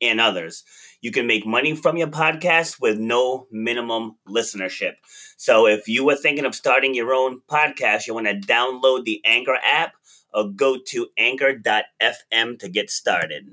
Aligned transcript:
and 0.00 0.20
others. 0.20 0.64
You 1.00 1.10
can 1.10 1.26
make 1.26 1.46
money 1.46 1.74
from 1.74 1.96
your 1.96 2.08
podcast 2.08 2.80
with 2.80 2.98
no 2.98 3.46
minimum 3.50 4.16
listenership. 4.28 4.94
So 5.36 5.66
if 5.66 5.88
you 5.88 6.04
were 6.04 6.16
thinking 6.16 6.44
of 6.44 6.54
starting 6.54 6.94
your 6.94 7.12
own 7.12 7.40
podcast, 7.50 8.06
you 8.06 8.14
want 8.14 8.26
to 8.26 8.34
download 8.34 9.04
the 9.04 9.20
Anchor 9.24 9.58
app 9.62 9.92
or 10.32 10.48
go 10.48 10.76
to 10.88 11.08
anchor.fm 11.16 12.58
to 12.58 12.68
get 12.68 12.90
started. 12.90 13.48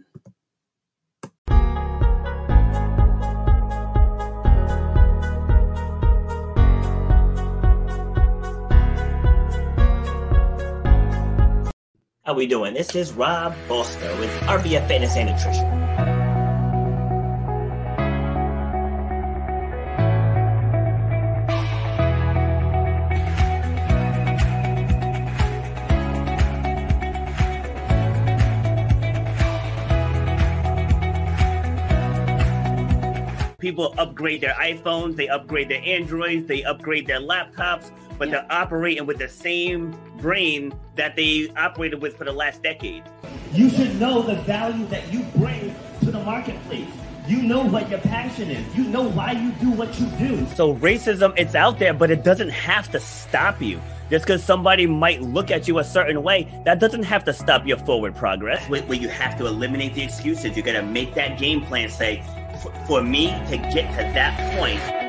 How 12.25 12.33
we 12.33 12.47
doing? 12.47 12.73
This 12.73 12.95
is 12.95 13.11
Rob 13.11 13.53
Foster 13.67 14.15
with 14.15 14.31
RBF 14.43 14.87
Fitness 14.87 15.17
and 15.17 15.29
Nutrition. 15.29 15.82
People 33.63 33.95
upgrade 33.97 34.41
their 34.41 34.53
iPhones, 34.55 35.15
they 35.15 35.29
upgrade 35.29 35.69
their 35.69 35.81
Androids, 35.85 36.45
they 36.47 36.65
upgrade 36.65 37.07
their 37.07 37.21
laptops, 37.21 37.91
but 38.19 38.29
they're 38.29 38.45
operating 38.51 39.05
with 39.05 39.17
the 39.17 39.29
same 39.29 39.97
brain 40.17 40.73
that 40.95 41.15
they 41.15 41.49
operated 41.55 42.01
with 42.01 42.17
for 42.17 42.25
the 42.25 42.33
last 42.33 42.61
decade. 42.61 43.03
You 43.53 43.69
should 43.69 43.97
know 43.97 44.21
the 44.21 44.35
value 44.41 44.85
that 44.87 45.11
you 45.13 45.23
bring 45.37 45.73
to 46.01 46.11
the 46.11 46.21
marketplace. 46.25 46.89
You 47.25 47.41
know 47.41 47.63
what 47.63 47.89
your 47.89 47.99
passion 47.99 48.51
is. 48.51 48.75
You 48.75 48.83
know 48.83 49.03
why 49.03 49.31
you 49.31 49.51
do 49.53 49.71
what 49.71 49.97
you 49.97 50.07
do. 50.17 50.45
So 50.55 50.75
racism, 50.75 51.33
it's 51.37 51.55
out 51.55 51.79
there, 51.79 51.93
but 51.93 52.11
it 52.11 52.21
doesn't 52.21 52.49
have 52.49 52.91
to 52.91 52.99
stop 52.99 53.61
you. 53.61 53.79
Just 54.09 54.25
because 54.25 54.43
somebody 54.43 54.85
might 54.87 55.21
look 55.21 55.49
at 55.49 55.69
you 55.69 55.79
a 55.79 55.85
certain 55.85 56.21
way, 56.21 56.51
that 56.65 56.79
doesn't 56.81 57.03
have 57.03 57.23
to 57.23 57.33
stop 57.33 57.65
your 57.65 57.77
forward 57.77 58.13
progress. 58.13 58.67
Where, 58.67 58.81
where 58.81 58.97
you 58.97 59.07
have 59.07 59.37
to 59.37 59.45
eliminate 59.47 59.93
the 59.93 60.03
excuses. 60.03 60.57
You 60.57 60.63
got 60.63 60.73
to 60.73 60.83
make 60.83 61.13
that 61.13 61.39
game 61.39 61.61
plan. 61.61 61.87
Say, 61.87 62.21
for 62.87 63.01
me 63.01 63.27
to 63.49 63.57
get 63.57 63.89
to 63.91 64.03
that 64.13 64.57
point. 64.57 65.03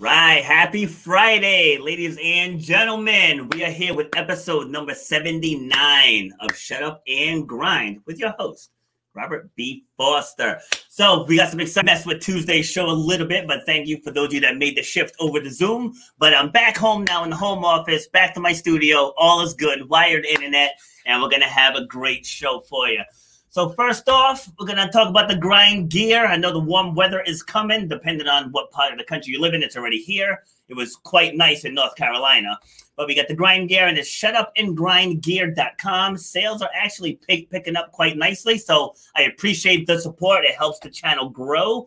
Right. 0.00 0.44
Happy 0.44 0.86
Friday, 0.86 1.78
ladies 1.78 2.18
and 2.22 2.60
gentlemen. 2.60 3.48
We 3.48 3.64
are 3.64 3.70
here 3.70 3.94
with 3.94 4.16
episode 4.16 4.68
number 4.68 4.94
79 4.94 6.32
of 6.40 6.54
Shut 6.54 6.82
Up 6.82 7.02
and 7.08 7.48
Grind 7.48 8.00
with 8.06 8.18
your 8.18 8.34
host, 8.38 8.70
Robert 9.18 9.50
B. 9.56 9.84
Foster. 9.96 10.60
So 10.88 11.24
we 11.24 11.36
got 11.36 11.50
some 11.50 11.58
excitement 11.58 11.98
mess 11.98 12.06
with 12.06 12.20
Tuesday's 12.20 12.70
show 12.70 12.86
a 12.86 12.92
little 12.92 13.26
bit, 13.26 13.48
but 13.48 13.66
thank 13.66 13.88
you 13.88 14.00
for 14.02 14.12
those 14.12 14.28
of 14.28 14.34
you 14.34 14.40
that 14.40 14.56
made 14.56 14.76
the 14.76 14.82
shift 14.82 15.16
over 15.18 15.40
to 15.40 15.50
Zoom. 15.50 15.92
But 16.18 16.34
I'm 16.34 16.50
back 16.50 16.76
home 16.76 17.04
now 17.04 17.24
in 17.24 17.30
the 17.30 17.36
home 17.36 17.64
office, 17.64 18.06
back 18.08 18.32
to 18.34 18.40
my 18.40 18.52
studio. 18.52 19.12
All 19.16 19.40
is 19.40 19.54
good, 19.54 19.88
wired 19.88 20.24
internet, 20.24 20.78
and 21.04 21.20
we're 21.20 21.30
gonna 21.30 21.46
have 21.48 21.74
a 21.74 21.84
great 21.86 22.24
show 22.24 22.60
for 22.60 22.88
you. 22.88 23.02
So 23.48 23.70
first 23.70 24.08
off, 24.08 24.48
we're 24.58 24.66
gonna 24.66 24.92
talk 24.92 25.08
about 25.08 25.28
the 25.28 25.36
grind 25.36 25.90
gear. 25.90 26.26
I 26.26 26.36
know 26.36 26.52
the 26.52 26.60
warm 26.60 26.94
weather 26.94 27.20
is 27.22 27.42
coming, 27.42 27.88
depending 27.88 28.28
on 28.28 28.52
what 28.52 28.70
part 28.70 28.92
of 28.92 28.98
the 28.98 29.04
country 29.04 29.32
you 29.32 29.40
live 29.40 29.54
in. 29.54 29.62
It's 29.64 29.76
already 29.76 29.98
here. 29.98 30.44
It 30.68 30.74
was 30.74 30.96
quite 30.96 31.36
nice 31.36 31.64
in 31.64 31.74
North 31.74 31.94
Carolina. 31.96 32.58
But 32.96 33.06
we 33.06 33.14
got 33.14 33.28
the 33.28 33.34
grind 33.34 33.68
gear 33.68 33.86
and 33.86 33.96
it's 33.96 34.10
shutupandgrindgear.com. 34.10 36.16
Sales 36.16 36.62
are 36.62 36.70
actually 36.74 37.20
pick, 37.26 37.48
picking 37.50 37.76
up 37.76 37.92
quite 37.92 38.16
nicely. 38.16 38.58
So 38.58 38.94
I 39.16 39.22
appreciate 39.22 39.86
the 39.86 40.00
support. 40.00 40.44
It 40.44 40.56
helps 40.56 40.80
the 40.80 40.90
channel 40.90 41.30
grow. 41.30 41.86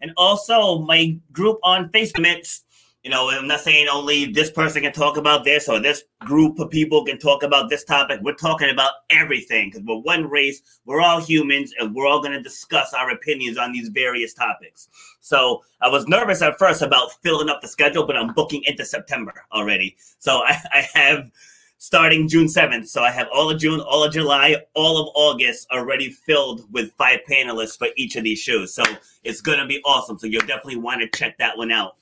And 0.00 0.12
also 0.16 0.78
my 0.80 1.18
group 1.32 1.58
on 1.62 1.90
Facebook 1.90 2.62
you 3.06 3.10
know, 3.10 3.30
I'm 3.30 3.46
not 3.46 3.60
saying 3.60 3.86
only 3.86 4.24
this 4.24 4.50
person 4.50 4.82
can 4.82 4.90
talk 4.90 5.16
about 5.16 5.44
this 5.44 5.68
or 5.68 5.78
this 5.78 6.02
group 6.24 6.58
of 6.58 6.70
people 6.70 7.04
can 7.04 7.20
talk 7.20 7.44
about 7.44 7.70
this 7.70 7.84
topic. 7.84 8.18
We're 8.20 8.34
talking 8.34 8.68
about 8.68 8.90
everything 9.10 9.70
because 9.70 9.86
we're 9.86 9.98
one 10.00 10.28
race, 10.28 10.60
we're 10.86 11.00
all 11.00 11.20
humans, 11.20 11.72
and 11.78 11.94
we're 11.94 12.08
all 12.08 12.20
going 12.20 12.32
to 12.32 12.42
discuss 12.42 12.92
our 12.94 13.12
opinions 13.12 13.58
on 13.58 13.70
these 13.70 13.90
various 13.90 14.34
topics. 14.34 14.88
So 15.20 15.62
I 15.80 15.88
was 15.88 16.08
nervous 16.08 16.42
at 16.42 16.58
first 16.58 16.82
about 16.82 17.12
filling 17.22 17.48
up 17.48 17.60
the 17.62 17.68
schedule, 17.68 18.04
but 18.08 18.16
I'm 18.16 18.34
booking 18.34 18.64
into 18.64 18.84
September 18.84 19.34
already. 19.52 19.96
So 20.18 20.38
I, 20.44 20.58
I 20.72 20.88
have 20.94 21.30
starting 21.78 22.26
June 22.26 22.46
7th. 22.46 22.88
So 22.88 23.02
I 23.02 23.10
have 23.10 23.28
all 23.32 23.50
of 23.50 23.60
June, 23.60 23.80
all 23.80 24.02
of 24.02 24.12
July, 24.12 24.56
all 24.74 25.00
of 25.00 25.12
August 25.14 25.68
already 25.70 26.10
filled 26.10 26.70
with 26.72 26.92
five 26.92 27.20
panelists 27.30 27.78
for 27.78 27.88
each 27.96 28.16
of 28.16 28.24
these 28.24 28.40
shows. 28.40 28.74
So 28.74 28.82
it's 29.24 29.40
going 29.40 29.58
to 29.58 29.66
be 29.66 29.80
awesome. 29.84 30.18
So 30.18 30.26
you'll 30.26 30.40
definitely 30.40 30.76
want 30.76 31.00
to 31.00 31.18
check 31.18 31.38
that 31.38 31.56
one 31.56 31.70
out. 31.70 31.96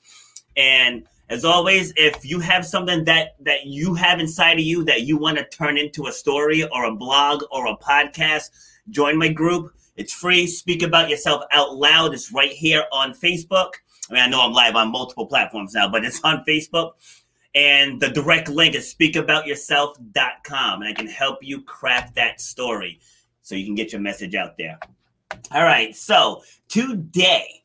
And 0.57 1.07
as 1.29 1.45
always, 1.45 1.93
if 1.97 2.25
you 2.25 2.39
have 2.41 2.67
something 2.67 3.05
that 3.05 3.37
that 3.41 3.67
you 3.67 3.95
have 3.95 4.21
inside 4.21 4.59
of 4.59 4.65
you 4.65 4.85
that 4.85 5.03
you 5.03 5.17
want 5.17 5.39
to 5.39 5.45
turn 5.45 5.79
into 5.79 6.07
a 6.07 6.13
story 6.13 6.63
or 6.65 6.85
a 6.85 6.95
blog 6.95 7.43
or 7.51 7.67
a 7.67 7.77
podcast, 7.77 8.51
join 8.91 9.17
my 9.19 9.29
group. 9.29 9.73
It's 9.97 10.13
free. 10.13 10.47
Speak 10.47 10.83
about 10.83 11.09
yourself 11.09 11.45
out 11.53 11.77
loud. 11.77 12.15
It's 12.15 12.33
right 12.33 12.51
here 12.53 12.85
on 12.93 13.15
Facebook. 13.15 13.75
I 14.11 14.15
mean, 14.15 14.23
I 14.23 14.29
know 14.29 14.43
I'm 14.43 14.53
live 14.53 14.77
on 14.77 14.91
multiple 14.91 15.27
platforms 15.27 15.73
now, 15.75 15.89
but 15.89 16.05
it's 16.05 16.23
on 16.25 16.45
Facebook. 16.47 16.93
And 17.55 18.01
the 18.01 18.09
direct 18.09 18.49
link 18.49 18.75
is 18.75 18.93
speakaboutyourself.com. 18.93 20.83
And 20.83 20.89
I 20.89 20.93
can 20.93 21.07
help 21.07 21.39
you 21.43 21.63
craft 21.63 22.17
that 22.17 22.41
story 22.41 23.01
so 23.43 23.55
you 23.55 23.65
can 23.65 23.77
get 23.77 23.93
your 23.93 24.01
message 24.01 24.35
out 24.35 24.59
there. 24.59 24.79
All 25.53 25.63
right. 25.63 25.95
So 25.95 26.43
today, 26.69 27.63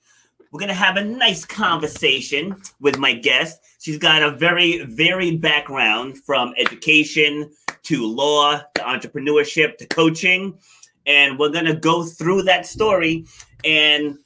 we're 0.52 0.60
going 0.60 0.70
to 0.70 0.76
have 0.76 0.98
a 0.98 1.04
nice 1.04 1.46
conversation 1.46 2.56
with 2.80 2.98
my 2.98 3.14
guest. 3.14 3.62
She's 3.80 3.98
got 3.98 4.24
a 4.24 4.32
very 4.32 4.84
varied 4.86 5.42
background 5.42 6.18
from 6.18 6.54
education 6.58 7.52
to 7.84 8.06
law 8.06 8.62
to 8.76 8.82
entrepreneurship 8.82 9.78
to 9.78 9.86
coaching. 9.88 10.58
And 11.06 11.38
we're 11.38 11.52
going 11.52 11.66
to 11.66 11.76
go 11.76 12.04
through 12.04 12.44
that 12.44 12.66
story 12.66 13.26
and 13.64 14.18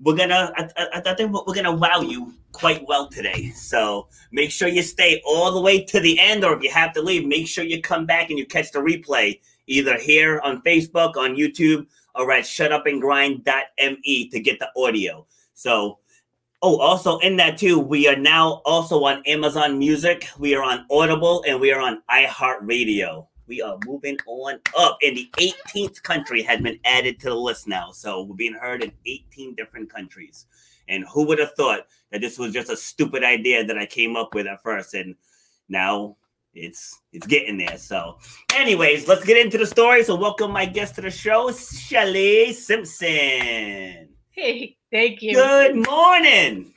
we're 0.00 0.16
going 0.16 0.30
to, 0.30 0.52
I, 0.56 1.14
think 1.14 1.32
we're 1.32 1.54
going 1.54 1.64
to 1.64 1.72
wow 1.72 2.00
you 2.00 2.34
quite 2.52 2.86
well 2.86 3.08
today. 3.08 3.50
So 3.50 4.08
make 4.32 4.50
sure 4.50 4.68
you 4.68 4.82
stay 4.82 5.22
all 5.26 5.52
the 5.52 5.60
way 5.60 5.84
to 5.84 6.00
the 6.00 6.18
end, 6.18 6.44
or 6.44 6.56
if 6.56 6.62
you 6.62 6.70
have 6.70 6.92
to 6.94 7.02
leave, 7.02 7.26
make 7.26 7.46
sure 7.46 7.64
you 7.64 7.82
come 7.82 8.06
back 8.06 8.30
and 8.30 8.38
you 8.38 8.46
catch 8.46 8.72
the 8.72 8.78
replay 8.78 9.40
either 9.66 9.98
here 9.98 10.40
on 10.40 10.62
Facebook, 10.62 11.16
on 11.16 11.36
YouTube, 11.36 11.86
or 12.14 12.32
at 12.32 12.44
shutupandgrind.me 12.44 14.28
to 14.30 14.40
get 14.40 14.58
the 14.58 14.68
audio. 14.76 15.26
So, 15.60 15.98
oh, 16.62 16.78
also 16.78 17.18
in 17.18 17.36
that 17.36 17.58
too, 17.58 17.78
we 17.78 18.08
are 18.08 18.16
now 18.16 18.62
also 18.64 19.04
on 19.04 19.22
Amazon 19.26 19.78
Music. 19.78 20.26
We 20.38 20.54
are 20.54 20.62
on 20.62 20.86
Audible 20.90 21.44
and 21.46 21.60
we 21.60 21.70
are 21.70 21.82
on 21.82 22.02
iHeartRadio. 22.10 23.26
We 23.46 23.60
are 23.60 23.76
moving 23.84 24.16
on 24.26 24.60
up, 24.78 24.96
and 25.02 25.16
the 25.16 25.28
18th 25.36 26.02
country 26.02 26.40
has 26.44 26.62
been 26.62 26.78
added 26.86 27.20
to 27.20 27.28
the 27.28 27.34
list 27.34 27.68
now. 27.68 27.90
So 27.90 28.22
we're 28.22 28.36
being 28.36 28.54
heard 28.54 28.82
in 28.82 28.90
18 29.04 29.54
different 29.54 29.92
countries. 29.92 30.46
And 30.88 31.04
who 31.12 31.26
would 31.26 31.38
have 31.38 31.52
thought 31.52 31.80
that 32.10 32.22
this 32.22 32.38
was 32.38 32.54
just 32.54 32.70
a 32.70 32.76
stupid 32.76 33.22
idea 33.22 33.62
that 33.62 33.76
I 33.76 33.84
came 33.84 34.16
up 34.16 34.34
with 34.34 34.46
at 34.46 34.62
first, 34.62 34.94
and 34.94 35.14
now 35.68 36.16
it's 36.54 37.02
it's 37.12 37.26
getting 37.26 37.58
there. 37.58 37.76
So, 37.76 38.16
anyways, 38.54 39.08
let's 39.08 39.26
get 39.26 39.36
into 39.36 39.58
the 39.58 39.66
story. 39.66 40.04
So, 40.04 40.14
welcome 40.14 40.52
my 40.52 40.64
guest 40.64 40.94
to 40.94 41.02
the 41.02 41.10
show, 41.10 41.52
Shelly 41.52 42.54
Simpson. 42.54 44.10
Hey, 44.40 44.76
thank 44.92 45.22
you. 45.22 45.34
Good 45.34 45.86
morning. 45.86 46.72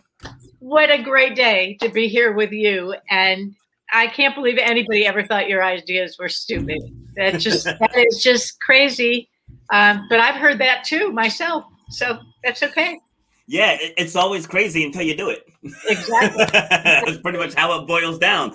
What 0.59 0.91
a 0.91 1.01
great 1.01 1.35
day 1.35 1.77
to 1.81 1.89
be 1.89 2.07
here 2.07 2.33
with 2.33 2.51
you. 2.51 2.95
And 3.09 3.55
I 3.91 4.07
can't 4.07 4.35
believe 4.35 4.57
anybody 4.57 5.05
ever 5.05 5.23
thought 5.23 5.47
your 5.47 5.63
ideas 5.63 6.17
were 6.19 6.29
stupid. 6.29 6.81
That's 7.15 7.43
just 7.43 7.65
that 7.79 7.95
is 7.95 8.21
just 8.21 8.59
crazy. 8.59 9.29
Um, 9.71 10.07
but 10.09 10.19
I've 10.19 10.35
heard 10.35 10.59
that 10.59 10.83
too 10.83 11.11
myself. 11.11 11.63
So 11.89 12.19
that's 12.43 12.63
okay. 12.63 12.99
Yeah, 13.45 13.77
it's 13.79 14.15
always 14.15 14.47
crazy 14.47 14.85
until 14.85 15.01
you 15.01 15.15
do 15.15 15.29
it. 15.29 15.45
Exactly. 15.87 16.45
That's 16.51 17.17
pretty 17.17 17.37
much 17.37 17.53
how 17.53 17.77
it 17.77 17.85
boils 17.85 18.17
down. 18.17 18.53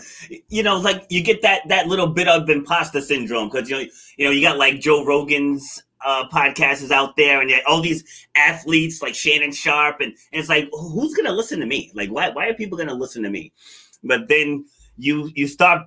You 0.48 0.62
know, 0.62 0.78
like 0.78 1.04
you 1.10 1.22
get 1.22 1.42
that 1.42 1.68
that 1.68 1.88
little 1.88 2.06
bit 2.06 2.26
of 2.26 2.48
imposter 2.48 3.02
syndrome 3.02 3.50
because 3.50 3.68
you 3.68 3.76
know 3.76 3.84
you 4.16 4.24
know 4.24 4.30
you 4.30 4.40
got 4.40 4.56
like 4.56 4.80
Joe 4.80 5.04
Rogan's 5.04 5.82
uh, 6.04 6.28
podcast 6.28 6.82
is 6.82 6.90
out 6.90 7.16
there, 7.16 7.40
and 7.40 7.50
all 7.66 7.80
these 7.80 8.04
athletes 8.36 9.02
like 9.02 9.14
Shannon 9.14 9.52
Sharpe. 9.52 10.00
and, 10.00 10.12
and 10.32 10.40
it's 10.40 10.48
like 10.48 10.68
who's 10.72 11.14
gonna 11.14 11.32
listen 11.32 11.60
to 11.60 11.66
me? 11.66 11.90
Like 11.94 12.10
why 12.10 12.30
why 12.30 12.48
are 12.48 12.54
people 12.54 12.78
gonna 12.78 12.94
listen 12.94 13.22
to 13.22 13.30
me? 13.30 13.52
But 14.04 14.28
then 14.28 14.64
you 14.96 15.30
you 15.34 15.46
start 15.46 15.82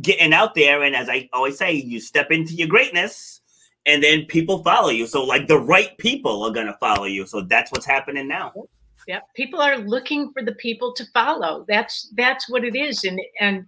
getting 0.00 0.32
out 0.32 0.54
there, 0.54 0.82
and 0.82 0.94
as 0.94 1.08
I 1.08 1.28
always 1.32 1.58
say, 1.58 1.72
you 1.72 2.00
step 2.00 2.30
into 2.30 2.54
your 2.54 2.68
greatness 2.68 3.40
and 3.86 4.02
then 4.02 4.24
people 4.26 4.62
follow 4.62 4.90
you. 4.90 5.06
So 5.06 5.24
like 5.24 5.46
the 5.46 5.58
right 5.58 5.96
people 5.98 6.42
are 6.42 6.50
gonna 6.50 6.76
follow 6.78 7.04
you. 7.04 7.24
So 7.26 7.40
that's 7.42 7.70
what's 7.70 7.86
happening 7.86 8.28
now. 8.28 8.52
Yeah, 9.06 9.20
people 9.34 9.60
are 9.60 9.78
looking 9.78 10.32
for 10.32 10.42
the 10.42 10.54
people 10.56 10.92
to 10.94 11.04
follow. 11.14 11.64
That's 11.68 12.12
that's 12.16 12.50
what 12.50 12.64
it 12.64 12.74
is, 12.74 13.04
and 13.04 13.18
and 13.40 13.64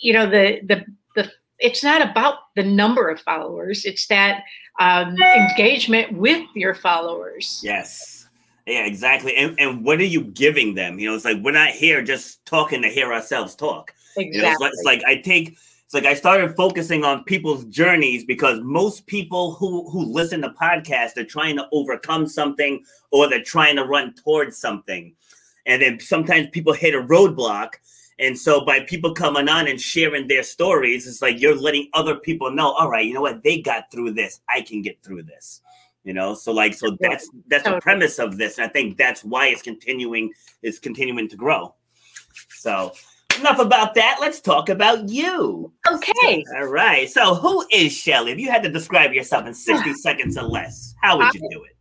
you 0.00 0.14
know 0.14 0.24
the 0.24 0.60
the 0.66 0.84
the 1.14 1.30
it's 1.60 1.84
not 1.84 2.02
about 2.02 2.36
the 2.56 2.62
number 2.62 3.08
of 3.08 3.20
followers. 3.20 3.84
It's 3.84 4.06
that 4.08 4.44
um, 4.80 5.16
engagement 5.20 6.12
with 6.12 6.46
your 6.54 6.74
followers. 6.74 7.60
Yes. 7.62 8.26
Yeah, 8.66 8.84
exactly. 8.84 9.34
And, 9.36 9.58
and 9.58 9.84
what 9.84 9.98
are 10.00 10.04
you 10.04 10.22
giving 10.22 10.74
them? 10.74 10.98
You 10.98 11.08
know, 11.10 11.16
it's 11.16 11.24
like 11.24 11.38
we're 11.42 11.52
not 11.52 11.70
here 11.70 12.02
just 12.02 12.44
talking 12.46 12.82
to 12.82 12.88
hear 12.88 13.12
ourselves 13.12 13.54
talk. 13.54 13.92
Exactly. 14.16 14.36
You 14.36 14.42
know, 14.42 14.50
it's, 14.50 14.60
like, 14.60 14.72
it's 14.72 14.84
like 14.84 15.04
I 15.06 15.20
take 15.20 15.58
it's 15.84 15.94
like 15.94 16.04
I 16.04 16.14
started 16.14 16.54
focusing 16.54 17.02
on 17.02 17.24
people's 17.24 17.64
journeys 17.64 18.24
because 18.24 18.60
most 18.62 19.06
people 19.06 19.54
who 19.54 19.90
who 19.90 20.04
listen 20.04 20.40
to 20.42 20.50
podcasts 20.50 21.16
are 21.16 21.24
trying 21.24 21.56
to 21.56 21.66
overcome 21.72 22.28
something 22.28 22.84
or 23.10 23.28
they're 23.28 23.42
trying 23.42 23.76
to 23.76 23.84
run 23.84 24.14
towards 24.14 24.56
something. 24.56 25.14
And 25.66 25.82
then 25.82 25.98
sometimes 25.98 26.48
people 26.52 26.72
hit 26.72 26.94
a 26.94 27.02
roadblock. 27.02 27.74
And 28.20 28.38
so 28.38 28.64
by 28.64 28.80
people 28.80 29.14
coming 29.14 29.48
on 29.48 29.66
and 29.66 29.80
sharing 29.80 30.28
their 30.28 30.42
stories, 30.42 31.06
it's 31.06 31.22
like 31.22 31.40
you're 31.40 31.56
letting 31.56 31.88
other 31.94 32.16
people 32.16 32.50
know, 32.50 32.72
all 32.72 32.90
right, 32.90 33.04
you 33.04 33.14
know 33.14 33.22
what, 33.22 33.42
they 33.42 33.60
got 33.60 33.90
through 33.90 34.12
this. 34.12 34.40
I 34.48 34.60
can 34.60 34.82
get 34.82 35.02
through 35.02 35.22
this. 35.22 35.62
You 36.04 36.14
know, 36.14 36.34
so 36.34 36.52
like 36.52 36.74
so 36.74 36.96
that's 36.98 37.30
that's 37.48 37.64
the 37.64 37.78
premise 37.80 38.18
of 38.18 38.38
this. 38.38 38.56
And 38.56 38.66
I 38.66 38.68
think 38.68 38.96
that's 38.96 39.22
why 39.22 39.48
it's 39.48 39.62
continuing, 39.62 40.32
it's 40.62 40.78
continuing 40.78 41.28
to 41.28 41.36
grow. 41.36 41.74
So 42.48 42.92
enough 43.38 43.58
about 43.58 43.94
that. 43.94 44.18
Let's 44.20 44.40
talk 44.40 44.68
about 44.68 45.08
you. 45.08 45.72
Okay. 45.90 46.44
All 46.56 46.66
right. 46.66 47.10
So, 47.10 47.34
who 47.34 47.66
is 47.70 47.92
Shelly? 47.92 48.32
If 48.32 48.38
you 48.38 48.50
had 48.50 48.62
to 48.62 48.70
describe 48.70 49.12
yourself 49.12 49.46
in 49.46 49.54
60 49.54 49.94
seconds 49.94 50.36
or 50.36 50.44
less, 50.44 50.94
how 51.02 51.18
would 51.18 51.34
you 51.34 51.42
um, 51.42 51.48
do 51.50 51.64
it? 51.64 51.76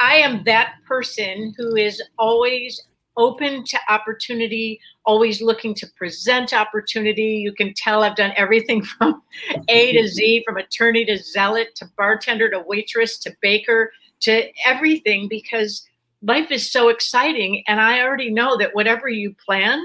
I 0.00 0.16
am 0.16 0.42
that 0.44 0.74
person 0.86 1.54
who 1.56 1.76
is 1.76 2.02
always 2.18 2.80
open 3.16 3.64
to 3.64 3.78
opportunity, 3.88 4.80
always 5.04 5.40
looking 5.40 5.74
to 5.74 5.86
present 5.96 6.52
opportunity. 6.52 7.36
You 7.36 7.52
can 7.52 7.74
tell 7.74 8.02
I've 8.02 8.16
done 8.16 8.32
everything 8.36 8.82
from 8.98 9.22
A 9.68 9.92
to 9.92 10.08
Z, 10.08 10.42
from 10.46 10.56
attorney 10.56 11.04
to 11.06 11.16
zealot 11.18 11.74
to 11.76 11.90
bartender 11.96 12.50
to 12.50 12.60
waitress 12.66 13.18
to 13.18 13.34
baker 13.40 13.92
to 14.20 14.48
everything 14.66 15.28
because 15.28 15.86
life 16.22 16.50
is 16.50 16.70
so 16.70 16.88
exciting. 16.88 17.62
And 17.68 17.80
I 17.80 18.02
already 18.02 18.30
know 18.30 18.56
that 18.56 18.74
whatever 18.74 19.08
you 19.08 19.34
plan, 19.44 19.84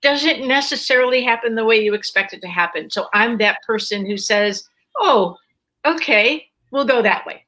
doesn't 0.00 0.46
necessarily 0.46 1.24
happen 1.24 1.54
the 1.54 1.64
way 1.64 1.82
you 1.82 1.94
expect 1.94 2.32
it 2.32 2.40
to 2.42 2.48
happen. 2.48 2.90
So 2.90 3.08
I'm 3.12 3.38
that 3.38 3.62
person 3.66 4.06
who 4.06 4.16
says, 4.16 4.68
"Oh, 4.96 5.36
okay, 5.84 6.48
we'll 6.70 6.84
go 6.84 7.02
that 7.02 7.26
way." 7.26 7.44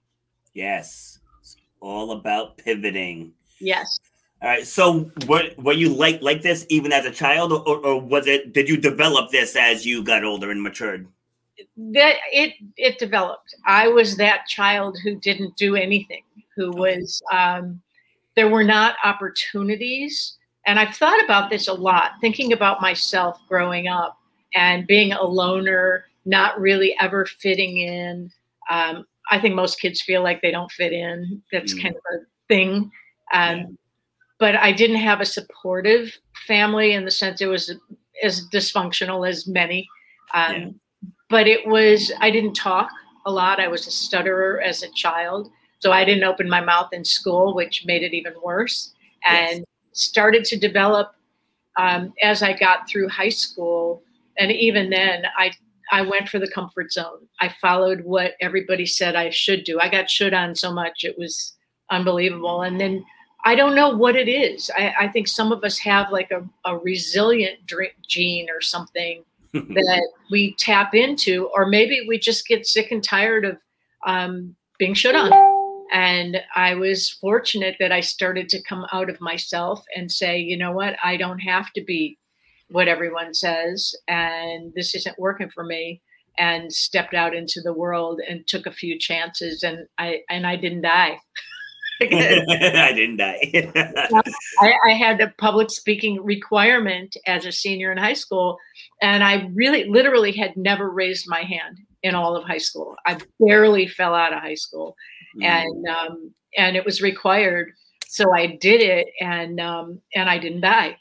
Yes, 0.53 1.21
it's 1.41 1.57
all 1.81 2.11
about 2.13 2.59
pivoting. 2.59 3.33
Yes. 3.61 4.00
All 4.43 4.49
right. 4.49 4.67
So, 4.67 5.11
were 5.27 5.51
were 5.59 5.73
you 5.73 5.91
like 5.91 6.23
like 6.23 6.43
this 6.43 6.67
even 6.69 6.93
as 6.93 7.05
a 7.05 7.11
child, 7.11 7.53
or, 7.53 7.79
or 7.85 8.01
was 8.01 8.27
it? 8.27 8.53
Did 8.53 8.69
you 8.69 8.77
develop 8.77 9.31
this 9.31 9.55
as 9.57 9.85
you 9.85 10.03
got 10.03 10.25
older 10.25 10.51
and 10.51 10.63
matured? 10.63 11.07
That 11.77 12.17
it 12.33 12.55
it 12.77 12.99
developed. 12.99 13.55
I 13.67 13.89
was 13.89 14.17
that 14.17 14.47
child 14.47 14.97
who 15.05 15.17
didn't 15.17 15.57
do 15.57 15.77
anything. 15.77 16.23
Who 16.57 16.71
was 16.73 17.23
um, 17.33 17.81
there 18.35 18.49
were 18.49 18.65
not 18.65 18.97
opportunities 19.05 20.39
and 20.67 20.79
I've 20.79 20.95
thought 20.95 21.23
about 21.25 21.51
this 21.51 21.69
a 21.69 21.73
lot, 21.73 22.13
thinking 22.21 22.53
about 22.53 22.81
myself 22.81 23.41
growing 23.49 23.89
up 23.89 24.19
and 24.55 24.87
being 24.87 25.13
a 25.13 25.23
loner, 25.23 26.05
not 26.25 26.61
really 26.61 26.95
ever 27.01 27.25
fitting 27.25 27.79
in. 27.79 28.31
Um, 28.69 29.07
I 29.31 29.41
think 29.41 29.55
most 29.55 29.81
kids 29.81 30.03
feel 30.03 30.23
like 30.23 30.43
they 30.43 30.51
don't 30.51 30.71
fit 30.71 30.93
in. 30.93 31.43
That's 31.51 31.75
mm. 31.75 31.83
kind 31.83 31.95
of 31.95 32.03
a 32.13 32.25
thing. 32.49 32.91
Um. 33.33 33.77
But 34.41 34.57
I 34.57 34.73
didn't 34.73 34.97
have 34.97 35.21
a 35.21 35.27
supportive 35.27 36.19
family 36.47 36.93
in 36.95 37.05
the 37.05 37.11
sense 37.11 37.41
it 37.41 37.47
was 37.47 37.73
as 38.25 38.49
dysfunctional 38.53 39.29
as 39.29 39.47
many. 39.47 39.87
Um, 40.35 40.55
yeah. 40.55 40.69
But 41.29 41.47
it 41.47 41.67
was, 41.69 42.11
I 42.21 42.33
didn't 42.33 42.55
talk 42.55 42.91
a 43.27 43.31
lot. 43.31 43.61
I 43.61 43.69
was 43.69 43.87
a 43.87 43.91
stutterer 43.93 44.61
as 44.61 44.83
a 44.83 44.91
child. 44.95 45.49
So 45.79 45.93
I 45.93 46.05
didn't 46.05 46.25
open 46.25 46.49
my 46.49 46.61
mouth 46.61 46.93
in 46.93 47.05
school, 47.05 47.55
which 47.55 47.85
made 47.87 48.03
it 48.03 48.13
even 48.13 48.35
worse. 48.43 48.93
And 49.25 49.59
yes 49.59 49.65
started 49.93 50.45
to 50.45 50.59
develop 50.59 51.15
um, 51.77 52.13
as 52.23 52.43
I 52.43 52.57
got 52.57 52.89
through 52.89 53.09
high 53.09 53.29
school. 53.29 54.03
And 54.39 54.51
even 54.51 54.91
then, 54.91 55.25
I 55.37 55.53
I 55.93 56.03
went 56.03 56.29
for 56.29 56.39
the 56.39 56.51
comfort 56.51 56.93
zone. 56.93 57.27
I 57.41 57.49
followed 57.61 58.03
what 58.03 58.35
everybody 58.41 58.87
said 58.87 59.17
I 59.17 59.31
should 59.31 59.65
do. 59.65 59.81
I 59.81 59.89
got 59.89 60.09
should 60.09 60.33
on 60.33 60.55
so 60.55 60.73
much 60.73 61.03
it 61.03 61.19
was 61.19 61.55
unbelievable. 61.91 62.63
And 62.63 62.81
then 62.81 63.05
I 63.45 63.55
don't 63.55 63.75
know 63.75 63.97
what 63.97 64.17
it 64.17 64.29
is. 64.29 64.71
I, 64.77 64.95
I 65.01 65.09
think 65.09 65.27
some 65.27 65.53
of 65.53 65.65
us 65.65 65.79
have 65.79 66.13
like 66.13 66.31
a, 66.31 66.45
a 66.65 66.77
resilient 66.77 67.65
drink 67.67 67.95
gene 68.07 68.49
or 68.51 68.61
something 68.61 69.25
that 69.53 70.09
we 70.31 70.55
tap 70.55 70.95
into, 70.95 71.49
or 71.55 71.67
maybe 71.67 72.05
we 72.07 72.19
just 72.19 72.47
get 72.47 72.67
sick 72.67 72.91
and 72.91 73.03
tired 73.03 73.45
of 73.45 73.59
um, 74.07 74.55
being 74.79 74.95
shut 74.95 75.15
on. 75.15 75.33
And 75.93 76.41
I 76.55 76.75
was 76.75 77.11
fortunate 77.11 77.77
that 77.81 77.91
I 77.91 78.01
started 78.01 78.49
to 78.51 78.63
come 78.63 78.87
out 78.93 79.11
of 79.11 79.21
myself 79.21 79.85
and 79.97 80.11
say, 80.11 80.39
you 80.39 80.57
know 80.57 80.71
what, 80.71 80.97
I 81.03 81.17
don't 81.17 81.41
have 81.41 81.73
to 81.73 81.83
be 81.83 82.17
what 82.71 82.87
everyone 82.87 83.35
says, 83.35 83.93
and 84.07 84.73
this 84.77 84.95
isn't 84.95 85.19
working 85.19 85.51
for 85.51 85.65
me. 85.65 86.01
And 86.39 86.73
stepped 86.73 87.13
out 87.13 87.35
into 87.35 87.61
the 87.61 87.73
world 87.73 88.21
and 88.27 88.47
took 88.47 88.65
a 88.65 88.71
few 88.71 88.99
chances, 88.99 89.63
and 89.63 89.87
I 89.99 90.21
and 90.31 90.47
I 90.47 90.57
didn't 90.57 90.83
die. 90.83 91.19
I 92.03 92.93
didn't 92.95 93.19
die. 93.19 93.51
I, 94.61 94.73
I, 94.87 94.91
had 94.93 95.21
a 95.21 95.33
public 95.37 95.71
speaking 95.71 96.23
requirement 96.25 97.15
as 97.27 97.45
a 97.45 97.53
senior 97.53 97.93
in 97.93 97.99
high 97.99 98.15
school, 98.15 98.57
and 99.03 99.23
I 99.23 99.51
really, 99.55 99.85
literally, 99.85 100.33
had 100.33 100.57
never 100.57 100.91
raised 100.91 101.29
my 101.29 101.43
hand 101.43 101.79
in 102.03 102.15
all 102.15 102.37
of 102.37 102.45
high 102.45 102.59
school. 102.59 102.97
I 103.05 103.19
barely 103.39 103.87
fell 103.87 104.15
out 104.15 104.33
of 104.33 104.41
high 104.41 104.55
school, 104.55 104.97
mm. 105.39 105.45
and 105.45 105.89
um, 105.89 106.35
and 106.57 106.75
it 106.75 106.87
was 106.87 107.03
required. 107.03 107.73
So 108.07 108.33
I 108.35 108.59
did 108.61 108.81
it, 108.81 109.09
and 109.21 109.61
um, 109.61 110.01
and 110.15 110.31
I 110.31 110.39
didn't 110.39 110.63
die. 110.63 110.97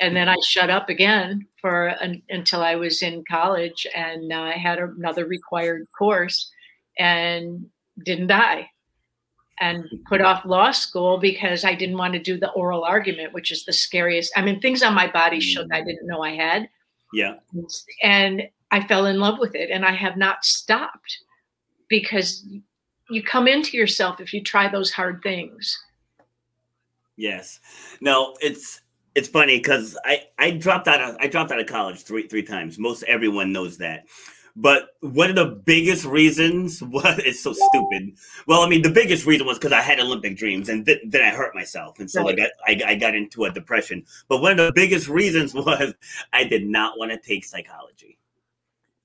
And 0.00 0.14
then 0.14 0.28
I 0.28 0.36
shut 0.44 0.70
up 0.70 0.88
again 0.90 1.46
for 1.60 1.86
an, 1.86 2.20
until 2.28 2.60
I 2.60 2.74
was 2.74 3.00
in 3.00 3.24
college, 3.30 3.86
and 3.94 4.30
uh, 4.30 4.40
I 4.40 4.52
had 4.52 4.78
another 4.78 5.24
required 5.24 5.86
course, 5.96 6.50
and 6.98 7.64
didn't 8.04 8.26
die. 8.26 8.68
And 9.60 9.84
put 10.08 10.20
off 10.20 10.44
law 10.44 10.72
school 10.72 11.18
because 11.18 11.64
I 11.64 11.74
didn't 11.74 11.96
want 11.96 12.12
to 12.14 12.18
do 12.18 12.36
the 12.36 12.50
oral 12.50 12.82
argument, 12.82 13.32
which 13.32 13.52
is 13.52 13.64
the 13.64 13.72
scariest. 13.72 14.32
I 14.36 14.42
mean, 14.42 14.60
things 14.60 14.82
on 14.82 14.94
my 14.94 15.06
body 15.06 15.38
shook 15.38 15.72
I 15.72 15.80
didn't 15.80 16.06
know 16.06 16.22
I 16.22 16.34
had. 16.34 16.68
Yeah. 17.12 17.36
And 18.02 18.48
I 18.72 18.84
fell 18.84 19.06
in 19.06 19.20
love 19.20 19.38
with 19.38 19.54
it, 19.54 19.70
and 19.70 19.84
I 19.84 19.92
have 19.92 20.16
not 20.16 20.44
stopped 20.44 21.18
because 21.88 22.44
you 23.08 23.22
come 23.22 23.46
into 23.46 23.76
yourself 23.76 24.20
if 24.20 24.34
you 24.34 24.42
try 24.42 24.68
those 24.68 24.90
hard 24.90 25.22
things. 25.22 25.78
Yes. 27.16 27.60
No, 28.00 28.36
it's 28.40 28.80
it's 29.14 29.28
funny 29.28 29.58
because 29.58 29.96
I 30.04 30.24
I 30.38 30.50
dropped 30.50 30.88
out 30.88 31.00
of 31.00 31.16
I 31.20 31.28
dropped 31.28 31.52
out 31.52 31.60
of 31.60 31.66
college 31.66 32.02
three 32.02 32.26
three 32.26 32.42
times. 32.42 32.78
Most 32.78 33.04
everyone 33.04 33.52
knows 33.52 33.78
that. 33.78 34.06
But 34.56 34.90
one 35.00 35.30
of 35.30 35.36
the 35.36 35.46
biggest 35.46 36.04
reasons 36.04 36.82
was 36.82 37.18
it's 37.18 37.42
so 37.42 37.52
stupid. 37.52 38.16
Well, 38.46 38.62
I 38.62 38.68
mean, 38.68 38.82
the 38.82 38.90
biggest 38.90 39.26
reason 39.26 39.46
was 39.46 39.58
because 39.58 39.72
I 39.72 39.80
had 39.80 40.00
Olympic 40.00 40.36
dreams, 40.36 40.68
and 40.68 40.86
th- 40.86 41.02
then 41.06 41.22
I 41.22 41.30
hurt 41.30 41.54
myself, 41.54 41.98
and 41.98 42.10
so 42.10 42.22
right. 42.22 42.38
like 42.38 42.50
I, 42.66 42.92
I 42.92 42.94
got 42.94 43.14
into 43.14 43.44
a 43.44 43.50
depression. 43.50 44.04
But 44.28 44.42
one 44.42 44.52
of 44.52 44.58
the 44.58 44.72
biggest 44.72 45.08
reasons 45.08 45.54
was 45.54 45.94
I 46.32 46.44
did 46.44 46.66
not 46.66 46.98
want 46.98 47.10
to 47.10 47.18
take 47.18 47.44
psychology 47.44 48.18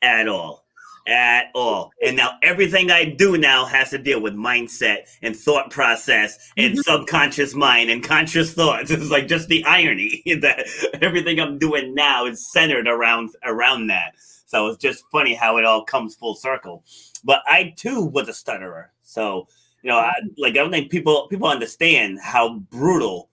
at 0.01 0.27
all 0.27 0.65
at 1.09 1.45
all. 1.55 1.91
And 2.05 2.15
now 2.15 2.37
everything 2.43 2.91
I 2.91 3.05
do 3.05 3.37
now 3.37 3.65
has 3.65 3.89
to 3.89 3.97
deal 3.97 4.21
with 4.21 4.33
mindset 4.33 5.07
and 5.21 5.35
thought 5.35 5.71
process 5.71 6.51
and 6.57 6.73
mm-hmm. 6.73 6.81
subconscious 6.81 7.55
mind 7.55 7.89
and 7.89 8.03
conscious 8.03 8.53
thoughts. 8.53 8.91
It's 8.99 9.09
like 9.09 9.27
just 9.27 9.47
the 9.47 9.63
irony 9.65 10.21
that 10.41 10.67
everything 11.01 11.39
I'm 11.39 11.57
doing 11.57 11.95
now 11.95 12.25
is 12.25 12.51
centered 12.51 12.87
around 12.87 13.31
around 13.43 13.87
that. 13.87 14.13
So 14.49 14.65
it's 14.65 14.81
just 14.81 15.03
funny 15.11 15.35
how 15.35 15.57
it 15.57 15.65
all 15.65 15.83
comes 15.83 16.15
full 16.15 16.33
circle. 16.33 16.83
But 17.23 17.43
I 17.45 17.71
too 17.77 18.03
was 18.03 18.27
a 18.29 18.33
stutterer. 18.33 18.91
So 19.03 19.47
You 19.83 19.89
know, 19.91 19.97
I, 19.97 20.13
like 20.39 20.53
I 20.53 20.57
don't 20.57 20.71
think 20.71 20.89
people 20.89 21.27
people 21.27 21.47
understand 21.47 22.19
how 22.19 22.57
brutal 22.71 23.29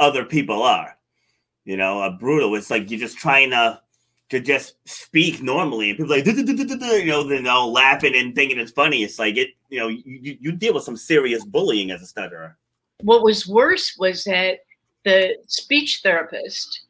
other 0.00 0.24
people 0.24 0.64
are. 0.64 0.98
You 1.64 1.76
know, 1.76 2.02
a 2.02 2.10
brutal. 2.10 2.56
It's 2.56 2.70
like 2.72 2.90
you're 2.90 2.98
just 2.98 3.18
trying 3.18 3.50
to 3.50 3.80
to 4.30 4.40
just 4.40 4.74
speak 4.84 5.40
normally, 5.42 5.90
and 5.90 5.96
people 5.96 6.10
like 6.10 6.26
you 6.26 7.06
know 7.06 7.22
they're 7.22 7.46
all 7.48 7.72
laughing 7.72 8.16
and 8.16 8.34
thinking 8.34 8.58
it's 8.58 8.72
funny. 8.72 9.04
It's 9.04 9.20
like 9.20 9.36
it. 9.36 9.50
You 9.68 9.78
know, 9.78 9.88
you, 9.88 10.38
you 10.40 10.52
deal 10.52 10.74
with 10.74 10.82
some 10.82 10.96
serious 10.96 11.44
bullying 11.44 11.92
as 11.92 12.02
a 12.02 12.06
stutterer. 12.06 12.56
What 13.02 13.22
was 13.22 13.46
worse 13.46 13.96
was 13.96 14.24
that 14.24 14.58
the 15.04 15.36
speech 15.46 16.00
therapist 16.02 16.86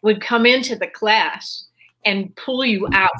would 0.00 0.22
come 0.22 0.46
into 0.46 0.76
the 0.76 0.86
class 0.86 1.68
and 2.04 2.34
pull 2.36 2.64
you 2.64 2.88
out. 2.92 3.10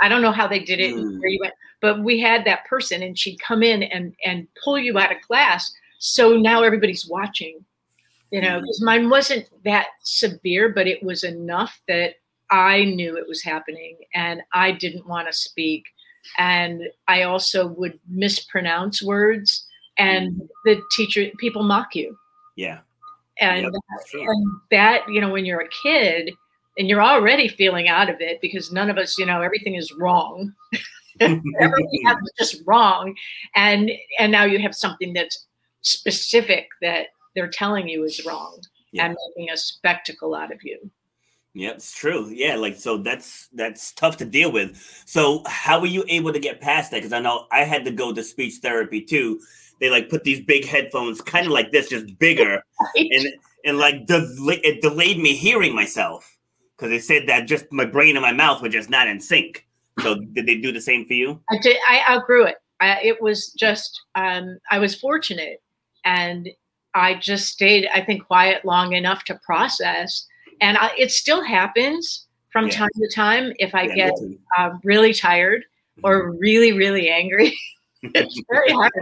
I 0.00 0.08
don't 0.08 0.22
know 0.22 0.32
how 0.32 0.46
they 0.46 0.60
did 0.60 0.80
it 0.80 0.94
mm. 0.94 1.20
where 1.20 1.28
you 1.28 1.38
went, 1.40 1.54
but 1.80 2.02
we 2.02 2.20
had 2.20 2.44
that 2.44 2.66
person 2.66 3.02
and 3.02 3.18
she'd 3.18 3.40
come 3.40 3.62
in 3.62 3.82
and 3.84 4.14
and 4.24 4.46
pull 4.62 4.78
you 4.78 4.98
out 4.98 5.12
of 5.12 5.20
class. 5.20 5.72
So 5.98 6.36
now 6.36 6.62
everybody's 6.62 7.06
watching, 7.06 7.64
you 8.30 8.40
know, 8.40 8.60
because 8.60 8.80
mm. 8.80 8.86
mine 8.86 9.10
wasn't 9.10 9.46
that 9.64 9.88
severe, 10.02 10.70
but 10.70 10.86
it 10.86 11.02
was 11.02 11.24
enough 11.24 11.80
that 11.88 12.14
I 12.50 12.84
knew 12.84 13.16
it 13.16 13.28
was 13.28 13.42
happening 13.42 13.96
and 14.14 14.42
I 14.52 14.72
didn't 14.72 15.06
want 15.06 15.28
to 15.28 15.32
speak. 15.32 15.84
And 16.38 16.82
I 17.08 17.22
also 17.22 17.68
would 17.68 17.98
mispronounce 18.08 19.02
words 19.02 19.66
and 19.98 20.32
mm. 20.32 20.48
the 20.64 20.80
teacher, 20.96 21.26
people 21.38 21.62
mock 21.62 21.94
you. 21.94 22.16
Yeah. 22.56 22.80
And, 23.38 23.62
yep, 23.62 23.72
and 24.12 24.60
that, 24.70 25.08
you 25.08 25.20
know, 25.20 25.30
when 25.30 25.46
you're 25.46 25.62
a 25.62 25.68
kid 25.82 26.30
and 26.80 26.88
you're 26.88 27.02
already 27.02 27.46
feeling 27.46 27.88
out 27.88 28.08
of 28.08 28.22
it 28.22 28.40
because 28.40 28.72
none 28.72 28.88
of 28.88 28.96
us, 28.96 29.18
you 29.18 29.26
know, 29.26 29.42
everything 29.42 29.74
is 29.74 29.92
wrong. 29.92 30.54
everything 31.20 32.00
is 32.06 32.32
just 32.38 32.62
wrong. 32.66 33.14
And 33.54 33.90
and 34.18 34.32
now 34.32 34.44
you 34.44 34.58
have 34.60 34.74
something 34.74 35.12
that's 35.12 35.46
specific 35.82 36.68
that 36.80 37.08
they're 37.34 37.50
telling 37.50 37.86
you 37.86 38.04
is 38.04 38.24
wrong 38.24 38.58
yeah. 38.92 39.04
and 39.04 39.16
making 39.36 39.52
a 39.52 39.58
spectacle 39.58 40.34
out 40.34 40.52
of 40.52 40.62
you. 40.62 40.90
Yeah, 41.52 41.72
it's 41.72 41.92
true. 41.92 42.30
Yeah, 42.30 42.54
like 42.54 42.76
so 42.76 42.96
that's 42.96 43.48
that's 43.52 43.92
tough 43.92 44.16
to 44.16 44.24
deal 44.24 44.50
with. 44.50 44.80
So 45.04 45.42
how 45.46 45.80
were 45.80 45.86
you 45.86 46.04
able 46.08 46.32
to 46.32 46.40
get 46.40 46.62
past 46.62 46.92
that? 46.92 46.98
Because 46.98 47.12
I 47.12 47.20
know 47.20 47.46
I 47.52 47.64
had 47.64 47.84
to 47.84 47.90
go 47.90 48.14
to 48.14 48.24
speech 48.24 48.54
therapy 48.62 49.02
too 49.02 49.38
they 49.80 49.88
like 49.88 50.10
put 50.10 50.24
these 50.24 50.40
big 50.40 50.66
headphones, 50.66 51.22
kind 51.22 51.46
of 51.46 51.52
like 51.52 51.72
this, 51.72 51.88
just 51.88 52.18
bigger, 52.18 52.62
and 52.94 53.26
and 53.64 53.78
like 53.78 54.06
de- 54.06 54.60
it 54.62 54.82
delayed 54.82 55.18
me 55.18 55.34
hearing 55.34 55.74
myself 55.74 56.36
because 56.80 56.90
they 56.90 56.98
said 56.98 57.28
that 57.28 57.46
just 57.46 57.70
my 57.70 57.84
brain 57.84 58.16
and 58.16 58.22
my 58.22 58.32
mouth 58.32 58.62
were 58.62 58.68
just 58.70 58.88
not 58.88 59.06
in 59.06 59.20
sync. 59.20 59.66
So 60.00 60.14
did 60.32 60.46
they 60.46 60.56
do 60.56 60.72
the 60.72 60.80
same 60.80 61.06
for 61.06 61.12
you? 61.12 61.40
I 61.50 61.58
did. 61.58 61.76
I 61.86 62.02
outgrew 62.08 62.44
it. 62.46 62.56
I, 62.80 63.00
it 63.02 63.20
was 63.20 63.52
just 63.52 64.00
um, 64.14 64.58
I 64.70 64.78
was 64.78 64.94
fortunate, 64.94 65.62
and 66.04 66.48
I 66.94 67.14
just 67.14 67.48
stayed, 67.48 67.88
I 67.92 68.02
think, 68.02 68.26
quiet 68.26 68.64
long 68.64 68.94
enough 68.94 69.24
to 69.24 69.34
process. 69.44 70.26
And 70.62 70.78
I, 70.78 70.90
it 70.98 71.10
still 71.10 71.44
happens 71.44 72.26
from 72.50 72.66
yeah. 72.66 72.72
time 72.72 72.90
to 72.94 73.14
time 73.14 73.52
if 73.58 73.74
I 73.74 73.82
yeah, 73.82 73.94
get 73.94 74.12
uh, 74.56 74.70
really 74.82 75.12
tired 75.12 75.64
or 76.02 76.30
mm-hmm. 76.30 76.38
really, 76.38 76.72
really 76.72 77.10
angry. 77.10 77.54
it's 78.02 78.40
very 78.50 78.72
hard, 78.72 78.92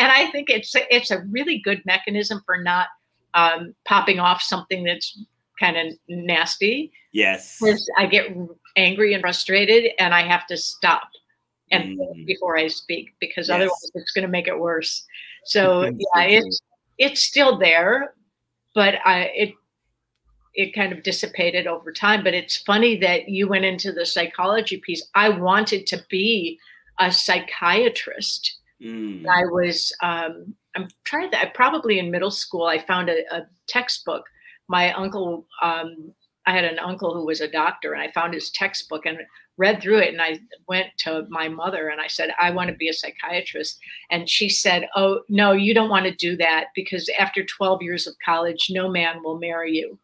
and 0.00 0.10
I 0.10 0.28
think 0.32 0.50
it's 0.50 0.74
it's 0.90 1.12
a 1.12 1.20
really 1.30 1.60
good 1.60 1.80
mechanism 1.86 2.42
for 2.44 2.56
not 2.60 2.88
um, 3.34 3.76
popping 3.84 4.18
off 4.18 4.42
something 4.42 4.82
that's 4.82 5.16
kind 5.58 5.76
of 5.76 5.98
nasty. 6.08 6.92
Yes, 7.12 7.58
because 7.60 7.88
I 7.98 8.06
get 8.06 8.36
angry 8.76 9.14
and 9.14 9.20
frustrated, 9.20 9.92
and 9.98 10.14
I 10.14 10.22
have 10.22 10.46
to 10.48 10.56
stop 10.56 11.08
and 11.70 11.98
mm. 11.98 12.26
before 12.26 12.56
I 12.56 12.68
speak 12.68 13.14
because 13.20 13.48
yes. 13.48 13.56
otherwise 13.56 13.90
it's 13.94 14.12
going 14.12 14.26
to 14.26 14.30
make 14.30 14.48
it 14.48 14.58
worse. 14.58 15.04
So 15.44 15.84
yeah, 16.14 16.22
it's 16.22 16.60
it's 16.98 17.22
still 17.22 17.58
there, 17.58 18.14
but 18.74 18.96
I 19.04 19.30
it 19.34 19.54
it 20.56 20.74
kind 20.74 20.92
of 20.92 21.02
dissipated 21.02 21.66
over 21.66 21.92
time. 21.92 22.24
But 22.24 22.34
it's 22.34 22.56
funny 22.56 22.96
that 22.98 23.28
you 23.28 23.48
went 23.48 23.64
into 23.64 23.92
the 23.92 24.06
psychology 24.06 24.78
piece. 24.78 25.06
I 25.14 25.28
wanted 25.28 25.86
to 25.88 26.04
be 26.08 26.58
a 26.98 27.12
psychiatrist. 27.12 28.58
Mm. 28.82 29.26
I 29.26 29.44
was, 29.44 29.92
um, 30.02 30.54
I'm 30.74 30.88
trying 31.04 31.30
to, 31.30 31.40
I 31.40 31.46
probably 31.46 31.98
in 31.98 32.10
middle 32.10 32.30
school, 32.30 32.64
I 32.64 32.78
found 32.78 33.08
a, 33.08 33.22
a 33.34 33.46
textbook. 33.68 34.24
My 34.68 34.92
uncle, 34.92 35.46
um, 35.62 36.12
I 36.46 36.52
had 36.52 36.64
an 36.64 36.78
uncle 36.78 37.14
who 37.14 37.26
was 37.26 37.40
a 37.40 37.50
doctor, 37.50 37.92
and 37.92 38.02
I 38.02 38.10
found 38.10 38.34
his 38.34 38.50
textbook 38.50 39.06
and 39.06 39.18
read 39.58 39.80
through 39.80 39.98
it. 39.98 40.12
And 40.12 40.20
I 40.20 40.40
went 40.68 40.88
to 40.98 41.26
my 41.28 41.48
mother 41.48 41.88
and 41.88 42.00
I 42.00 42.06
said, 42.08 42.30
I 42.38 42.50
want 42.50 42.68
to 42.70 42.76
be 42.76 42.88
a 42.88 42.92
psychiatrist. 42.92 43.78
And 44.10 44.28
she 44.28 44.48
said, 44.48 44.88
Oh, 44.94 45.22
no, 45.28 45.52
you 45.52 45.74
don't 45.74 45.90
want 45.90 46.04
to 46.06 46.14
do 46.14 46.36
that 46.36 46.66
because 46.74 47.10
after 47.18 47.44
12 47.44 47.82
years 47.82 48.06
of 48.06 48.14
college, 48.24 48.66
no 48.70 48.88
man 48.88 49.22
will 49.22 49.38
marry 49.38 49.72
you. 49.72 49.98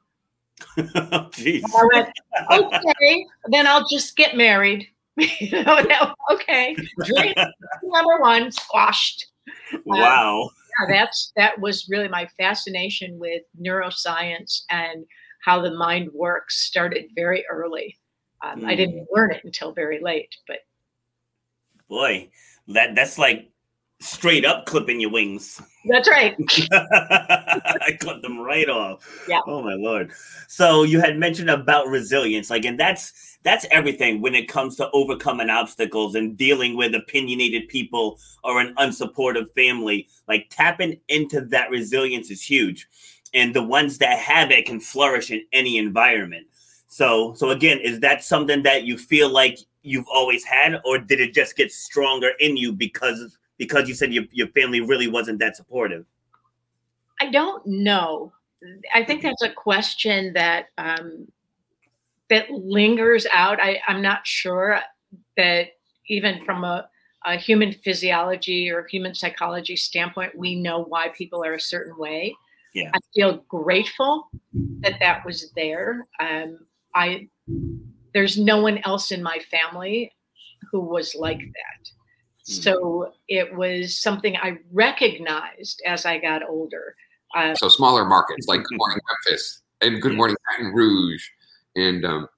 oh, 0.79 1.29
I 1.35 1.89
went, 1.93 2.09
okay, 2.51 3.27
then 3.49 3.67
I'll 3.67 3.87
just 3.89 4.17
get 4.17 4.37
married. 4.37 4.87
you 5.17 5.63
know, 5.65 6.15
okay, 6.31 6.77
dream 7.05 7.35
number 7.83 8.21
one 8.21 8.51
squashed. 8.51 9.27
Wow. 9.85 10.43
Um, 10.43 10.49
yeah, 10.81 10.95
that's 10.95 11.33
that 11.37 11.61
was 11.61 11.89
really 11.89 12.09
my 12.09 12.27
fascination 12.39 13.19
with 13.19 13.43
neuroscience 13.61 14.63
and 14.71 15.05
how 15.45 15.61
the 15.61 15.75
mind 15.75 16.11
works. 16.15 16.67
Started 16.67 17.11
very 17.15 17.45
early. 17.51 17.99
Um, 18.45 18.63
mm. 18.63 18.67
I 18.67 18.75
didn't 18.75 19.01
mm. 19.01 19.07
learn 19.13 19.33
it 19.33 19.45
until 19.45 19.73
very 19.73 20.01
late, 20.01 20.35
but 20.49 20.59
boy, 21.89 22.31
that 22.69 22.95
that's 22.95 23.19
like 23.19 23.52
straight 24.03 24.45
up 24.45 24.67
clipping 24.67 25.01
your 25.01 25.11
wings. 25.11 25.61
That's 25.85 26.09
right. 26.09 26.37
I 26.73 27.97
clipped 28.01 28.23
them 28.23 28.39
right 28.39 28.69
off. 28.69 29.27
Yeah. 29.29 29.41
Oh 29.47 29.63
my 29.63 29.75
lord. 29.75 30.13
So 30.49 30.83
you 30.83 31.01
had 31.01 31.19
mentioned 31.19 31.51
about 31.51 31.89
resilience, 31.89 32.51
like, 32.51 32.65
and 32.65 32.79
that's 32.79 33.39
that's 33.43 33.67
everything 33.73 34.21
when 34.21 34.35
it 34.35 34.49
comes 34.49 34.77
to 34.77 34.91
overcoming 34.93 35.51
obstacles 35.51 36.15
and 36.15 36.37
dealing 36.37 36.77
with 36.77 36.95
opinionated 36.95 37.69
people 37.69 38.21
or 38.45 38.61
an 38.61 38.75
unsupportive 38.77 39.53
family. 39.55 40.09
Like 40.29 40.47
tapping 40.51 41.01
into 41.09 41.41
that 41.47 41.71
resilience 41.71 42.31
is 42.31 42.43
huge, 42.43 42.89
and 43.35 43.55
the 43.55 43.63
ones 43.63 43.99
that 43.99 44.19
have 44.19 44.51
it 44.51 44.67
can 44.67 44.79
flourish 44.79 45.31
in 45.31 45.45
any 45.53 45.79
environment. 45.79 46.47
So, 46.87 47.35
so 47.35 47.51
again, 47.51 47.81
is 47.81 48.01
that 48.01 48.23
something 48.23 48.63
that 48.65 48.85
you 48.85 48.99
feel 48.99 49.31
like 49.31 49.59
you've 49.83 50.09
always 50.13 50.45
had, 50.45 50.81
or 50.85 50.99
did 50.99 51.21
it 51.21 51.35
just 51.35 51.57
get 51.57 51.73
stronger 51.73 52.33
in 52.39 52.57
you 52.57 52.73
because 52.73 53.37
because 53.63 53.89
you 53.89 53.95
said 53.95 54.13
your, 54.13 54.25
your 54.33 54.49
family 54.49 54.81
really 54.81 55.07
wasn't 55.07 55.39
that 55.39 55.57
supportive? 55.57 56.05
I 57.21 57.31
don't 57.31 57.65
know. 57.65 58.33
I 58.93 59.05
think 59.05 59.23
that's 59.23 59.43
a 59.43 59.53
question 59.53 60.33
that 60.33 60.67
um, 60.79 61.29
that 62.29 62.51
lingers 62.51 63.25
out. 63.33 63.61
I, 63.61 63.81
I'm 63.87 64.03
not 64.03 64.27
sure 64.27 64.81
that 65.37 65.69
even 66.09 66.45
from 66.45 66.65
a, 66.65 66.89
a 67.25 67.37
human 67.37 67.71
physiology 67.71 68.69
or 68.69 68.85
human 68.89 69.15
psychology 69.15 69.77
standpoint, 69.77 70.37
we 70.37 70.57
know 70.57 70.83
why 70.83 71.11
people 71.11 71.45
are 71.45 71.55
a 71.55 71.61
certain 71.61 71.97
way. 71.97 72.35
Yeah. 72.75 72.91
I 72.93 72.99
feel 73.15 73.45
grateful 73.49 74.29
that 74.81 74.95
that 74.99 75.25
was 75.25 75.53
there. 75.55 76.09
Um, 76.19 76.59
I 76.97 77.29
there's 78.13 78.39
no 78.39 78.61
one 78.61 78.79
else 78.79 79.13
in 79.13 79.23
my 79.23 79.39
family 79.39 80.11
who 80.73 80.81
was 80.81 81.15
like 81.15 81.39
that. 81.39 82.02
Hmm. 82.47 82.53
So 82.53 83.13
it 83.29 83.55
was 83.55 83.99
something 83.99 84.37
I 84.37 84.59
recognized 84.73 85.83
as 85.87 86.05
I 86.07 86.19
got 86.19 86.49
older. 86.49 86.97
Uh, 87.35 87.55
so 87.55 87.69
smaller 87.69 88.05
markets 88.05 88.47
like 88.49 88.63
Good 88.65 88.77
Morning 88.79 88.99
Memphis 89.09 89.63
and 89.81 90.03
Good 90.03 90.15
Morning 90.15 90.37
Baton 90.49 90.75
Rouge, 90.75 91.25
and 91.77 92.05
um, 92.05 92.29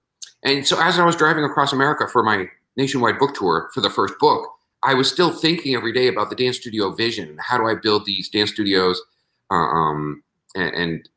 and 0.44 0.66
so 0.66 0.80
as 0.80 0.98
I 0.98 1.04
was 1.04 1.16
driving 1.16 1.44
across 1.44 1.72
America 1.72 2.06
for 2.06 2.22
my 2.22 2.46
nationwide 2.76 3.18
book 3.18 3.34
tour 3.34 3.70
for 3.72 3.80
the 3.80 3.90
first 3.90 4.18
book, 4.18 4.48
I 4.82 4.94
was 4.94 5.10
still 5.10 5.30
thinking 5.32 5.74
every 5.74 5.92
day 5.92 6.08
about 6.08 6.30
the 6.30 6.36
dance 6.36 6.58
studio 6.58 6.92
vision. 6.92 7.36
How 7.40 7.58
do 7.58 7.66
I 7.66 7.74
build 7.74 8.04
these 8.04 8.28
dance 8.28 8.50
studios, 8.50 9.00
uh, 9.50 9.54
um, 9.54 10.22
and, 10.54 10.74
and 10.74 11.08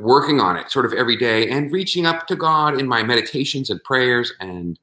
working 0.00 0.40
on 0.40 0.56
it 0.56 0.70
sort 0.70 0.86
of 0.86 0.92
every 0.94 1.16
day, 1.16 1.48
and 1.48 1.70
reaching 1.70 2.06
up 2.06 2.26
to 2.26 2.34
God 2.34 2.80
in 2.80 2.88
my 2.88 3.02
meditations 3.02 3.70
and 3.70 3.82
prayers, 3.84 4.32
and 4.40 4.78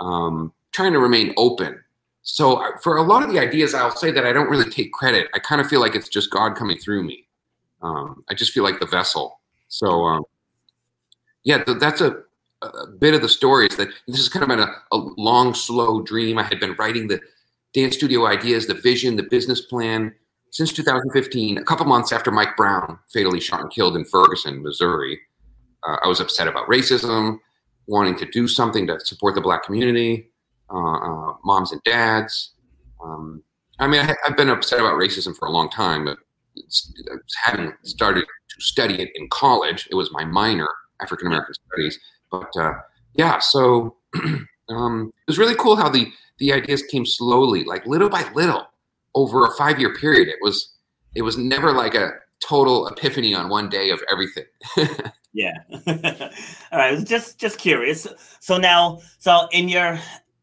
um, 0.00 0.52
trying 0.72 0.94
to 0.94 0.98
remain 0.98 1.32
open 1.36 1.80
so 2.22 2.56
uh, 2.56 2.76
for 2.82 2.96
a 2.96 3.02
lot 3.02 3.22
of 3.22 3.32
the 3.32 3.38
ideas, 3.38 3.74
I'll 3.74 3.94
say 3.94 4.10
that 4.10 4.26
I 4.26 4.32
don't 4.32 4.48
really 4.48 4.70
take 4.70 4.92
credit. 4.92 5.28
I 5.34 5.38
kind 5.38 5.60
of 5.60 5.68
feel 5.68 5.80
like 5.80 5.94
it's 5.94 6.08
just 6.08 6.30
God 6.30 6.56
coming 6.56 6.78
through 6.78 7.04
me. 7.04 7.26
Um, 7.82 8.24
I 8.28 8.34
just 8.34 8.52
feel 8.52 8.64
like 8.64 8.80
the 8.80 8.86
vessel. 8.86 9.40
So 9.68 10.04
um, 10.04 10.24
yeah, 11.44 11.62
th- 11.62 11.78
that's 11.78 12.00
a, 12.00 12.22
a, 12.62 12.86
bit 12.98 13.14
of 13.14 13.22
the 13.22 13.28
story. 13.28 13.66
Is 13.66 13.76
that 13.76 13.88
this 14.06 14.20
is 14.20 14.28
kind 14.28 14.42
of 14.42 14.48
been 14.48 14.60
a, 14.60 14.74
a 14.92 14.96
long, 14.96 15.54
slow 15.54 16.02
dream. 16.02 16.38
I 16.38 16.42
had 16.42 16.60
been 16.60 16.74
writing 16.74 17.08
the 17.08 17.20
dance 17.72 17.94
studio 17.94 18.26
ideas, 18.26 18.66
the 18.66 18.74
vision, 18.74 19.16
the 19.16 19.22
business 19.22 19.60
plan 19.60 20.14
since 20.50 20.72
2015. 20.72 21.58
A 21.58 21.64
couple 21.64 21.86
months 21.86 22.12
after 22.12 22.30
Mike 22.30 22.56
Brown 22.56 22.98
fatally 23.12 23.40
shot 23.40 23.60
and 23.60 23.70
killed 23.70 23.96
in 23.96 24.04
Ferguson, 24.04 24.62
Missouri, 24.62 25.20
uh, 25.86 25.96
I 26.02 26.08
was 26.08 26.20
upset 26.20 26.48
about 26.48 26.68
racism, 26.68 27.38
wanting 27.86 28.16
to 28.18 28.26
do 28.26 28.48
something 28.48 28.86
to 28.86 28.98
support 29.00 29.34
the 29.34 29.40
black 29.40 29.64
community. 29.64 30.30
Uh, 30.70 31.30
uh, 31.30 31.34
moms 31.44 31.72
and 31.72 31.82
dads. 31.84 32.52
Um, 33.02 33.42
I 33.78 33.86
mean, 33.86 34.00
I, 34.00 34.14
have 34.24 34.36
been 34.36 34.50
upset 34.50 34.80
about 34.80 34.94
racism 34.94 35.34
for 35.36 35.46
a 35.46 35.50
long 35.50 35.70
time, 35.70 36.04
but 36.04 36.18
having 37.44 37.72
started 37.84 38.24
to 38.24 38.60
study 38.60 39.00
it 39.00 39.10
in 39.14 39.28
college, 39.30 39.88
it 39.90 39.94
was 39.94 40.10
my 40.12 40.24
minor, 40.24 40.68
African 41.00 41.28
American 41.28 41.54
Studies. 41.54 41.98
But 42.30 42.50
uh, 42.56 42.74
yeah, 43.14 43.38
so 43.38 43.96
um, 44.68 45.12
it 45.26 45.30
was 45.30 45.38
really 45.38 45.54
cool 45.54 45.76
how 45.76 45.88
the 45.88 46.12
the 46.38 46.52
ideas 46.52 46.82
came 46.82 47.06
slowly, 47.06 47.64
like 47.64 47.86
little 47.86 48.08
by 48.08 48.30
little, 48.34 48.66
over 49.14 49.44
a 49.44 49.54
five 49.56 49.78
year 49.78 49.94
period. 49.94 50.28
It 50.28 50.38
was 50.40 50.74
it 51.14 51.22
was 51.22 51.38
never 51.38 51.72
like 51.72 51.94
a 51.94 52.10
total 52.40 52.86
epiphany 52.88 53.34
on 53.34 53.48
one 53.48 53.68
day 53.68 53.90
of 53.90 54.02
everything. 54.10 54.44
yeah. 55.32 55.52
All 55.72 56.78
right. 56.78 56.88
I 56.88 56.92
was 56.92 57.04
just 57.04 57.38
just 57.38 57.58
curious. 57.58 58.06
So 58.40 58.58
now, 58.58 59.00
so 59.18 59.48
in 59.52 59.68
your 59.68 59.98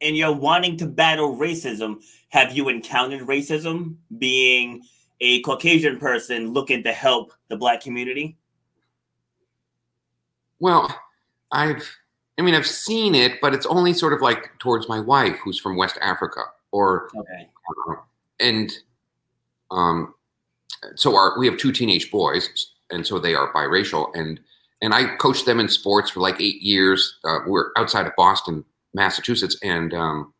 in 0.05 0.13
your 0.13 0.31
wanting 0.31 0.77
to 0.77 0.85
battle 0.85 1.35
racism, 1.35 2.03
have 2.29 2.55
you 2.55 2.69
encountered 2.69 3.21
racism 3.21 3.95
being 4.19 4.83
a 5.19 5.41
Caucasian 5.41 5.97
person 5.97 6.53
looking 6.53 6.83
to 6.83 6.93
help 6.93 7.33
the 7.47 7.57
black 7.57 7.81
community? 7.81 8.37
Well, 10.59 10.95
I've 11.51 11.89
I 12.37 12.43
mean 12.43 12.53
I've 12.53 12.67
seen 12.67 13.15
it, 13.15 13.41
but 13.41 13.53
it's 13.53 13.65
only 13.65 13.93
sort 13.93 14.13
of 14.13 14.21
like 14.21 14.51
towards 14.59 14.87
my 14.87 14.99
wife 14.99 15.37
who's 15.43 15.59
from 15.59 15.75
West 15.75 15.97
Africa 16.01 16.41
or 16.71 17.09
okay. 17.15 17.49
Uh, 17.89 17.95
and 18.39 18.71
um 19.71 20.13
so 20.95 21.15
our 21.15 21.39
we 21.39 21.47
have 21.47 21.57
two 21.57 21.71
teenage 21.71 22.11
boys 22.11 22.73
and 22.91 23.07
so 23.07 23.17
they 23.17 23.33
are 23.33 23.51
biracial 23.53 24.13
and 24.13 24.39
and 24.81 24.93
I 24.93 25.15
coached 25.15 25.45
them 25.45 25.59
in 25.59 25.69
sports 25.69 26.11
for 26.11 26.19
like 26.19 26.39
8 26.39 26.61
years. 26.61 27.17
Uh, 27.23 27.39
we're 27.47 27.71
outside 27.77 28.05
of 28.05 28.15
Boston, 28.17 28.63
Massachusetts 28.95 29.57
and 29.61 29.93
um 29.93 30.33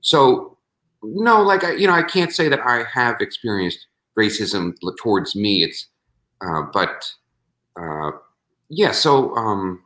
so 0.00 0.58
no, 1.02 1.42
like 1.42 1.64
I, 1.64 1.72
you 1.72 1.86
know, 1.86 1.92
I 1.92 2.02
can't 2.02 2.32
say 2.32 2.48
that 2.48 2.60
I 2.60 2.84
have 2.92 3.20
experienced 3.20 3.86
racism 4.18 4.74
towards 5.00 5.36
me. 5.36 5.62
It's, 5.62 5.86
uh, 6.44 6.62
but 6.72 7.10
uh, 7.80 8.12
yeah. 8.68 8.92
So, 8.92 9.34
um, 9.36 9.84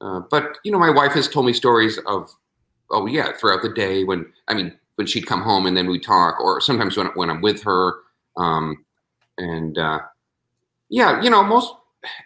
uh, 0.00 0.20
but 0.30 0.58
you 0.64 0.72
know, 0.72 0.78
my 0.78 0.90
wife 0.90 1.12
has 1.12 1.28
told 1.28 1.46
me 1.46 1.52
stories 1.52 1.98
of, 2.06 2.34
oh 2.90 3.06
yeah, 3.06 3.32
throughout 3.32 3.62
the 3.62 3.72
day 3.72 4.04
when 4.04 4.30
I 4.48 4.54
mean 4.54 4.78
when 4.96 5.06
she'd 5.06 5.26
come 5.26 5.42
home 5.42 5.66
and 5.66 5.76
then 5.76 5.88
we 5.88 5.98
talk, 5.98 6.40
or 6.40 6.60
sometimes 6.60 6.96
when 6.96 7.06
when 7.14 7.30
I'm 7.30 7.40
with 7.40 7.62
her, 7.62 7.94
um, 8.36 8.84
and 9.38 9.78
uh, 9.78 10.00
yeah, 10.90 11.22
you 11.22 11.30
know, 11.30 11.42
most 11.42 11.74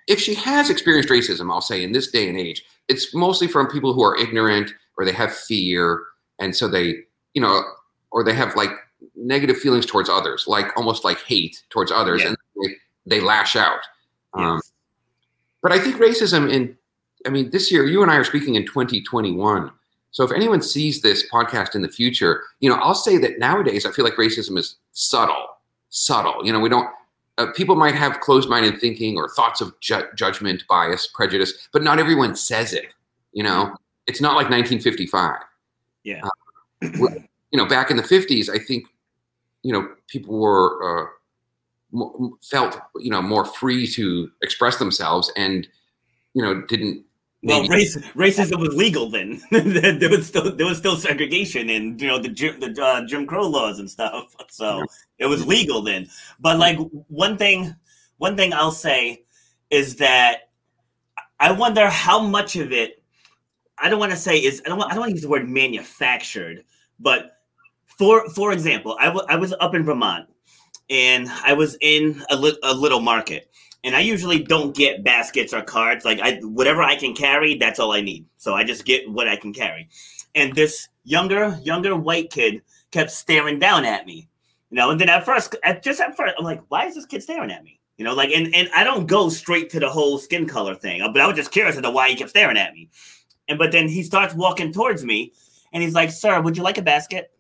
if 0.09 0.19
she 0.19 0.35
has 0.35 0.71
experienced 0.71 1.11
racism, 1.11 1.53
I'll 1.53 1.61
say 1.61 1.85
in 1.85 1.93
this 1.93 2.11
day 2.11 2.29
and 2.29 2.39
age, 2.39 2.65
it's 2.89 3.15
mostly 3.15 3.47
from 3.47 3.69
people 3.69 3.93
who 3.93 4.03
are 4.03 4.17
ignorant 4.17 4.73
or 4.97 5.05
they 5.05 5.13
have 5.13 5.35
fear, 5.35 6.03
and 6.39 6.55
so 6.55 6.69
they, 6.69 6.97
you 7.35 7.41
know, 7.43 7.63
or 8.11 8.25
they 8.25 8.35
have 8.35 8.57
like 8.57 8.71
negative 9.15 9.59
feelings 9.59 9.87
towards 9.87 10.09
others, 10.09 10.45
like 10.47 10.77
almost 10.77 11.05
like 11.05 11.19
hate 11.21 11.63
towards 11.71 11.91
others, 11.91 12.23
yeah. 12.23 12.29
and 12.29 12.37
they, 12.63 13.17
they, 13.17 13.21
lash 13.21 13.57
out. 13.57 13.81
Yes. 14.37 14.47
Um, 14.47 14.61
but 15.63 15.73
I 15.73 15.79
think 15.79 15.97
racism 15.97 16.51
in, 16.51 16.77
I 17.27 17.31
mean, 17.31 17.51
this 17.51 17.73
year, 17.73 17.87
you 17.87 18.03
and 18.03 18.11
I 18.11 18.17
are 18.17 18.25
speaking 18.25 18.55
in 18.55 18.67
2021. 18.67 19.71
So 20.13 20.25
if 20.25 20.33
anyone 20.33 20.63
sees 20.63 21.03
this 21.03 21.29
podcast 21.31 21.75
in 21.75 21.83
the 21.83 21.89
future, 21.89 22.43
you 22.61 22.71
know, 22.71 22.77
I'll 22.77 22.95
say 22.95 23.19
that 23.19 23.39
nowadays 23.39 23.85
I 23.85 23.91
feel 23.91 24.05
like 24.05 24.15
racism 24.15 24.57
is 24.57 24.77
subtle, 24.93 25.47
subtle. 25.91 26.45
You 26.45 26.53
know, 26.53 26.61
we 26.61 26.69
don't, 26.69 26.89
uh, 27.39 27.49
people 27.53 27.77
might 27.77 27.95
have 27.95 28.21
closed-minded 28.21 28.81
thinking 28.81 29.19
or 29.19 29.29
thoughts 29.29 29.61
of 29.61 29.79
ju- 29.81 30.07
judgment, 30.15 30.63
bias, 30.69 31.07
prejudice, 31.09 31.69
but 31.73 31.83
not 31.83 31.99
everyone 31.99 32.35
says 32.35 32.73
it. 32.73 32.95
You 33.33 33.43
know, 33.43 33.77
it's 34.07 34.21
not 34.21 34.37
like 34.37 34.51
1955. 34.51 35.41
Yeah. 36.05 36.23
Uh, 36.23 37.09
you 37.51 37.59
know, 37.59 37.67
back 37.67 37.91
in 37.91 37.97
the 37.97 38.03
50s, 38.03 38.49
I 38.49 38.59
think 38.59 38.87
you 39.67 39.73
know, 39.73 39.89
people 40.07 40.39
were 40.39 40.79
uh, 40.81 41.07
felt 42.41 42.79
you 43.01 43.11
know 43.11 43.21
more 43.21 43.45
free 43.45 43.85
to 43.89 44.31
express 44.43 44.77
themselves 44.77 45.33
and 45.37 45.67
you 46.35 46.43
know 46.43 46.63
didn't. 46.69 47.05
Well, 47.43 47.67
race, 47.69 47.97
racism 48.15 48.61
was 48.61 48.75
legal 48.75 49.11
then. 49.11 49.41
there 49.51 50.09
was 50.09 50.29
still 50.29 50.55
there 50.55 50.67
was 50.67 50.79
still 50.79 50.97
segregation 50.97 51.69
and 51.71 52.01
you 52.01 52.07
know 52.07 52.19
the 52.21 52.29
Jim, 52.29 52.61
the 52.61 52.81
uh, 52.81 53.05
Jim 53.07 53.27
Crow 53.27 53.47
laws 53.47 53.81
and 53.81 53.91
stuff. 53.91 54.35
So 54.49 54.85
it 55.19 55.27
was 55.27 55.47
legal 55.47 55.83
then. 55.83 56.09
But 56.41 56.59
like 56.59 56.79
one 57.09 57.37
thing, 57.37 57.75
one 58.17 58.37
thing 58.37 58.55
I'll 58.55 58.71
say 58.71 59.25
is 59.69 59.97
that 59.97 60.51
I 61.41 61.51
wonder 61.53 61.89
how 61.89 62.21
much 62.21 62.57
of 62.57 62.73
it. 62.73 62.96
I 63.79 63.89
don't 63.89 63.99
want 64.01 64.13
to 64.13 64.19
say 64.19 64.39
is 64.39 64.63
I 64.65 64.69
don't 64.69 64.79
want, 64.79 64.91
I 64.91 64.95
don't 64.95 65.01
want 65.01 65.11
to 65.11 65.15
use 65.15 65.23
the 65.23 65.29
word 65.29 65.49
manufactured, 65.49 66.65
but 66.99 67.33
for 67.99 68.29
for 68.31 68.53
example, 68.53 68.97
I, 69.01 69.07
w- 69.07 69.27
I 69.29 69.37
was 69.37 69.55
up 69.61 69.75
in 69.75 69.85
Vermont 69.85 70.29
and 70.91 71.29
I 71.29 71.53
was 71.53 71.77
in 71.81 72.23
a, 72.31 72.37
li- 72.37 72.59
a 72.63 72.75
little 72.75 73.01
market 73.01 73.51
and 73.85 73.95
I 73.95 74.01
usually 74.01 74.43
don't 74.43 74.75
get 74.75 75.05
baskets 75.05 75.55
or 75.55 75.63
cards. 75.63 76.05
Like 76.05 76.21
I, 76.21 76.41
whatever 76.43 76.83
I 76.83 76.97
can 76.97 77.15
carry, 77.15 77.57
that's 77.57 77.79
all 77.79 77.93
I 77.93 78.01
need. 78.01 78.27
So 78.37 78.55
I 78.55 78.65
just 78.65 78.85
get 78.85 79.09
what 79.11 79.29
I 79.29 79.37
can 79.37 79.53
carry. 79.53 79.89
And 80.35 80.55
this 80.55 80.89
younger, 81.05 81.59
younger 81.63 81.97
white 81.97 82.31
kid 82.31 82.63
kept 82.91 83.11
staring 83.11 83.59
down 83.59 83.85
at 83.85 84.05
me, 84.05 84.29
you 84.71 84.77
know. 84.77 84.91
And 84.91 85.01
then 85.01 85.09
at 85.09 85.25
first, 85.25 85.55
at 85.63 85.83
just 85.83 86.01
at 86.01 86.17
first, 86.17 86.35
I'm 86.39 86.45
like, 86.45 86.63
why 86.69 86.87
is 86.87 86.97
this 86.97 87.07
kid 87.07 87.23
staring 87.23 87.51
at 87.51 87.63
me? 87.63 87.81
You 87.97 88.05
know, 88.05 88.15
like, 88.15 88.31
and 88.31 88.55
and 88.55 88.69
I 88.75 88.85
don't 88.85 89.07
go 89.07 89.29
straight 89.29 89.71
to 89.71 89.81
the 89.81 89.89
whole 89.89 90.19
skin 90.19 90.47
color 90.47 90.75
thing, 90.75 91.01
but 91.13 91.21
I 91.21 91.27
was 91.27 91.37
just 91.37 91.53
curious 91.53 91.77
as 91.77 91.83
to 91.83 91.91
why 91.91 92.09
he 92.09 92.17
kept 92.17 92.31
staring 92.31 92.59
at 92.59 92.75
me. 92.75 92.91
And 93.49 93.59
but 93.59 93.73
then 93.73 93.89
he 93.89 94.03
starts 94.03 94.35
walking 94.35 94.73
towards 94.73 95.05
me, 95.05 95.33
and 95.73 95.83
he's 95.83 95.95
like, 95.95 96.11
"Sir, 96.11 96.41
would 96.41 96.57
you 96.57 96.63
like 96.63 96.79
a 96.79 96.83
basket?" 96.83 97.31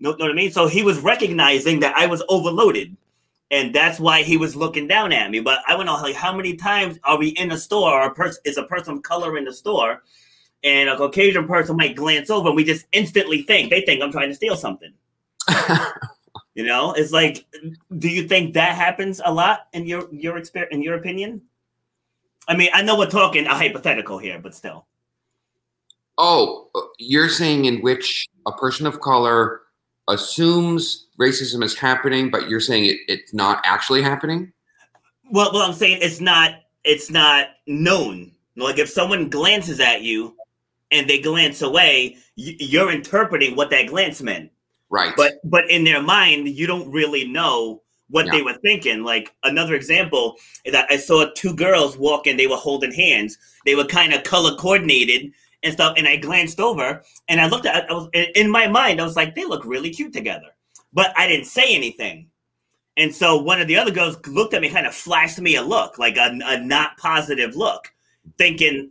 Know, 0.00 0.10
know 0.10 0.24
what 0.24 0.30
I 0.30 0.34
mean? 0.34 0.50
So 0.50 0.66
he 0.66 0.82
was 0.82 0.98
recognizing 0.98 1.80
that 1.80 1.96
I 1.96 2.06
was 2.06 2.22
overloaded. 2.28 2.96
And 3.50 3.74
that's 3.74 4.00
why 4.00 4.22
he 4.22 4.36
was 4.36 4.56
looking 4.56 4.88
down 4.88 5.12
at 5.12 5.30
me. 5.30 5.40
But 5.40 5.60
I 5.68 5.76
don't 5.76 5.86
know 5.86 5.94
like 5.94 6.16
how 6.16 6.34
many 6.34 6.56
times 6.56 6.98
are 7.04 7.18
we 7.18 7.28
in 7.28 7.52
a 7.52 7.58
store 7.58 7.92
or 7.92 8.06
a 8.06 8.14
person 8.14 8.42
is 8.44 8.56
a 8.56 8.64
person 8.64 8.94
of 8.94 9.02
color 9.02 9.38
in 9.38 9.44
the 9.44 9.52
store 9.52 10.02
and 10.64 10.88
a 10.88 10.96
Caucasian 10.96 11.46
person 11.46 11.76
might 11.76 11.94
glance 11.94 12.30
over 12.30 12.48
and 12.48 12.56
we 12.56 12.64
just 12.64 12.86
instantly 12.92 13.42
think 13.42 13.70
they 13.70 13.82
think 13.82 14.02
I'm 14.02 14.10
trying 14.10 14.30
to 14.30 14.34
steal 14.34 14.56
something. 14.56 14.92
you 16.54 16.64
know, 16.64 16.92
it's 16.94 17.12
like, 17.12 17.44
do 17.98 18.08
you 18.08 18.26
think 18.26 18.54
that 18.54 18.74
happens 18.74 19.20
a 19.24 19.32
lot 19.32 19.68
in 19.72 19.86
your 19.86 20.08
your 20.12 20.38
experience 20.38 20.74
in 20.74 20.82
your 20.82 20.94
opinion? 20.96 21.42
I 22.48 22.56
mean, 22.56 22.70
I 22.72 22.82
know 22.82 22.98
we're 22.98 23.06
talking 23.06 23.46
a 23.46 23.54
hypothetical 23.54 24.18
here, 24.18 24.38
but 24.38 24.54
still. 24.54 24.86
Oh, 26.18 26.68
uh, 26.74 26.80
you're 26.98 27.28
saying 27.28 27.64
in 27.64 27.80
which 27.80 28.28
a 28.46 28.52
person 28.52 28.86
of 28.86 29.00
color 29.00 29.62
assumes 30.08 31.06
racism 31.18 31.62
is 31.62 31.76
happening, 31.76 32.30
but 32.30 32.48
you're 32.48 32.60
saying 32.60 32.86
it, 32.86 32.98
it's 33.08 33.34
not 33.34 33.60
actually 33.64 34.02
happening? 34.02 34.52
Well, 35.30 35.50
well, 35.52 35.62
I'm 35.62 35.74
saying 35.74 35.98
it's 36.02 36.20
not 36.20 36.52
it's 36.84 37.10
not 37.10 37.48
known. 37.66 38.32
Like 38.56 38.78
if 38.78 38.88
someone 38.88 39.30
glances 39.30 39.80
at 39.80 40.02
you 40.02 40.36
and 40.90 41.08
they 41.08 41.18
glance 41.18 41.62
away, 41.62 42.18
you're 42.36 42.92
interpreting 42.92 43.56
what 43.56 43.70
that 43.70 43.88
glance 43.88 44.22
meant. 44.22 44.50
Right. 44.90 45.14
But 45.16 45.34
but 45.44 45.68
in 45.70 45.84
their 45.84 46.02
mind, 46.02 46.48
you 46.48 46.66
don't 46.66 46.90
really 46.90 47.26
know 47.26 47.82
what 48.10 48.26
yeah. 48.26 48.32
they 48.32 48.42
were 48.42 48.58
thinking. 48.62 49.02
Like 49.02 49.34
another 49.42 49.74
example 49.74 50.36
is 50.64 50.72
that 50.72 50.86
I 50.90 50.98
saw 50.98 51.26
two 51.34 51.54
girls 51.54 51.96
walking, 51.96 52.36
they 52.36 52.46
were 52.46 52.56
holding 52.56 52.92
hands. 52.92 53.38
They 53.64 53.74
were 53.74 53.86
kind 53.86 54.12
of 54.12 54.24
color 54.24 54.54
coordinated 54.56 55.32
and 55.64 55.72
stuff. 55.72 55.94
And 55.96 56.06
I 56.06 56.16
glanced 56.16 56.60
over 56.60 57.02
and 57.28 57.40
I 57.40 57.48
looked 57.48 57.66
at 57.66 57.90
I 57.90 57.94
was 57.94 58.08
in 58.12 58.50
my 58.50 58.68
mind, 58.68 59.00
I 59.00 59.04
was 59.04 59.16
like, 59.16 59.34
they 59.34 59.44
look 59.44 59.64
really 59.64 59.90
cute 59.90 60.12
together. 60.12 60.54
But 60.92 61.12
I 61.16 61.26
didn't 61.26 61.46
say 61.46 61.74
anything. 61.74 62.28
And 62.96 63.12
so 63.12 63.36
one 63.36 63.60
of 63.60 63.66
the 63.66 63.76
other 63.76 63.90
girls 63.90 64.16
looked 64.28 64.54
at 64.54 64.62
me, 64.62 64.70
kind 64.70 64.86
of 64.86 64.94
flashed 64.94 65.40
me 65.40 65.56
a 65.56 65.62
look, 65.62 65.98
like 65.98 66.16
a, 66.16 66.38
a 66.44 66.60
not 66.60 66.96
positive 66.96 67.56
look, 67.56 67.92
thinking, 68.38 68.90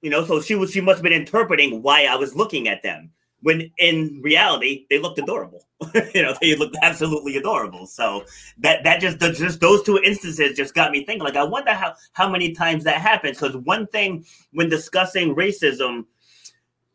you 0.00 0.10
know, 0.10 0.24
so 0.24 0.40
she 0.40 0.54
was 0.54 0.70
she 0.70 0.80
must 0.80 0.98
have 0.98 1.02
been 1.02 1.12
interpreting 1.12 1.82
why 1.82 2.04
I 2.04 2.14
was 2.14 2.36
looking 2.36 2.68
at 2.68 2.82
them. 2.82 3.10
When 3.40 3.72
in 3.78 4.20
reality, 4.22 4.86
they 4.88 5.00
looked 5.00 5.18
adorable. 5.18 5.66
you 6.14 6.22
know, 6.22 6.34
they 6.40 6.56
looked 6.56 6.76
absolutely 6.82 7.36
adorable. 7.36 7.86
So 7.86 8.24
that 8.58 8.84
that 8.84 9.00
just 9.00 9.18
just 9.18 9.60
those 9.60 9.82
two 9.82 9.98
instances 9.98 10.56
just 10.56 10.74
got 10.74 10.90
me 10.90 11.04
thinking. 11.04 11.24
Like, 11.24 11.36
I 11.36 11.44
wonder 11.44 11.72
how 11.72 11.94
how 12.12 12.28
many 12.28 12.52
times 12.52 12.84
that 12.84 13.00
happens. 13.00 13.38
Because 13.38 13.56
one 13.56 13.86
thing 13.88 14.24
when 14.52 14.68
discussing 14.68 15.34
racism 15.34 16.06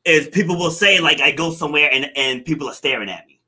is 0.05 0.27
people 0.27 0.57
will 0.57 0.71
say 0.71 0.99
like, 0.99 1.21
I 1.21 1.31
go 1.31 1.51
somewhere 1.51 1.89
and 1.91 2.11
and 2.15 2.45
people 2.45 2.67
are 2.69 2.73
staring 2.73 3.09
at 3.09 3.27
me, 3.27 3.39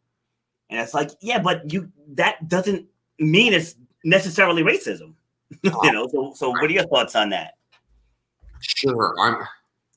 and 0.70 0.80
it's 0.80 0.94
like, 0.94 1.12
yeah, 1.22 1.40
but 1.40 1.72
you 1.72 1.92
that 2.14 2.48
doesn't 2.48 2.86
mean 3.20 3.54
it's 3.54 3.76
necessarily 4.04 4.64
racism. 4.64 5.14
you 5.64 5.92
know. 5.92 6.08
So 6.08 6.34
so 6.36 6.50
what 6.52 6.64
are 6.64 6.72
your 6.72 6.88
thoughts 6.88 7.16
on 7.16 7.30
that? 7.30 7.54
Sure, 8.62 9.16
I'm. 9.20 9.38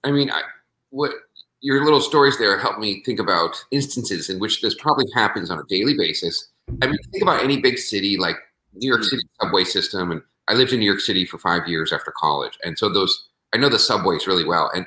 I 0.04 0.10
mean, 0.10 0.30
I 0.30 0.42
what 0.90 1.12
your 1.62 1.84
little 1.84 2.00
stories 2.00 2.38
there 2.38 2.58
help 2.58 2.78
me 2.78 3.02
think 3.04 3.18
about 3.18 3.64
instances 3.70 4.28
in 4.28 4.38
which 4.38 4.60
this 4.60 4.74
probably 4.74 5.06
happens 5.14 5.50
on 5.50 5.58
a 5.58 5.64
daily 5.68 5.94
basis. 5.96 6.48
I 6.82 6.86
mean, 6.86 6.98
think 7.10 7.22
about 7.22 7.42
any 7.42 7.60
big 7.60 7.78
city 7.78 8.16
like 8.16 8.36
New 8.74 8.88
York 8.88 9.04
City 9.04 9.22
subway 9.40 9.64
system, 9.64 10.10
and 10.10 10.22
I 10.48 10.54
lived 10.54 10.72
in 10.72 10.80
New 10.80 10.86
York 10.86 11.00
City 11.00 11.24
for 11.24 11.38
five 11.38 11.68
years 11.68 11.92
after 11.92 12.12
college, 12.16 12.58
and 12.64 12.76
so 12.76 12.88
those 12.88 13.28
I 13.54 13.58
know 13.58 13.68
the 13.68 13.78
subways 13.78 14.26
really 14.26 14.44
well, 14.44 14.70
and 14.74 14.86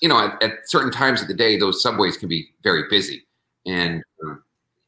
you 0.00 0.08
know 0.08 0.18
at, 0.18 0.42
at 0.42 0.52
certain 0.64 0.90
times 0.90 1.20
of 1.20 1.28
the 1.28 1.34
day 1.34 1.58
those 1.58 1.82
subways 1.82 2.16
can 2.16 2.28
be 2.28 2.48
very 2.62 2.84
busy, 2.88 3.26
and 3.66 4.02
um, 4.24 4.42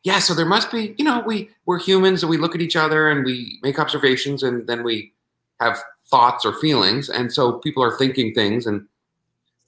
yeah, 0.05 0.21
so 0.21 0.33
there 0.33 0.47
must 0.47 0.71
be, 0.73 0.95
you 0.97 1.05
know, 1.05 1.23
we 1.27 1.51
we're 1.67 1.79
humans 1.79 2.23
and 2.23 2.31
we 2.31 2.39
look 2.39 2.55
at 2.55 2.63
each 2.63 2.77
other 2.77 3.11
and 3.11 3.25
we 3.25 3.59
make 3.63 3.79
observations 3.79 4.43
and 4.43 4.67
then 4.67 4.83
we 4.83 5.13
have 5.61 5.79
thoughts 6.11 6.47
or 6.47 6.55
feelings, 6.55 7.11
and 7.11 7.33
so 7.33 7.59
people 7.59 7.83
are 7.83 7.99
thinking 7.99 8.33
things 8.33 8.67
and 8.67 8.87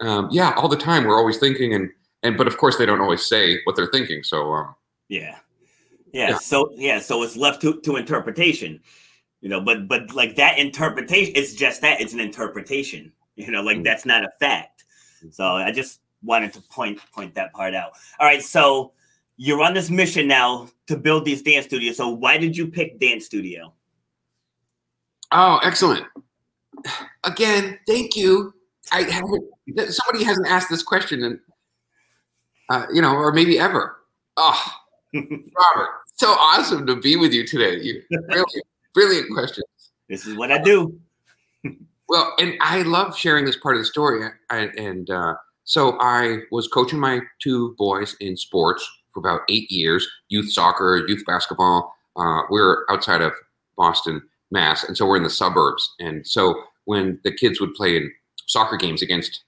um, 0.00 0.28
yeah, 0.30 0.52
all 0.56 0.68
the 0.68 0.76
time 0.76 1.04
we're 1.04 1.18
always 1.18 1.38
thinking 1.38 1.74
and 1.74 1.90
and 2.22 2.36
but 2.36 2.46
of 2.46 2.56
course 2.58 2.76
they 2.76 2.86
don't 2.86 3.00
always 3.00 3.24
say 3.24 3.60
what 3.64 3.76
they're 3.76 3.90
thinking. 3.92 4.22
So 4.22 4.52
um, 4.52 4.74
Yeah. 5.08 5.36
Yeah. 6.12 6.30
Yeah. 6.30 6.38
So 6.38 6.70
yeah, 6.74 6.98
so 7.00 7.22
it's 7.22 7.36
left 7.36 7.60
to, 7.62 7.80
to 7.82 7.96
interpretation. 7.96 8.80
You 9.40 9.48
know, 9.48 9.60
but 9.60 9.88
but 9.88 10.14
like 10.14 10.36
that 10.36 10.58
interpretation, 10.58 11.32
it's 11.34 11.54
just 11.54 11.80
that, 11.80 12.00
it's 12.00 12.12
an 12.12 12.20
interpretation. 12.20 13.12
You 13.36 13.50
know, 13.50 13.62
like 13.62 13.78
Mm. 13.78 13.84
that's 13.84 14.04
not 14.04 14.24
a 14.24 14.30
fact. 14.38 14.84
So 15.30 15.44
I 15.44 15.72
just 15.72 16.00
wanted 16.22 16.52
to 16.54 16.60
point 16.62 17.00
point 17.12 17.34
that 17.34 17.52
part 17.52 17.74
out. 17.74 17.92
All 18.18 18.26
right, 18.26 18.42
so 18.42 18.92
you're 19.36 19.62
on 19.62 19.72
this 19.72 19.88
mission 19.88 20.28
now 20.28 20.68
to 20.86 20.96
build 20.96 21.24
these 21.24 21.40
dance 21.40 21.64
studios. 21.64 21.96
So 21.96 22.08
why 22.10 22.36
did 22.36 22.54
you 22.56 22.66
pick 22.66 23.00
dance 23.00 23.24
studio? 23.24 23.72
Oh, 25.32 25.58
excellent. 25.62 26.04
Again, 27.24 27.78
thank 27.86 28.16
you. 28.16 28.52
I 28.92 29.02
haven't, 29.10 29.44
somebody 29.92 30.24
hasn't 30.24 30.48
asked 30.48 30.70
this 30.70 30.82
question 30.82 31.24
and 31.24 31.38
uh, 32.70 32.86
you 32.92 33.02
know, 33.02 33.12
or 33.14 33.32
maybe 33.32 33.58
ever. 33.58 33.96
Oh, 34.36 34.64
Robert, 35.14 35.88
so 36.14 36.28
awesome 36.28 36.86
to 36.86 36.96
be 36.96 37.16
with 37.16 37.32
you 37.32 37.46
today. 37.46 37.80
You 37.80 38.02
brilliant, 38.28 38.64
brilliant 38.94 39.26
question. 39.32 39.64
This 40.08 40.26
is 40.26 40.36
what 40.36 40.52
I 40.52 40.58
do. 40.58 40.98
Well, 42.08 42.34
and 42.38 42.54
I 42.60 42.82
love 42.82 43.16
sharing 43.16 43.44
this 43.44 43.56
part 43.56 43.76
of 43.76 43.82
the 43.82 43.86
story. 43.86 44.28
I, 44.50 44.68
and 44.76 45.08
uh, 45.10 45.34
so 45.64 45.96
I 46.00 46.38
was 46.50 46.66
coaching 46.66 46.98
my 46.98 47.20
two 47.40 47.74
boys 47.78 48.16
in 48.18 48.36
sports 48.36 48.88
for 49.14 49.20
about 49.20 49.42
eight 49.48 49.70
years 49.70 50.08
youth 50.28 50.50
soccer, 50.50 51.04
youth 51.06 51.22
basketball. 51.26 51.94
Uh, 52.16 52.42
we're 52.50 52.84
outside 52.90 53.20
of 53.20 53.32
Boston, 53.76 54.20
Mass. 54.50 54.84
And 54.84 54.96
so 54.96 55.06
we're 55.06 55.16
in 55.16 55.22
the 55.22 55.30
suburbs. 55.30 55.94
And 56.00 56.26
so 56.26 56.60
when 56.84 57.20
the 57.22 57.32
kids 57.32 57.60
would 57.60 57.74
play 57.74 57.96
in 57.96 58.12
soccer 58.50 58.76
games 58.76 59.00
against, 59.00 59.44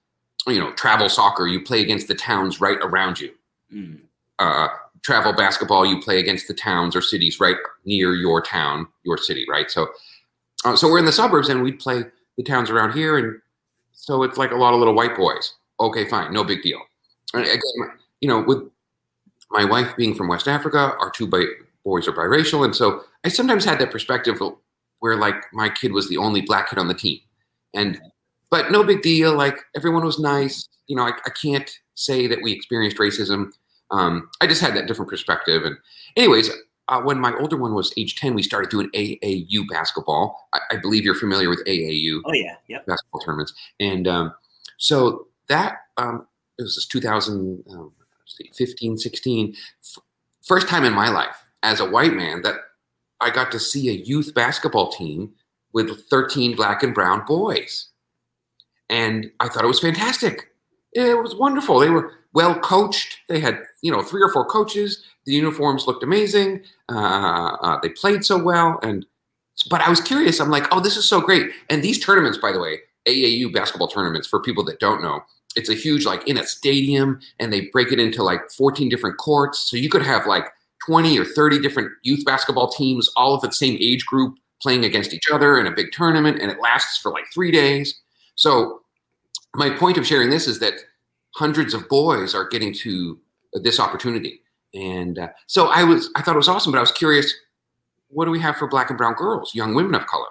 you 0.47 0.61
know, 0.61 0.73
travel 0.75 1.09
soccer, 1.09 1.47
you 1.47 1.61
play 1.61 1.81
against 1.81 2.07
the 2.07 2.15
towns 2.15 2.61
right 2.61 2.79
around 2.83 3.19
you. 3.19 3.33
Mm. 3.75 4.01
Uh, 4.39 4.69
travel 5.03 5.33
basketball, 5.33 5.85
you 5.85 6.01
play 6.01 6.21
against 6.21 6.47
the 6.47 6.55
towns 6.55 6.95
or 6.95 7.03
cities 7.03 7.41
right 7.41 7.57
near 7.85 8.15
your 8.15 8.41
town, 8.41 8.87
your 9.05 9.19
city, 9.19 9.45
right? 9.49 9.71
So, 9.71 9.89
uh, 10.65 10.77
so 10.77 10.89
we're 10.89 11.01
in 11.01 11.05
the 11.05 11.13
suburbs 11.13 11.49
and 11.49 11.63
we'd 11.63 11.81
play 11.81 12.05
the 12.37 12.45
towns 12.45 12.71
around 12.71 12.93
here, 12.93 13.19
and 13.19 13.41
so 13.93 14.23
it's 14.23 14.39
like 14.39 14.53
a 14.53 14.57
lot 14.57 14.73
of 14.73 14.79
little 14.79 14.95
white 14.95 15.17
boys. 15.17 15.55
Okay, 15.81 16.09
fine, 16.09 16.33
no 16.33 16.45
big 16.45 16.63
deal. 16.63 16.81
And 17.35 17.43
again, 17.43 17.99
you 18.21 18.29
know, 18.29 18.41
with 18.41 18.63
my 19.51 19.65
wife 19.65 19.97
being 19.97 20.15
from 20.15 20.29
West 20.29 20.47
Africa, 20.47 20.95
our 21.01 21.11
two 21.11 21.27
bi- 21.27 21.45
boys 21.85 22.07
are 22.07 22.13
biracial, 22.13 22.65
and 22.65 22.75
so 22.75 23.03
I 23.25 23.29
sometimes 23.29 23.65
had 23.65 23.81
that 23.81 23.91
perspective 23.91 24.41
where 25.01 25.17
like 25.17 25.35
my 25.53 25.69
kid 25.69 25.93
was 25.93 26.09
the 26.09 26.17
only 26.17 26.41
black 26.41 26.71
kid 26.71 26.79
on 26.79 26.87
the 26.87 26.95
team, 26.95 27.19
and 27.75 28.01
but 28.53 28.71
no 28.71 28.85
big 28.85 29.03
deal. 29.03 29.35
Like 29.35 29.59
everyone 29.75 30.05
was 30.05 30.21
nice. 30.21 30.69
You 30.87 30.95
know, 30.95 31.05
I, 31.05 31.13
I 31.27 31.31
can't 31.31 31.69
say 31.95 32.27
that 32.27 32.43
we 32.43 32.53
experienced 32.53 32.99
racism. 32.99 33.51
Um, 33.91 34.29
I 34.43 34.47
just 34.47 34.61
had 34.61 34.77
that 34.77 34.87
different 34.87 35.11
perspective. 35.11 35.65
And 35.65 35.79
anyways, 36.17 36.51
uh, 36.89 37.01
when 37.01 37.19
my 37.19 37.33
older 37.39 37.57
one 37.57 37.73
was 37.75 37.95
age 37.97 38.17
10, 38.17 38.35
we 38.35 38.43
started 38.43 38.69
doing 38.71 38.91
AAU 38.91 39.67
basketball. 39.71 40.49
I, 40.53 40.59
I 40.73 40.77
believe 40.77 41.03
you're 41.03 41.15
familiar 41.15 41.49
with 41.49 41.65
AAU 41.65 42.21
Oh 42.27 42.35
yeah, 42.35 42.57
yep. 42.69 42.85
basketball 42.85 43.23
tournaments. 43.23 43.55
And 43.81 44.07
um, 44.07 44.35
so 44.77 45.29
that 45.49 45.79
um, 45.97 46.27
it 46.59 46.63
was 46.63 46.85
2015, 46.87 48.99
16, 48.99 49.57
f- 49.83 49.99
first 50.43 50.69
time 50.69 50.85
in 50.85 50.93
my 50.93 51.09
life 51.09 51.43
as 51.63 51.81
a 51.81 51.89
white 51.89 52.13
man 52.13 52.43
that 52.43 52.57
I 53.21 53.31
got 53.31 53.51
to 53.53 53.59
see 53.59 53.89
a 53.89 53.93
youth 53.93 54.35
basketball 54.35 54.93
team 54.93 55.33
with 55.73 56.07
13 56.11 56.55
black 56.55 56.83
and 56.83 56.95
brown 56.95 57.25
boys. 57.25 57.89
And 58.93 59.33
I 59.41 59.49
thought 59.49 59.65
it 59.65 59.69
was 59.69 59.81
fantastic. 59.81 60.49
It 60.93 61.17
was 61.17 61.35
wonderful. 61.35 61.79
They 61.79 61.89
were 61.89 62.13
well 62.35 62.59
coached. 62.61 63.17
They 63.27 63.41
had, 63.41 63.59
you 63.81 63.91
know, 63.91 64.03
three 64.03 64.23
or 64.23 64.31
four 64.31 64.45
coaches. 64.45 65.03
The 65.25 65.33
uniforms 65.33 65.87
looked 65.87 66.03
amazing. 66.03 66.63
Uh, 66.91 67.57
uh, 67.63 67.81
they 67.83 67.89
played 67.89 68.23
so 68.23 68.37
well. 68.37 68.79
And 68.83 69.07
but 69.71 69.81
I 69.81 69.89
was 69.89 70.03
curious. 70.03 70.41
I'm 70.41 70.51
like, 70.51 70.67
oh, 70.71 70.81
this 70.81 70.99
is 70.99 71.09
so 71.09 71.23
great. 71.23 71.51
And 71.71 71.83
these 71.83 72.05
tournaments, 72.05 72.37
by 72.37 72.53
the 72.53 72.61
way, 72.61 72.81
AAU 73.09 73.51
basketball 73.51 73.89
tournaments, 73.89 74.29
for 74.29 74.41
people 74.41 74.65
that 74.65 74.79
don't 74.79 75.03
know, 75.03 75.23
it's 75.57 75.71
a 75.71 75.75
huge 75.75 76.05
like 76.05 76.29
in 76.29 76.37
a 76.37 76.45
stadium, 76.45 77.19
and 77.41 77.51
they 77.51 77.63
break 77.73 77.93
it 77.93 77.99
into 77.99 78.23
like 78.23 78.51
14 78.51 78.91
different 78.91 79.17
courts. 79.17 79.71
So 79.71 79.79
you 79.79 79.89
could 79.89 80.03
have 80.03 80.27
like 80.27 80.49
20 80.87 81.19
or 81.19 81.25
30 81.25 81.61
different 81.61 81.93
youth 82.03 82.27
basketball 82.27 82.71
teams, 82.71 83.09
all 83.17 83.35
of 83.35 83.41
the 83.41 83.53
same 83.53 83.79
age 83.81 84.05
group, 84.05 84.37
playing 84.61 84.85
against 84.85 85.15
each 85.15 85.31
other 85.33 85.59
in 85.59 85.67
a 85.67 85.71
big 85.71 85.93
tournament, 85.93 86.41
and 86.41 86.51
it 86.51 86.61
lasts 86.61 86.99
for 86.99 87.11
like 87.11 87.25
three 87.33 87.51
days. 87.51 87.99
So 88.35 88.82
my 89.55 89.71
point 89.71 89.99
of 89.99 90.07
sharing 90.07 90.31
this 90.31 90.47
is 90.47 90.59
that 90.61 90.75
hundreds 91.35 91.75
of 91.75 91.89
boys 91.89 92.35
are 92.35 92.49
getting 92.49 92.73
to 92.75 93.19
this 93.55 93.79
opportunity, 93.79 94.41
and 94.75 95.19
uh, 95.19 95.29
so 95.47 95.67
I 95.67 95.85
was 95.85 96.11
I 96.17 96.23
thought 96.23 96.35
it 96.35 96.39
was 96.39 96.49
awesome, 96.49 96.73
but 96.73 96.79
I 96.79 96.83
was 96.83 96.93
curious, 96.93 97.33
what 98.09 98.25
do 98.25 98.31
we 98.31 98.41
have 98.41 98.57
for 98.57 98.67
black 98.67 98.91
and 98.91 98.99
brown 98.99 99.15
girls, 99.15 99.55
young 99.55 99.75
women 99.75 99.95
of 99.95 100.07
color? 100.07 100.29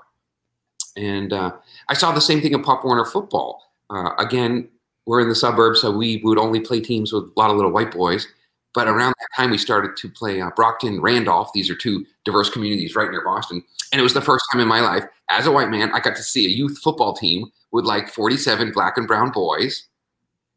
And 0.98 1.34
uh, 1.34 1.54
I 1.90 1.94
saw 1.94 2.12
the 2.12 2.22
same 2.22 2.42
thing 2.42 2.54
in 2.54 2.64
Pop 2.64 2.84
Warner 2.84 3.06
football. 3.06 3.62
Uh, 3.90 4.12
again, 4.18 4.70
we're 5.06 5.22
in 5.22 5.30
the 5.30 5.36
suburbs, 5.36 5.82
so 5.82 5.96
we 5.96 6.22
would 6.24 6.38
only 6.38 6.60
play 6.60 6.80
teams 6.80 7.12
with 7.14 7.24
a 7.24 7.40
lot 7.40 7.50
of 7.50 7.56
little 7.56 7.72
white 7.72 7.92
boys. 7.92 8.28
But 8.74 8.88
around 8.88 9.14
that 9.20 9.28
time, 9.36 9.52
we 9.52 9.58
started 9.58 9.98
to 9.98 10.10
play 10.10 10.40
uh, 10.40 10.50
Brockton, 10.56 11.02
Randolph. 11.02 11.52
These 11.54 11.70
are 11.70 11.76
two 11.76 12.06
diverse 12.24 12.50
communities 12.50 12.96
right 12.96 13.12
near 13.12 13.24
Boston. 13.24 13.64
And 13.92 14.00
it 14.00 14.04
was 14.04 14.14
the 14.14 14.22
first 14.22 14.46
time 14.52 14.62
in 14.62 14.68
my 14.68 14.80
life, 14.80 15.04
as 15.30 15.46
a 15.46 15.52
white 15.52 15.70
man, 15.70 15.92
I 15.94 16.00
got 16.00 16.16
to 16.16 16.24
see 16.24 16.46
a 16.46 16.50
youth 16.50 16.80
football 16.82 17.14
team 17.14 17.52
with 17.72 17.86
like 17.86 18.10
47 18.10 18.72
black 18.72 18.98
and 18.98 19.08
brown 19.08 19.32
boys. 19.32 19.88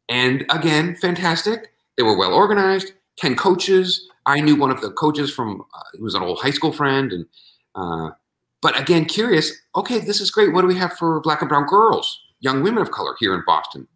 And 0.09 0.45
again, 0.49 0.95
fantastic. 0.95 1.73
They 1.97 2.03
were 2.03 2.17
well 2.17 2.33
organized, 2.33 2.93
10 3.17 3.35
coaches. 3.35 4.07
I 4.25 4.39
knew 4.39 4.55
one 4.55 4.71
of 4.71 4.81
the 4.81 4.91
coaches 4.91 5.33
from, 5.33 5.61
uh, 5.61 5.79
he 5.95 6.01
was 6.01 6.15
an 6.15 6.23
old 6.23 6.39
high 6.39 6.51
school 6.51 6.71
friend. 6.71 7.11
And, 7.11 7.25
uh, 7.75 8.11
but 8.61 8.79
again, 8.79 9.05
curious, 9.05 9.51
okay, 9.75 9.99
this 9.99 10.21
is 10.21 10.31
great. 10.31 10.53
What 10.53 10.61
do 10.61 10.67
we 10.67 10.75
have 10.75 10.93
for 10.93 11.19
black 11.21 11.41
and 11.41 11.49
brown 11.49 11.67
girls, 11.67 12.19
young 12.39 12.63
women 12.63 12.81
of 12.81 12.91
color 12.91 13.15
here 13.19 13.33
in 13.33 13.43
Boston? 13.45 13.87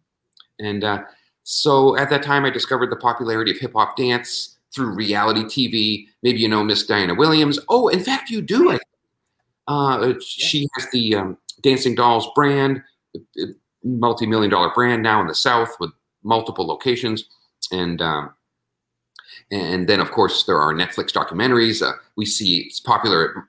And 0.58 0.84
uh, 0.84 1.02
so 1.44 1.96
at 1.96 2.10
that 2.10 2.22
time, 2.22 2.44
I 2.44 2.50
discovered 2.50 2.90
the 2.90 2.96
popularity 2.96 3.50
of 3.50 3.58
hip 3.58 3.72
hop 3.74 3.96
dance 3.96 4.58
through 4.74 4.94
reality 4.94 5.44
TV. 5.44 6.06
Maybe 6.22 6.40
you 6.40 6.48
know 6.48 6.62
Miss 6.62 6.86
Dianna 6.86 7.16
Williams. 7.16 7.58
Oh, 7.68 7.88
in 7.88 8.00
fact, 8.00 8.30
you 8.30 8.40
do. 8.40 8.78
Uh, 9.68 10.14
she 10.20 10.68
has 10.74 10.90
the 10.90 11.14
um, 11.14 11.38
Dancing 11.62 11.94
Dolls 11.94 12.28
brand, 12.34 12.82
multi 13.84 14.26
million 14.26 14.50
dollar 14.50 14.72
brand 14.74 15.02
now 15.02 15.20
in 15.20 15.26
the 15.26 15.34
South 15.34 15.70
with 15.80 15.90
multiple 16.22 16.66
locations. 16.66 17.24
And 17.72 18.02
um, 18.02 18.34
and 19.50 19.88
then, 19.88 20.00
of 20.00 20.12
course, 20.12 20.44
there 20.44 20.60
are 20.60 20.72
Netflix 20.72 21.10
documentaries. 21.10 21.82
Uh, 21.82 21.94
we 22.16 22.26
see 22.26 22.58
it's 22.60 22.80
popular 22.80 23.30
at 23.30 23.44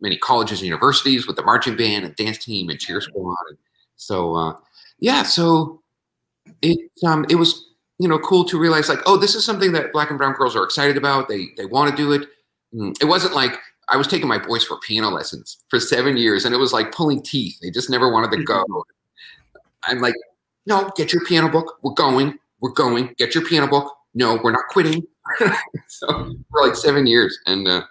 many 0.00 0.16
colleges 0.16 0.60
and 0.60 0.66
universities 0.66 1.26
with 1.26 1.36
the 1.36 1.42
marching 1.42 1.76
band 1.76 2.04
and 2.04 2.16
dance 2.16 2.38
team 2.38 2.70
and 2.70 2.78
cheer 2.78 3.00
squad. 3.00 3.36
And 3.48 3.58
so, 3.96 4.34
uh, 4.34 4.56
yeah, 5.00 5.22
so 5.24 5.82
it 6.62 6.90
um, 7.06 7.24
it 7.28 7.36
was 7.36 7.66
you 7.98 8.08
know 8.08 8.18
cool 8.18 8.44
to 8.44 8.58
realize 8.58 8.88
like, 8.88 9.00
oh, 9.06 9.16
this 9.16 9.34
is 9.34 9.44
something 9.44 9.72
that 9.72 9.92
black 9.92 10.10
and 10.10 10.18
brown 10.18 10.34
girls 10.34 10.56
are 10.56 10.64
excited 10.64 10.96
about. 10.96 11.28
They 11.28 11.48
they 11.56 11.66
want 11.66 11.90
to 11.90 11.96
do 11.96 12.12
it. 12.12 12.28
Mm, 12.74 12.94
It 13.00 13.06
wasn't 13.06 13.34
like 13.34 13.58
I 13.88 13.96
was 13.96 14.06
taking 14.06 14.28
my 14.28 14.38
boys 14.38 14.64
for 14.64 14.78
piano 14.80 15.08
lessons 15.10 15.58
for 15.68 15.80
seven 15.80 16.16
years, 16.16 16.44
and 16.44 16.54
it 16.54 16.58
was 16.58 16.72
like 16.72 16.92
pulling 16.92 17.22
teeth. 17.22 17.58
They 17.62 17.70
just 17.70 17.90
never 17.90 18.12
wanted 18.12 18.36
to 18.36 18.44
go. 18.44 18.64
I'm 19.84 20.00
like, 20.00 20.14
no, 20.66 20.90
get 20.96 21.12
your 21.12 21.24
piano 21.24 21.48
book. 21.48 21.78
We're 21.82 21.92
going. 21.94 22.38
We're 22.60 22.72
going. 22.72 23.14
Get 23.18 23.34
your 23.34 23.44
piano 23.46 23.66
book. 23.68 23.94
No, 24.14 24.38
we're 24.42 24.52
not 24.52 24.66
quitting. 24.70 25.06
so 25.88 26.34
for 26.50 26.66
like 26.66 26.74
seven 26.76 27.06
years, 27.06 27.38
and 27.46 27.66
uh, 27.68 27.82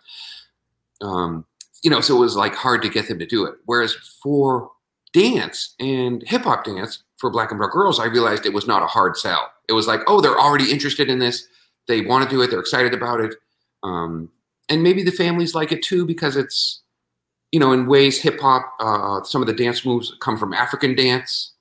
um, 1.02 1.46
you 1.84 1.90
know, 1.90 2.02
so 2.02 2.18
it 2.18 2.20
was 2.20 2.36
like 2.36 2.56
hard 2.56 2.82
to 2.82 2.90
get 2.90 3.08
them 3.08 3.20
to 3.20 3.26
do 3.26 3.46
it. 3.46 3.56
Whereas 3.66 3.94
for 4.22 4.72
dance 5.14 5.76
and 5.80 6.24
hip 6.28 6.44
hop 6.44 6.66
dance 6.66 7.04
for 7.18 7.30
black 7.30 7.52
and 7.52 7.58
brown 7.58 7.72
girls, 7.72 8.00
I 8.00 8.06
realized 8.06 8.46
it 8.46 8.54
was 8.54 8.68
not 8.68 8.84
a 8.84 8.88
hard 8.88 9.18
sell. 9.18 9.52
It 9.68 9.74
was 9.74 9.88
like, 9.88 10.02
oh, 10.08 10.22
they're 10.22 10.40
already 10.40 10.72
interested 10.72 11.10
in 11.10 11.20
this. 11.20 11.48
They 11.88 12.02
want 12.02 12.24
to 12.24 12.30
do 12.30 12.42
it. 12.42 12.50
They're 12.50 12.60
excited 12.60 12.94
about 12.94 13.22
it. 13.22 13.36
Um, 13.84 14.30
and 14.70 14.84
maybe 14.84 15.04
the 15.04 15.12
families 15.12 15.56
like 15.56 15.72
it 15.72 15.84
too 15.84 16.06
because 16.06 16.36
it's, 16.36 16.82
you 17.52 17.60
know, 17.60 17.72
in 17.72 17.88
ways 17.88 18.22
hip 18.22 18.40
hop. 18.40 18.74
Uh, 18.80 19.24
some 19.24 19.42
of 19.42 19.48
the 19.48 19.54
dance 19.54 19.86
moves 19.86 20.14
come 20.20 20.38
from 20.38 20.54
African 20.54 20.96
dance, 20.96 21.54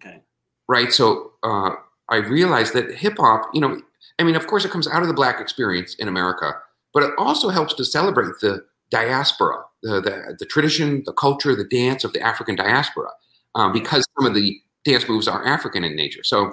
Okay. 0.00 0.20
right? 0.68 0.92
So 0.92 1.32
uh, 1.42 1.70
I 2.08 2.16
realized 2.16 2.72
that 2.74 2.94
hip 2.94 3.16
hop, 3.18 3.50
you 3.52 3.60
know, 3.60 3.80
I 4.18 4.24
mean, 4.24 4.36
of 4.36 4.46
course, 4.46 4.64
it 4.64 4.70
comes 4.70 4.88
out 4.88 5.02
of 5.02 5.08
the 5.08 5.14
black 5.14 5.40
experience 5.40 5.94
in 5.96 6.08
America, 6.08 6.52
but 6.94 7.02
it 7.02 7.12
also 7.18 7.48
helps 7.50 7.74
to 7.74 7.84
celebrate 7.84 8.32
the 8.40 8.64
diaspora, 8.90 9.62
the 9.82 10.00
the, 10.00 10.36
the 10.38 10.46
tradition, 10.46 11.02
the 11.04 11.12
culture, 11.12 11.54
the 11.54 11.64
dance 11.64 12.04
of 12.04 12.12
the 12.12 12.20
African 12.20 12.56
diaspora, 12.56 13.10
um, 13.54 13.72
because 13.72 14.06
some 14.18 14.26
of 14.26 14.34
the 14.34 14.60
dance 14.84 15.08
moves 15.08 15.28
are 15.28 15.46
African 15.46 15.84
in 15.84 15.96
nature. 15.96 16.22
So, 16.22 16.52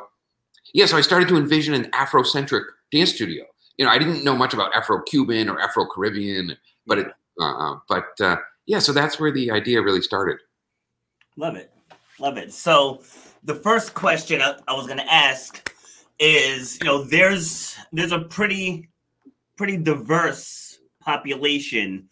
yeah, 0.73 0.85
so 0.85 0.97
I 0.97 1.01
started 1.01 1.27
to 1.29 1.38
envision 1.38 1.73
an 1.73 1.91
Afrocentric 1.91 2.63
dance 2.91 3.13
studio, 3.13 3.45
you 3.77 3.85
know, 3.85 3.91
I 3.91 3.97
didn't 3.97 4.23
know 4.23 4.35
much 4.35 4.53
about 4.53 4.75
Afro-Cuban 4.75 5.49
or 5.49 5.59
Afro-Caribbean, 5.59 6.55
but 6.85 6.99
it, 6.99 7.07
uh, 7.41 7.75
but 7.89 8.07
uh, 8.21 8.38
yeah, 8.65 8.79
so 8.79 8.93
that's 8.93 9.19
where 9.19 9.31
the 9.31 9.51
idea 9.51 9.81
really 9.81 10.01
started. 10.01 10.38
Love 11.35 11.55
it, 11.55 11.71
love 12.19 12.38
it. 12.38 12.53
So 12.53 13.03
the 13.43 13.55
first 13.55 13.93
question 13.93 14.41
I, 14.41 14.57
I 14.67 14.73
was 14.73 14.88
going 14.88 14.99
to 14.99 15.13
ask 15.13 15.73
is, 16.19 16.79
you 16.79 16.85
know, 16.85 17.03
there's 17.03 17.75
there's 17.91 18.13
a 18.13 18.19
pretty 18.19 18.89
pretty 19.57 19.75
diverse 19.75 20.79
population 21.01 22.07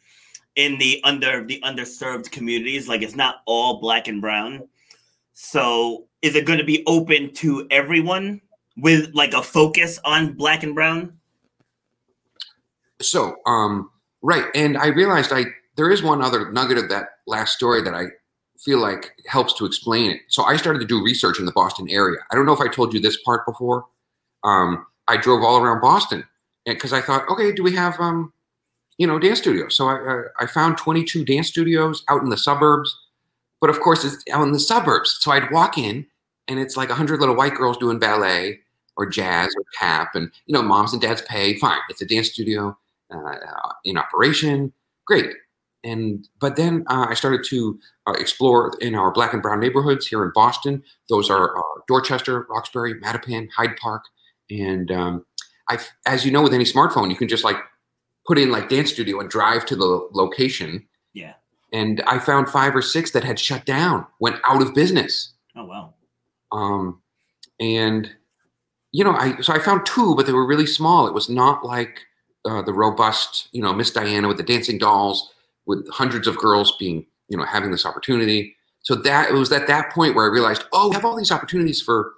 in 0.56 0.78
the 0.78 1.00
under 1.06 1.46
the 1.46 1.62
underserved 1.64 2.30
communities. 2.32 2.90
Like 2.90 3.02
it's 3.02 3.16
not 3.16 3.38
all 3.46 3.80
black 3.80 4.10
and 4.10 4.20
brown. 4.20 4.68
So 5.34 6.08
is 6.22 6.36
it 6.36 6.46
going 6.46 6.60
to 6.60 6.66
be 6.66 6.84
open 6.88 7.34
to 7.36 7.68
everyone 7.70 8.42
with 8.78 9.14
like 9.14 9.34
a 9.34 9.44
focus 9.44 10.00
on 10.06 10.34
black 10.34 10.64
and 10.64 10.74
brown? 10.74 11.14
So, 13.02 13.36
um, 13.46 13.90
right, 14.22 14.46
and 14.56 14.78
I 14.78 14.88
realized 14.88 15.32
I 15.34 15.46
there 15.76 15.92
is 15.92 16.04
one 16.04 16.22
other 16.22 16.52
nugget 16.52 16.78
of 16.78 16.90
that 16.90 17.08
last 17.28 17.54
story 17.54 17.82
that 17.82 17.94
I 17.94 18.06
feel 18.60 18.80
like 18.80 19.12
helps 19.28 19.54
to 19.56 19.66
explain 19.66 20.12
it. 20.12 20.22
So 20.30 20.44
I 20.44 20.56
started 20.56 20.80
to 20.80 20.86
do 20.86 21.04
research 21.04 21.40
in 21.40 21.46
the 21.46 21.52
Boston 21.52 21.90
area. 21.90 22.20
I 22.32 22.36
don't 22.36 22.46
know 22.46 22.54
if 22.54 22.62
I 22.62 22.68
told 22.68 22.94
you 22.94 23.00
this 23.00 23.18
part 23.24 23.46
before. 23.46 23.86
Um, 24.44 24.86
I 25.08 25.18
drove 25.18 25.44
all 25.44 25.58
around 25.58 25.82
Boston 25.82 26.24
because 26.66 26.94
I 26.94 27.02
thought, 27.02 27.28
okay, 27.30 27.52
do 27.52 27.64
we 27.64 27.76
have 27.76 28.00
um, 28.00 28.32
you 28.98 29.08
know 29.08 29.20
dance 29.20 29.40
studios? 29.40 29.76
So 29.76 29.88
I, 29.88 30.24
I 30.40 30.46
found 30.46 30.78
22 30.78 31.26
dance 31.26 31.48
studios 31.48 32.04
out 32.10 32.22
in 32.22 32.30
the 32.30 32.38
suburbs, 32.38 32.96
but 33.64 33.70
of 33.70 33.80
course 33.80 34.04
it's 34.04 34.22
out 34.30 34.44
in 34.44 34.52
the 34.52 34.60
suburbs. 34.60 35.16
So 35.22 35.32
I'd 35.32 35.50
walk 35.50 35.78
in 35.78 36.06
and 36.50 36.60
it's 36.60 36.76
like 36.76 36.90
100 36.90 37.22
little 37.22 37.36
white 37.36 37.56
girls 37.56 37.78
doing 37.78 37.98
ballet 37.98 38.60
or 38.98 39.08
jazz 39.08 39.56
or 39.56 39.64
tap, 39.80 40.16
and 40.16 40.30
you 40.48 40.54
know 40.54 40.62
moms 40.62 40.92
and 40.92 41.02
dads 41.02 41.22
pay. 41.22 41.58
Fine, 41.58 41.80
it's 41.88 42.02
a 42.02 42.06
dance 42.06 42.30
studio 42.30 42.78
uh, 43.10 43.36
in 43.86 43.98
operation. 43.98 44.74
Great 45.08 45.32
and 45.84 46.28
but 46.40 46.56
then 46.56 46.84
uh, 46.88 47.08
I 47.10 47.14
started 47.14 47.46
to 47.50 47.80
uh, 48.08 48.14
explore 48.14 48.74
in 48.80 48.96
our 48.96 49.12
black 49.12 49.34
and 49.34 49.42
brown 49.42 49.60
neighborhoods 49.60 50.08
here 50.08 50.24
in 50.24 50.32
Boston. 50.34 50.84
Those 51.10 51.30
are 51.30 51.58
uh, 51.58 51.62
Dorchester, 51.88 52.46
Roxbury, 52.50 52.96
Mattapan, 52.96 53.50
Hyde 53.56 53.76
Park, 53.78 54.04
and 54.50 54.92
um, 54.92 55.26
I, 55.70 55.80
as 56.06 56.26
you 56.26 56.32
know, 56.32 56.42
with 56.42 56.54
any 56.54 56.64
smartphone, 56.66 57.10
you 57.10 57.16
can 57.16 57.28
just 57.28 57.44
like 57.44 57.58
put 58.26 58.38
in 58.38 58.52
like 58.52 58.70
dance 58.70 58.92
studio 58.92 59.20
and 59.20 59.30
drive 59.30 59.66
to 59.68 59.76
the 59.76 60.08
location. 60.14 60.88
Yeah. 61.14 61.34
And 61.74 62.04
I 62.06 62.20
found 62.20 62.50
five 62.50 62.76
or 62.76 62.82
six 62.82 63.12
that 63.12 63.24
had 63.24 63.40
shut 63.40 63.66
down, 63.66 64.06
went 64.20 64.38
out 64.48 64.62
of 64.62 64.74
business. 64.74 65.34
Oh 65.56 65.66
wow. 65.66 65.94
Um, 66.52 67.02
and 67.60 68.10
you 68.92 69.04
know, 69.04 69.14
I 69.14 69.42
so 69.42 69.54
I 69.54 69.60
found 69.60 69.86
two, 69.86 70.16
but 70.16 70.28
they 70.28 70.34
were 70.34 70.46
really 70.46 70.68
small. 70.68 71.08
It 71.08 71.14
was 71.14 71.30
not 71.30 71.66
like 71.66 72.02
uh, 72.46 72.62
the 72.62 72.74
robust, 72.74 73.50
you 73.52 73.62
know, 73.62 73.74
Miss 73.74 73.92
Dianna 73.92 74.28
with 74.28 74.38
the 74.38 74.44
dancing 74.44 74.78
dolls 74.78 75.34
with 75.66 75.90
hundreds 75.90 76.28
of 76.28 76.38
girls 76.38 76.76
being, 76.78 77.06
you 77.28 77.38
know, 77.38 77.46
having 77.46 77.72
this 77.72 77.86
opportunity. 77.86 78.56
So 78.82 78.96
that 78.96 79.30
it 79.30 79.34
was 79.34 79.52
at 79.52 79.68
that 79.68 79.92
point 79.92 80.14
where 80.14 80.26
I 80.26 80.32
realized, 80.32 80.66
oh, 80.74 80.90
we 80.90 80.96
have 80.96 81.06
all 81.06 81.16
these 81.16 81.32
opportunities 81.32 81.82
for 81.82 82.14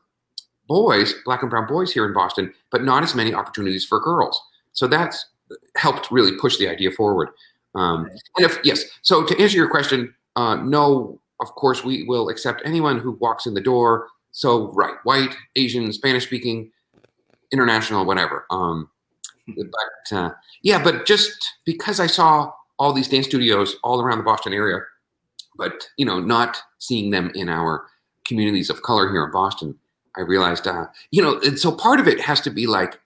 boys, 0.67 1.13
black 1.23 1.43
and 1.43 1.49
brown 1.49 1.67
boys 1.67 1.93
here 1.93 2.05
in 2.05 2.13
Boston, 2.13 2.53
but 2.71 2.83
not 2.83 3.03
as 3.03 3.15
many 3.15 3.33
opportunities 3.33 3.85
for 3.85 3.99
girls. 3.99 4.41
So 4.73 4.87
that's 4.87 5.27
helped 5.75 6.11
really 6.11 6.37
push 6.37 6.57
the 6.57 6.67
idea 6.67 6.91
forward. 6.91 7.29
Um, 7.75 8.09
and 8.37 8.45
if 8.45 8.59
yes, 8.63 8.83
so 9.01 9.23
to 9.23 9.39
answer 9.39 9.57
your 9.57 9.69
question, 9.69 10.13
uh, 10.35 10.55
no, 10.55 11.19
of 11.39 11.53
course 11.55 11.83
we 11.83 12.03
will 12.03 12.29
accept 12.29 12.61
anyone 12.65 12.99
who 12.99 13.11
walks 13.13 13.45
in 13.45 13.53
the 13.53 13.61
door. 13.61 14.07
So 14.31 14.71
right, 14.71 14.95
white, 15.03 15.35
Asian, 15.55 15.91
Spanish 15.93 16.25
speaking, 16.25 16.71
international, 17.51 18.05
whatever. 18.05 18.45
Um, 18.49 18.89
but 19.47 20.17
uh, 20.17 20.31
yeah, 20.63 20.81
but 20.83 21.05
just 21.05 21.53
because 21.65 21.99
I 21.99 22.07
saw 22.07 22.51
all 22.79 22.93
these 22.93 23.07
dance 23.07 23.27
studios 23.27 23.75
all 23.83 24.01
around 24.01 24.17
the 24.17 24.23
Boston 24.23 24.53
area, 24.53 24.79
but 25.57 25.89
you 25.97 26.05
know, 26.05 26.19
not 26.19 26.57
seeing 26.79 27.11
them 27.11 27.31
in 27.35 27.49
our 27.49 27.85
communities 28.25 28.69
of 28.69 28.81
color 28.81 29.09
here 29.09 29.23
in 29.23 29.31
Boston, 29.31 29.77
I 30.17 30.21
realized, 30.21 30.67
uh, 30.67 30.85
you 31.11 31.21
know, 31.21 31.39
and 31.41 31.59
so 31.59 31.71
part 31.71 31.99
of 31.99 32.07
it 32.07 32.19
has 32.21 32.41
to 32.41 32.49
be 32.49 32.67
like, 32.67 32.99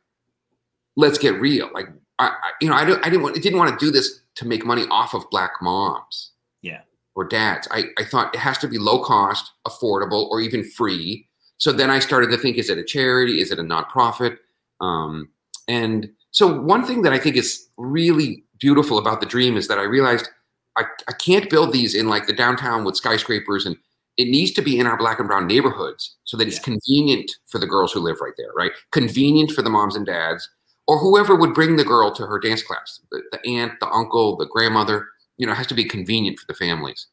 let's 0.96 1.18
get 1.18 1.40
real. 1.40 1.70
Like, 1.74 1.88
I, 2.20 2.28
I 2.28 2.52
you 2.62 2.70
know, 2.70 2.76
I, 2.76 2.86
don't, 2.86 3.06
I 3.06 3.10
didn't 3.10 3.24
want, 3.24 3.38
I 3.38 3.42
didn't 3.42 3.58
want 3.58 3.78
to 3.78 3.86
do 3.86 3.92
this 3.92 4.22
to 4.40 4.48
make 4.48 4.66
money 4.66 4.86
off 4.90 5.14
of 5.14 5.30
black 5.30 5.52
moms, 5.62 6.32
yeah, 6.62 6.82
or 7.16 7.26
dads. 7.26 7.68
I, 7.72 7.84
I 7.98 8.06
thought 8.06 8.34
it 8.34 8.40
has 8.40 8.58
to 8.60 8.68
be 8.68 8.78
low 8.78 9.04
cost, 9.04 9.52
affordable, 9.68 10.30
or 10.30 10.42
even 10.42 10.64
free. 10.64 11.28
So 11.58 11.72
then 11.72 11.90
I 11.90 12.00
started 12.00 12.32
to 12.32 12.38
think: 12.38 12.58
Is 12.58 12.70
it 12.70 12.78
a 12.78 12.84
charity? 12.84 13.42
Is 13.42 13.52
it 13.52 13.60
a 13.60 13.64
nonprofit? 13.64 14.38
Um, 14.82 15.30
and 15.68 16.10
so 16.32 16.60
one 16.62 16.86
thing 16.86 17.02
that 17.04 17.14
I 17.14 17.20
think 17.20 17.36
is 17.36 17.68
really 17.78 18.44
beautiful 18.60 18.98
about 18.98 19.20
the 19.20 19.26
dream 19.26 19.58
is 19.58 19.68
that 19.68 19.78
I 19.78 19.84
realized 19.84 20.30
I, 20.78 20.84
I 21.08 21.14
can't 21.14 21.50
build 21.50 21.74
these 21.74 21.94
in 21.94 22.08
like 22.08 22.28
the 22.28 22.34
downtown 22.34 22.84
with 22.86 22.96
skyscrapers 22.96 23.66
and 23.66 23.76
it 24.18 24.30
needs 24.30 24.52
to 24.52 24.62
be 24.62 24.80
in 24.80 24.86
our 24.86 24.98
black 24.98 25.20
and 25.20 25.28
brown 25.28 25.48
neighborhoods 25.48 26.18
so 26.26 26.36
that 26.38 26.48
it's 26.48 26.60
convenient 26.60 27.32
for 27.48 27.58
the 27.58 27.68
girls 27.68 27.94
who 27.94 28.02
live 28.02 28.18
right 28.22 28.34
there, 28.38 28.52
right? 28.56 28.72
Convenient 28.92 29.52
for 29.52 29.62
the 29.62 29.70
moms 29.70 29.96
and 29.96 30.06
dads 30.06 30.50
or 30.90 30.98
whoever 30.98 31.36
would 31.36 31.54
bring 31.54 31.76
the 31.76 31.84
girl 31.84 32.12
to 32.12 32.26
her 32.26 32.40
dance 32.40 32.64
class, 32.64 33.00
the, 33.12 33.22
the 33.32 33.48
aunt, 33.48 33.74
the 33.80 33.88
uncle, 33.90 34.36
the 34.36 34.48
grandmother, 34.48 35.08
you 35.38 35.46
know, 35.46 35.54
has 35.54 35.68
to 35.68 35.76
be 35.76 35.84
convenient 35.84 36.40
for 36.40 36.48
the 36.48 36.56
families. 36.56 37.06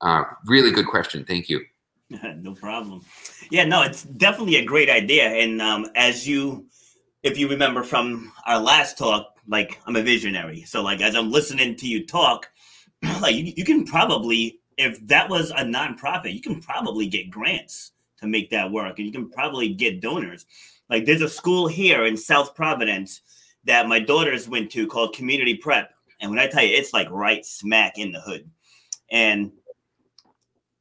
Uh, 0.00 0.24
really 0.46 0.72
good 0.72 0.88
question. 0.88 1.24
Thank 1.24 1.48
you. 1.48 1.60
no 2.10 2.52
problem. 2.52 3.04
Yeah, 3.48 3.64
no, 3.64 3.82
it's 3.82 4.02
definitely 4.02 4.56
a 4.56 4.64
great 4.64 4.90
idea. 4.90 5.28
And 5.28 5.62
um, 5.62 5.86
as 5.94 6.26
you, 6.26 6.66
if 7.22 7.38
you 7.38 7.48
remember 7.48 7.84
from 7.84 8.32
our 8.44 8.58
last 8.58 8.98
talk, 8.98 9.28
like 9.46 9.80
I'm 9.86 9.94
a 9.94 10.02
visionary. 10.02 10.62
So 10.62 10.82
like 10.82 11.00
as 11.00 11.14
I'm 11.14 11.30
listening 11.30 11.76
to 11.76 11.86
you 11.86 12.04
talk, 12.04 12.50
like 13.20 13.36
you, 13.36 13.52
you 13.56 13.64
can 13.64 13.84
probably 13.84 14.58
if 14.78 15.06
that 15.06 15.28
was 15.28 15.50
a 15.50 15.62
nonprofit, 15.62 16.34
you 16.34 16.40
can 16.40 16.60
probably 16.60 17.06
get 17.06 17.30
grants 17.30 17.92
to 18.20 18.26
make 18.26 18.50
that 18.50 18.72
work, 18.72 18.98
and 18.98 19.06
you 19.06 19.12
can 19.12 19.30
probably 19.30 19.68
get 19.68 20.00
donors. 20.00 20.44
Like 20.92 21.06
there's 21.06 21.22
a 21.22 21.28
school 21.28 21.68
here 21.68 22.04
in 22.04 22.18
South 22.18 22.54
Providence 22.54 23.22
that 23.64 23.88
my 23.88 23.98
daughters 23.98 24.46
went 24.46 24.70
to 24.72 24.86
called 24.86 25.16
Community 25.16 25.54
Prep, 25.54 25.90
and 26.20 26.30
when 26.30 26.38
I 26.38 26.46
tell 26.46 26.62
you, 26.62 26.76
it's 26.76 26.92
like 26.92 27.10
right 27.10 27.42
smack 27.46 27.96
in 27.96 28.12
the 28.12 28.20
hood, 28.20 28.50
and 29.10 29.52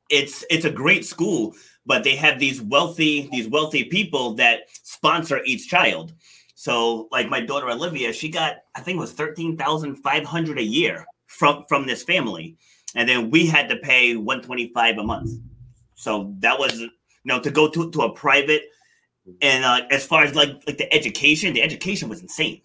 it's 0.10 0.44
it's 0.50 0.66
a 0.66 0.70
great 0.70 1.06
school, 1.06 1.56
but 1.86 2.04
they 2.04 2.18
have 2.18 2.40
these 2.40 2.62
wealthy 2.62 3.30
these 3.32 3.48
wealthy 3.48 3.86
people 3.86 4.34
that 4.34 4.64
sponsor 4.84 5.40
each 5.46 5.70
child. 5.70 6.12
So 6.56 7.08
like 7.10 7.30
my 7.30 7.40
daughter 7.40 7.70
Olivia, 7.70 8.12
she 8.12 8.28
got 8.28 8.58
I 8.76 8.82
think 8.82 8.98
it 8.98 9.00
was 9.00 9.14
thirteen 9.14 9.56
thousand 9.56 9.96
five 9.96 10.26
hundred 10.26 10.60
a 10.60 10.64
year 10.64 11.06
from 11.28 11.64
from 11.70 11.88
this 11.88 12.04
family, 12.04 12.58
and 12.96 13.08
then 13.08 13.32
we 13.32 13.48
had 13.48 13.70
to 13.70 13.78
pay 13.78 14.18
one 14.18 14.42
twenty 14.42 14.74
five 14.74 14.98
a 14.98 15.04
month. 15.04 15.32
So 15.96 16.36
that 16.40 16.60
was 16.60 16.82
you 16.82 16.90
know 17.24 17.40
to 17.40 17.50
go 17.50 17.70
to 17.70 17.90
to 17.92 18.02
a 18.02 18.14
private, 18.14 18.64
and 19.42 19.64
uh, 19.64 19.82
as 19.92 20.06
far 20.06 20.24
as 20.24 20.36
like 20.36 20.62
like 20.68 20.78
the 20.78 20.94
education, 20.94 21.54
the 21.54 21.62
education 21.62 22.10
was 22.10 22.22
insane. 22.22 22.62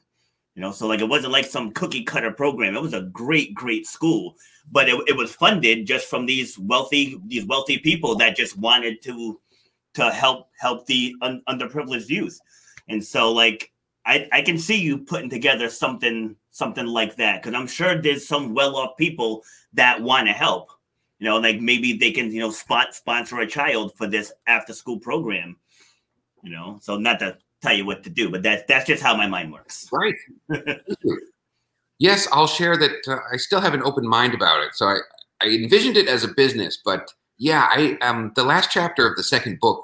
You 0.55 0.63
know, 0.63 0.73
so 0.73 0.87
like 0.87 1.01
it 1.01 1.09
wasn't 1.09 1.35
like 1.35 1.45
some 1.45 1.73
cookie 1.73 2.03
cutter 2.03 2.33
program. 2.33 2.75
It 2.75 2.83
was 2.83 2.95
a 2.95 3.03
great, 3.03 3.55
great 3.55 3.87
school, 3.87 4.37
but 4.73 4.89
it, 4.89 4.99
it 5.07 5.17
was 5.17 5.35
funded 5.35 5.87
just 5.87 6.09
from 6.09 6.25
these 6.25 6.59
wealthy 6.59 7.21
these 7.27 7.45
wealthy 7.45 7.79
people 7.79 8.17
that 8.17 8.37
just 8.37 8.57
wanted 8.57 9.03
to 9.03 9.39
to 9.95 10.11
help 10.11 10.49
help 10.59 10.87
the 10.87 11.15
un, 11.21 11.43
underprivileged 11.49 12.09
youth. 12.09 12.39
And 12.89 13.05
so 13.05 13.33
like 13.33 13.71
I, 14.07 14.29
I 14.33 14.41
can 14.41 14.57
see 14.57 14.81
you 14.81 14.99
putting 14.99 15.29
together 15.29 15.69
something 15.69 16.37
something 16.51 16.87
like 16.87 17.17
that 17.17 17.43
because 17.43 17.55
I'm 17.55 17.67
sure 17.67 18.01
there's 18.01 18.27
some 18.27 18.55
well-off 18.55 18.97
people 18.97 19.43
that 19.75 20.01
want 20.01 20.27
to 20.27 20.33
help. 20.33 20.71
You 21.19 21.27
know, 21.27 21.39
like 21.39 21.61
maybe 21.61 21.95
they 21.95 22.13
can 22.13 22.31
you 22.31 22.41
know 22.41 22.51
spot 22.51 22.95
sponsor 22.95 23.41
a 23.41 23.47
child 23.47 23.93
for 23.97 24.07
this 24.07 24.33
after-school 24.47 25.01
program. 25.01 25.57
You 26.47 26.53
know, 26.53 26.79
so 26.81 26.97
not 26.97 27.19
to 27.19 27.37
tell 27.61 27.75
you 27.75 27.85
what 27.85 28.05
to 28.05 28.11
do, 28.11 28.31
but 28.31 28.45
that's 28.45 28.63
that's 28.69 28.87
just 28.87 29.03
how 29.03 29.17
my 29.17 29.27
mind 29.27 29.53
works. 29.53 29.89
Right. 29.93 30.15
yes, 31.99 32.29
I'll 32.31 32.47
share 32.47 32.77
that. 32.77 32.93
Uh, 33.09 33.19
I 33.33 33.37
still 33.37 33.61
have 33.61 33.75
an 33.75 33.83
open 33.83 34.07
mind 34.07 34.33
about 34.33 34.63
it. 34.63 34.75
So 34.75 34.87
I 34.87 34.99
I 35.43 35.49
envisioned 35.49 35.97
it 35.97 36.07
as 36.07 36.23
a 36.23 36.29
business, 36.29 36.79
but 36.85 37.13
yeah, 37.37 37.67
I 37.71 37.99
um 38.01 38.31
the 38.37 38.45
last 38.45 38.71
chapter 38.71 39.09
of 39.09 39.17
the 39.17 39.25
second 39.25 39.59
book 39.59 39.83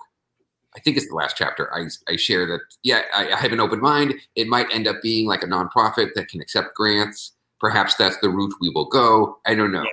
I 0.77 0.81
think 0.81 0.96
it's 0.96 1.09
the 1.09 1.14
last 1.14 1.37
chapter. 1.37 1.72
I, 1.75 1.87
I 2.09 2.16
share 2.16 2.46
that, 2.46 2.61
yeah, 2.83 3.03
I, 3.14 3.33
I, 3.33 3.37
have 3.37 3.53
an 3.53 3.61
open 3.61 3.81
mind. 3.81 4.14
It 4.37 4.48
might 4.48 4.72
end 4.72 4.88
up 4.88 5.03
being 5.03 5.27
like 5.27 5.42
a 5.42 5.46
nonprofit 5.46 6.14
that 6.14 6.29
can 6.29 6.40
accept 6.40 6.75
grants. 6.75 7.33
Perhaps 7.61 7.96
that's 7.96 8.16
the 8.18 8.31
route 8.31 8.55
we 8.61 8.70
will 8.70 8.87
go. 8.87 9.38
I 9.44 9.55
don't 9.55 9.70
know. 9.70 9.85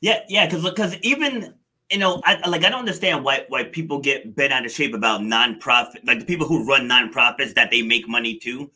Yeah, 0.00 0.20
yeah, 0.28 0.46
because 0.46 0.64
because 0.64 0.96
even 1.02 1.54
you 1.92 1.98
know, 1.98 2.20
I 2.24 2.48
like 2.48 2.64
I 2.64 2.70
don't 2.70 2.80
understand 2.80 3.22
why 3.22 3.44
why 3.48 3.64
people 3.64 4.00
get 4.00 4.34
bent 4.34 4.52
out 4.52 4.64
of 4.64 4.72
shape 4.72 4.94
about 4.94 5.20
nonprofit, 5.20 6.06
like 6.06 6.20
the 6.20 6.24
people 6.24 6.46
who 6.46 6.66
run 6.66 6.88
nonprofits 6.88 7.54
that 7.54 7.70
they 7.70 7.82
make 7.82 8.08
money 8.08 8.38
too. 8.38 8.70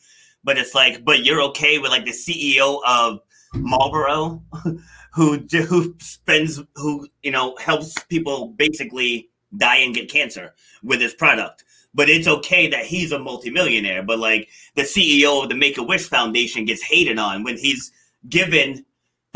But 0.44 0.58
it's 0.58 0.74
like, 0.74 1.04
but 1.04 1.24
you're 1.24 1.42
okay 1.44 1.78
with 1.78 1.90
like 1.90 2.04
the 2.04 2.12
CEO 2.12 2.80
of 2.86 3.20
Marlboro, 3.54 4.42
who 5.14 5.38
who 5.50 5.94
spends 5.98 6.62
who 6.74 7.08
you 7.22 7.30
know 7.30 7.56
helps 7.56 7.94
people 8.04 8.48
basically 8.48 9.30
die 9.56 9.76
and 9.76 9.94
get 9.94 10.10
cancer 10.10 10.54
with 10.82 11.00
his 11.00 11.14
product. 11.14 11.64
But 11.94 12.10
it's 12.10 12.28
okay 12.28 12.68
that 12.68 12.84
he's 12.84 13.12
a 13.12 13.18
multimillionaire. 13.18 14.02
But 14.02 14.18
like 14.18 14.50
the 14.74 14.82
CEO 14.82 15.42
of 15.42 15.48
the 15.48 15.56
Make 15.56 15.78
a 15.78 15.82
Wish 15.82 16.06
Foundation 16.06 16.66
gets 16.66 16.82
hated 16.82 17.18
on 17.18 17.44
when 17.44 17.56
he's 17.56 17.90
given 18.28 18.84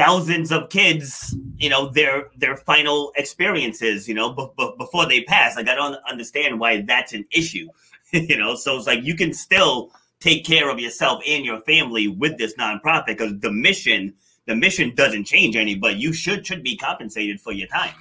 thousands 0.01 0.51
of 0.51 0.71
kids, 0.71 1.37
you 1.59 1.69
know, 1.69 1.91
their 1.91 2.31
their 2.37 2.57
final 2.57 3.13
experiences, 3.17 4.09
you 4.09 4.15
know, 4.15 4.33
b- 4.33 4.47
b- 4.57 4.73
before 4.79 5.07
they 5.07 5.23
pass. 5.25 5.57
Like 5.57 5.69
I 5.69 5.75
don't 5.75 5.97
understand 6.11 6.59
why 6.59 6.81
that's 6.81 7.13
an 7.13 7.27
issue, 7.31 7.69
you 8.13 8.39
know. 8.39 8.55
So 8.55 8.77
it's 8.79 8.87
like 8.87 9.03
you 9.05 9.15
can 9.15 9.35
still 9.35 9.91
take 10.21 10.45
care 10.47 10.71
of 10.71 10.79
yourself 10.81 11.23
and 11.27 11.45
your 11.45 11.61
family 11.61 12.09
with 12.09 12.39
this 12.39 12.55
nonprofit 12.57 13.07
because 13.09 13.39
the 13.41 13.53
mission 13.53 14.15
the 14.47 14.57
mission 14.57 14.95
doesn't 14.95 15.25
change 15.25 15.55
any, 15.55 15.75
but 15.75 15.97
you 15.97 16.15
should 16.15 16.47
should 16.47 16.63
be 16.63 16.77
compensated 16.77 17.39
for 17.39 17.53
your 17.53 17.69
time. 17.69 17.95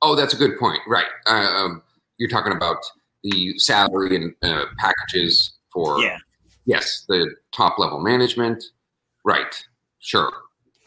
Oh, 0.00 0.14
that's 0.14 0.32
a 0.34 0.36
good 0.36 0.56
point. 0.60 0.80
Right. 0.86 1.06
Uh, 1.26 1.32
um, 1.56 1.82
you're 2.18 2.30
talking 2.30 2.52
about 2.52 2.76
the 3.24 3.58
salary 3.58 4.14
and 4.14 4.34
uh, 4.42 4.66
packages 4.78 5.54
for 5.72 6.00
Yeah. 6.00 6.18
yes, 6.66 7.04
the 7.08 7.34
top 7.52 7.78
level 7.80 7.98
management. 8.00 8.62
Right. 9.24 9.66
Sure. 10.06 10.30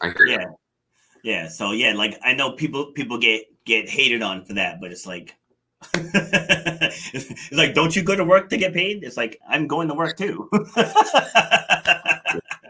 I 0.00 0.08
hear 0.16 0.24
you. 0.24 0.32
Yeah. 0.32 0.46
Yeah. 1.22 1.48
So 1.48 1.72
yeah, 1.72 1.92
like 1.92 2.18
I 2.24 2.32
know 2.32 2.52
people 2.52 2.86
people 2.92 3.18
get 3.18 3.44
get 3.66 3.86
hated 3.86 4.22
on 4.22 4.46
for 4.46 4.54
that, 4.54 4.80
but 4.80 4.90
it's 4.90 5.06
like 5.06 5.36
it's 5.94 7.52
like, 7.52 7.74
don't 7.74 7.94
you 7.94 8.02
go 8.02 8.16
to 8.16 8.24
work 8.24 8.48
to 8.48 8.56
get 8.56 8.72
paid? 8.72 9.04
It's 9.04 9.18
like 9.18 9.38
I'm 9.46 9.66
going 9.66 9.88
to 9.88 9.94
work 9.94 10.16
too. 10.16 10.48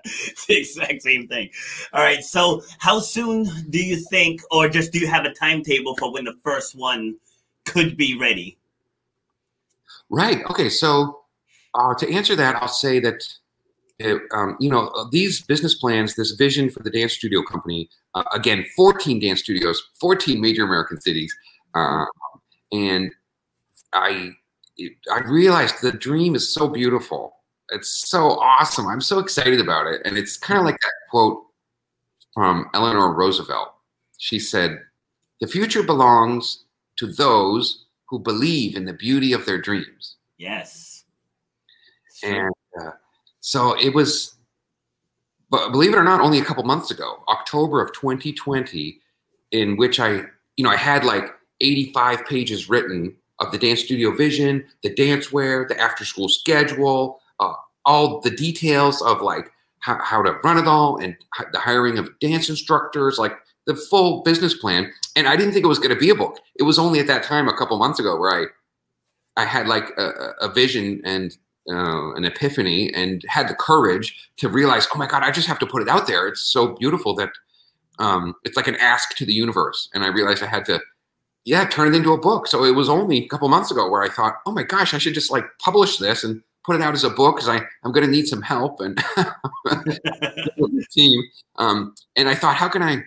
it's 0.05 0.47
the 0.49 0.57
exact 0.57 1.03
same 1.03 1.29
thing. 1.29 1.51
All 1.93 2.03
right. 2.03 2.25
So 2.25 2.63
how 2.81 2.99
soon 2.99 3.47
do 3.71 3.79
you 3.79 3.95
think, 4.11 4.41
or 4.51 4.69
just 4.69 4.91
do 4.91 4.99
you 4.99 5.07
have 5.07 5.27
a 5.27 5.33
timetable 5.33 5.95
for 5.99 6.13
when 6.13 6.25
the 6.25 6.35
first 6.43 6.75
one 6.75 7.15
could 7.65 7.97
be 7.97 8.19
ready? 8.19 8.59
Right. 10.09 10.45
Okay. 10.51 10.69
So 10.69 11.21
uh, 11.75 11.95
to 11.95 12.13
answer 12.13 12.35
that, 12.35 12.57
I'll 12.57 12.67
say 12.67 12.99
that 12.99 13.23
uh, 14.03 14.19
um, 14.33 14.57
you 14.61 14.71
know 14.71 14.89
uh, 14.89 15.05
these 15.11 15.43
business 15.43 15.75
plans, 15.75 16.15
this 16.15 16.33
vision 16.33 16.71
for 16.71 16.83
the 16.83 16.91
dance 16.91 17.13
studio 17.13 17.43
company. 17.43 17.89
Uh, 18.15 18.25
again, 18.33 18.65
14 18.77 19.21
dance 19.21 19.41
studios, 19.41 19.83
14 20.01 20.41
major 20.41 20.65
American 20.65 21.01
cities, 21.01 21.35
uh, 21.75 22.05
and 22.73 23.11
I 23.93 24.33
I 25.13 25.21
realized 25.27 25.83
the 25.83 25.93
dream 25.93 26.35
is 26.35 26.53
so 26.53 26.69
beautiful. 26.69 27.37
It's 27.71 28.09
so 28.09 28.41
awesome. 28.41 28.87
I'm 28.87 29.01
so 29.01 29.19
excited 29.19 29.61
about 29.61 29.87
it, 29.87 30.03
and 30.05 30.17
it's 30.17 30.37
kind 30.37 30.59
of 30.59 30.65
like 30.65 30.79
that 30.81 30.93
quote 31.11 31.45
from 32.35 32.69
Eleanor 32.75 33.15
Roosevelt. 33.15 33.75
She 34.19 34.39
said, 34.39 34.81
"The 35.41 35.47
future 35.47 35.83
belongs 35.83 36.65
to 36.97 37.07
those 37.07 37.87
who 38.09 38.19
believe 38.19 38.77
in 38.77 38.85
the 38.85 38.93
beauty 38.93 39.33
of 39.33 39.47
their 39.47 39.61
dreams." 39.61 40.17
Yes. 40.39 41.05
And 42.23 42.53
so 43.41 43.79
it 43.79 43.95
was, 43.95 44.35
but 45.51 45.71
believe 45.71 45.93
it 45.93 45.99
or 45.99 46.05
not, 46.05 46.21
only 46.21 46.39
a 46.39 46.45
couple 46.45 46.63
months 46.65 46.91
ago, 46.91 47.23
October 47.29 47.83
of 47.83 47.93
2020, 47.93 49.01
in 49.53 49.77
which 49.77 49.99
I, 49.99 50.23
you 50.57 50.65
know, 50.65 50.71
I 50.71 50.77
had 50.77 51.05
like 51.05 51.25
85 51.61 52.27
pages 52.27 52.69
written 52.69 53.15
of 53.41 53.51
the 53.53 53.59
dance 53.59 53.81
studio 53.81 54.15
vision, 54.15 54.65
the 54.83 54.95
dance 54.95 55.33
wear, 55.33 55.67
the 55.67 55.81
after 55.81 56.05
school 56.05 56.29
schedule, 56.29 57.21
uh, 57.41 57.55
all 57.87 58.21
the 58.21 58.31
details 58.31 59.01
of 59.03 59.23
like 59.23 59.51
how, 59.81 59.99
how 60.03 60.23
to 60.23 60.33
run 60.45 60.59
it 60.59 60.67
all 60.67 60.99
and 60.99 61.17
the 61.53 61.59
hiring 61.59 61.99
of 61.99 62.11
dance 62.21 62.49
instructors, 62.51 63.19
like 63.19 63.33
the 63.67 63.75
full 63.75 64.23
business 64.23 64.55
plan. 64.55 64.93
And 65.17 65.27
I 65.27 65.37
didn't 65.37 65.53
think 65.53 65.65
it 65.65 65.69
was 65.69 65.79
going 65.79 65.95
to 65.95 66.01
be 66.01 66.11
a 66.11 66.15
book. 66.15 66.39
It 66.59 66.65
was 66.65 66.79
only 66.79 67.01
at 67.01 67.07
that 67.07 67.23
time, 67.23 67.49
a 67.49 67.57
couple 67.57 67.79
months 67.79 67.99
ago, 67.99 68.19
where 68.19 68.31
I, 68.31 69.43
I 69.43 69.47
had 69.47 69.67
like 69.67 69.91
a, 69.97 70.03
a 70.03 70.49
a 70.49 70.53
vision 70.53 71.01
and 71.05 71.37
uh, 71.71 72.13
an 72.15 72.25
epiphany 72.25 72.93
and 72.95 73.25
had 73.29 73.49
the 73.49 73.55
courage 73.55 74.31
to 74.39 74.49
realize, 74.49 74.89
oh 74.95 74.99
my 74.99 75.07
God, 75.07 75.23
I 75.23 75.31
just 75.31 75.47
have 75.47 75.59
to 75.61 75.67
put 75.67 75.83
it 75.83 75.89
out 75.89 76.07
there. 76.07 76.27
It's 76.27 76.43
so 76.43 76.75
beautiful 76.75 77.15
that 77.15 77.31
um, 77.99 78.35
it's 78.45 78.57
like 78.57 78.69
an 78.69 78.77
ask 78.77 79.15
to 79.17 79.25
the 79.25 79.33
universe. 79.33 79.89
And 79.95 80.05
I 80.05 80.09
realized 80.09 80.43
I 80.43 80.47
had 80.47 80.65
to, 80.67 80.81
yeah, 81.45 81.65
turn 81.67 81.89
it 81.89 81.97
into 81.97 82.13
a 82.13 82.19
book. 82.19 82.47
So 82.47 82.65
it 82.65 82.75
was 82.75 82.89
only 82.89 83.19
a 83.19 83.29
couple 83.29 83.49
months 83.49 83.71
ago 83.71 83.89
where 83.89 84.03
I 84.03 84.09
thought, 84.09 84.35
oh 84.47 84.53
my 84.53 84.63
gosh, 84.63 84.95
I 84.95 84.99
should 84.99 85.15
just 85.15 85.31
like 85.31 85.45
publish 85.59 85.99
this 85.99 86.25
and 86.25 86.43
put 86.65 86.77
it 86.77 86.83
out 86.83 86.95
as 86.95 87.05
a 87.05 87.11
book 87.11 87.37
because 87.37 87.49
I'm 87.49 87.93
going 87.93 88.05
to 88.05 88.11
need 88.11 88.27
some 88.27 88.43
help 88.43 88.81
and 88.81 89.03
team. 90.91 91.23
Um, 91.57 91.95
and 92.17 92.29
I 92.29 92.35
thought, 92.35 92.57
how 92.57 92.69
can 92.69 92.83
I, 92.83 93.03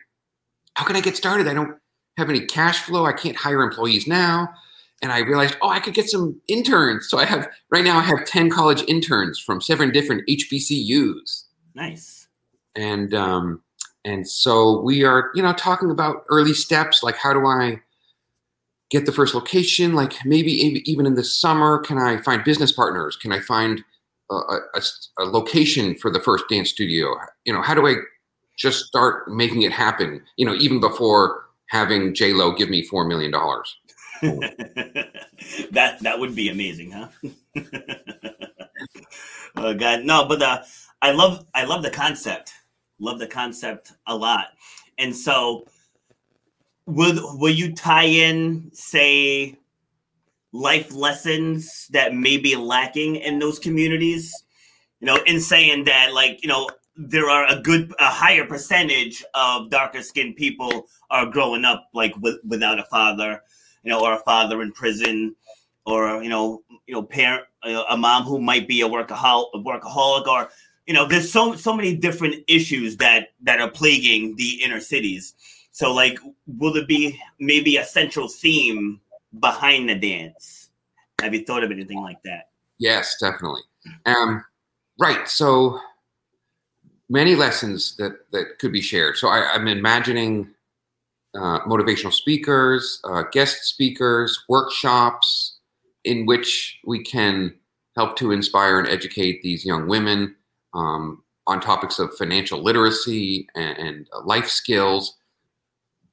how 0.76 0.86
can 0.86 0.96
I 0.96 1.02
get 1.02 1.18
started? 1.18 1.48
I 1.48 1.54
don't 1.54 1.78
have 2.18 2.30
any 2.30 2.46
cash 2.46 2.80
flow. 2.80 3.06
I 3.06 3.14
can't 3.14 3.36
hire 3.36 3.62
employees 3.62 4.08
now 4.08 4.50
and 5.04 5.12
I 5.12 5.20
realized, 5.20 5.58
oh, 5.62 5.68
I 5.70 5.82
could 5.82 5.94
get 5.94 6.10
some 6.10 6.40
interns. 6.48 7.10
So 7.10 7.20
I 7.20 7.26
have 7.26 7.48
right 7.70 7.84
now 7.84 8.00
I 8.00 8.04
have 8.04 8.26
ten 8.26 8.50
college 8.50 8.84
interns 8.88 9.38
from 9.38 9.62
seven 9.62 9.92
different 9.92 10.26
HBCUs, 10.28 11.44
Nice. 11.76 12.28
and 12.76 13.14
um, 13.14 13.62
and 14.06 14.28
so 14.28 14.82
we 14.82 15.04
are, 15.04 15.30
you 15.36 15.44
know, 15.44 15.54
talking 15.54 15.92
about 15.92 16.24
early 16.30 16.54
steps, 16.54 17.04
like 17.04 17.18
how 17.18 17.34
do 17.34 17.46
I 17.46 17.82
get 18.90 19.06
the 19.06 19.12
first 19.12 19.34
location? 19.36 19.94
Like 19.94 20.14
maybe 20.26 20.52
even 20.52 21.06
in 21.06 21.16
the 21.16 21.24
summer, 21.24 21.80
can 21.80 21.98
I 21.98 22.18
find 22.18 22.44
business 22.44 22.72
partners? 22.72 23.16
Can 23.18 23.32
I 23.34 23.40
find 23.42 23.84
a 24.30 25.24
location 25.26 25.96
for 25.96 26.10
the 26.10 26.20
first 26.20 26.46
dance 26.50 26.70
studio? 26.70 27.14
You 27.46 27.54
know, 27.54 27.62
how 27.62 27.74
do 27.74 27.86
I 27.88 27.96
just 28.58 28.86
start 28.86 29.30
making 29.30 29.64
it 29.64 29.72
happen? 29.74 30.22
You 30.38 30.46
know, 30.46 30.56
even 30.56 30.80
before 30.80 31.44
having 31.68 32.14
J 32.14 32.34
Lo 32.34 32.54
give 32.54 32.70
me 32.70 32.84
four 32.84 33.06
million 33.06 33.32
dollars. 33.32 33.76
that 35.72 35.98
that 36.02 36.18
would 36.18 36.34
be 36.34 36.48
amazing, 36.48 36.92
huh? 36.92 37.08
oh 39.58 39.74
God, 39.74 40.06
no, 40.06 40.26
but 40.26 40.42
uh, 40.42 40.62
I 41.02 41.12
love 41.12 41.46
I 41.54 41.66
love 41.66 41.84
the 41.84 41.90
concept. 41.90 42.54
Love 43.00 43.20
the 43.20 43.28
concept 43.28 43.92
a 44.08 44.16
lot, 44.16 44.48
and 44.98 45.14
so 45.14 45.68
will 46.86 47.38
will 47.38 47.54
you 47.54 47.74
tie 47.74 48.06
in 48.06 48.72
say 48.74 49.58
life 50.54 50.94
lessons 50.94 51.90
that 51.92 52.16
may 52.16 52.38
be 52.38 52.56
lacking 52.56 53.18
in 53.18 53.40
those 53.40 53.60
communities? 53.60 54.46
You 55.02 55.08
know, 55.08 55.18
in 55.26 55.42
saying 55.42 55.84
that, 55.84 56.14
like 56.14 56.42
you 56.44 56.48
know, 56.48 56.70
there 56.96 57.30
are 57.30 57.46
a 57.52 57.60
good 57.60 57.94
a 58.00 58.06
higher 58.06 58.46
percentage 58.46 59.22
of 59.34 59.70
darker 59.70 60.02
skinned 60.02 60.38
people 60.38 60.88
are 61.10 61.26
growing 61.26 61.66
up 61.66 61.90
like 61.94 62.16
with, 62.22 62.38
without 62.48 62.80
a 62.80 62.84
father 62.84 63.42
you 63.84 63.92
know, 63.92 64.02
or 64.02 64.14
a 64.14 64.20
father 64.20 64.62
in 64.62 64.72
prison, 64.72 65.36
or 65.86 66.24
you 66.24 66.30
know, 66.30 66.64
you 66.88 66.94
know, 66.94 67.04
parent, 67.04 67.44
a 67.64 67.98
mom 67.98 68.24
who 68.24 68.40
might 68.40 68.68
be 68.68 68.82
a 68.82 68.88
workaholic, 68.88 69.48
a 69.54 69.60
workaholic, 69.60 70.28
or 70.28 70.50
you 70.88 70.94
know, 70.94 71.08
there's 71.08 71.32
so 71.32 71.56
so 71.56 71.76
many 71.76 71.96
different 71.96 72.44
issues 72.48 72.98
that 72.98 73.30
that 73.42 73.62
are 73.62 73.70
plaguing 73.70 74.36
the 74.36 74.62
inner 74.64 74.80
cities. 74.80 75.34
So, 75.72 75.94
like, 75.94 76.20
will 76.46 76.72
there 76.72 76.86
be 76.86 77.20
maybe 77.40 77.78
a 77.78 77.86
central 77.86 78.28
theme 78.28 79.02
behind 79.40 79.90
the 79.90 79.96
dance? 79.96 80.70
Have 81.22 81.34
you 81.34 81.44
thought 81.44 81.64
of 81.64 81.72
anything 81.72 82.02
like 82.02 82.22
that? 82.24 82.50
Yes, 82.78 83.16
definitely. 83.20 83.62
Um, 84.06 84.44
right. 85.00 85.28
So 85.28 85.80
many 87.10 87.36
lessons 87.36 87.96
that 87.98 88.14
that 88.32 88.60
could 88.60 88.72
be 88.72 88.82
shared. 88.82 89.18
So 89.18 89.30
I, 89.30 89.54
I'm 89.54 89.68
imagining 89.68 90.50
uh, 91.36 91.60
motivational 91.62 92.14
speakers, 92.14 93.00
uh, 93.04 93.24
guest 93.32 93.64
speakers, 93.64 94.44
workshops 94.48 95.58
in 96.04 96.26
which 96.26 96.80
we 96.86 97.04
can 97.04 97.54
help 97.96 98.16
to 98.18 98.32
inspire 98.32 98.80
and 98.80 98.88
educate 98.88 99.42
these 99.42 99.66
young 99.66 99.88
women 99.88 100.36
um, 100.74 101.24
on 101.48 101.60
topics 101.60 102.00
of 102.00 102.14
financial 102.16 102.62
literacy 102.62 103.48
and, 103.56 103.78
and 103.78 104.08
life 104.24 104.48
skills. 104.48 105.18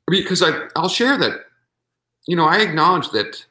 Because 0.08 0.42
I, 0.42 0.68
I'll 0.76 0.88
share 0.88 1.16
that, 1.18 1.40
you 2.26 2.36
know, 2.36 2.46
I 2.46 2.58
acknowledge 2.58 3.10
that 3.10 3.44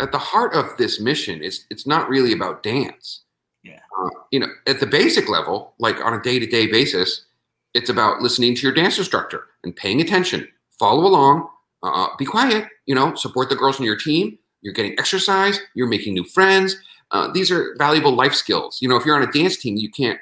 at 0.00 0.12
the 0.12 0.18
heart 0.18 0.54
of 0.54 0.76
this 0.78 1.00
mission, 1.00 1.42
it's 1.42 1.64
it's 1.70 1.86
not 1.86 2.08
really 2.08 2.32
about 2.32 2.62
dance. 2.62 3.22
Yeah. 3.62 3.78
Uh, 4.00 4.10
you 4.32 4.40
know, 4.40 4.48
at 4.66 4.80
the 4.80 4.86
basic 4.86 5.28
level, 5.28 5.74
like 5.78 6.04
on 6.04 6.14
a 6.14 6.22
day 6.22 6.38
to 6.40 6.46
day 6.46 6.66
basis, 6.66 7.26
it's 7.74 7.88
about 7.88 8.20
listening 8.20 8.54
to 8.56 8.62
your 8.62 8.74
dance 8.74 8.98
instructor 8.98 9.46
and 9.62 9.74
paying 9.74 10.00
attention, 10.00 10.48
follow 10.82 11.06
along, 11.06 11.48
uh, 11.84 12.08
be 12.18 12.24
quiet. 12.24 12.66
You 12.86 12.96
know, 12.96 13.14
support 13.14 13.48
the 13.48 13.54
girls 13.54 13.78
on 13.78 13.86
your 13.86 13.96
team. 13.96 14.36
You're 14.62 14.74
getting 14.74 14.98
exercise. 14.98 15.60
You're 15.74 15.86
making 15.86 16.14
new 16.14 16.24
friends. 16.24 16.76
Uh, 17.12 17.30
these 17.32 17.52
are 17.52 17.76
valuable 17.78 18.12
life 18.12 18.34
skills. 18.34 18.78
You 18.82 18.88
know, 18.88 18.96
if 18.96 19.06
you're 19.06 19.14
on 19.14 19.22
a 19.22 19.30
dance 19.30 19.56
team, 19.56 19.76
you 19.76 19.90
can't. 19.90 20.18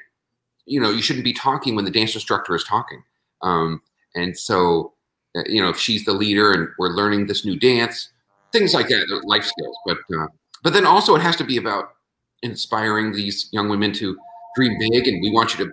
You 0.65 0.79
know, 0.79 0.91
you 0.91 1.01
shouldn't 1.01 1.25
be 1.25 1.33
talking 1.33 1.75
when 1.75 1.85
the 1.85 1.91
dance 1.91 2.13
instructor 2.13 2.55
is 2.55 2.63
talking. 2.63 3.01
Um, 3.41 3.81
and 4.13 4.37
so, 4.37 4.93
uh, 5.35 5.41
you 5.47 5.61
know, 5.61 5.69
if 5.69 5.77
she's 5.77 6.05
the 6.05 6.13
leader 6.13 6.51
and 6.53 6.67
we're 6.77 6.89
learning 6.89 7.25
this 7.25 7.43
new 7.43 7.57
dance, 7.57 8.09
things 8.51 8.73
like 8.75 8.87
that, 8.89 9.21
life 9.25 9.45
skills. 9.45 9.75
But 9.85 9.97
uh, 10.15 10.27
but 10.63 10.73
then 10.73 10.85
also 10.85 11.15
it 11.15 11.21
has 11.23 11.35
to 11.37 11.43
be 11.43 11.57
about 11.57 11.93
inspiring 12.43 13.13
these 13.13 13.49
young 13.51 13.67
women 13.67 13.93
to 13.93 14.15
dream 14.55 14.77
big, 14.77 15.07
and 15.07 15.21
we 15.23 15.31
want 15.31 15.57
you 15.57 15.65
to 15.65 15.71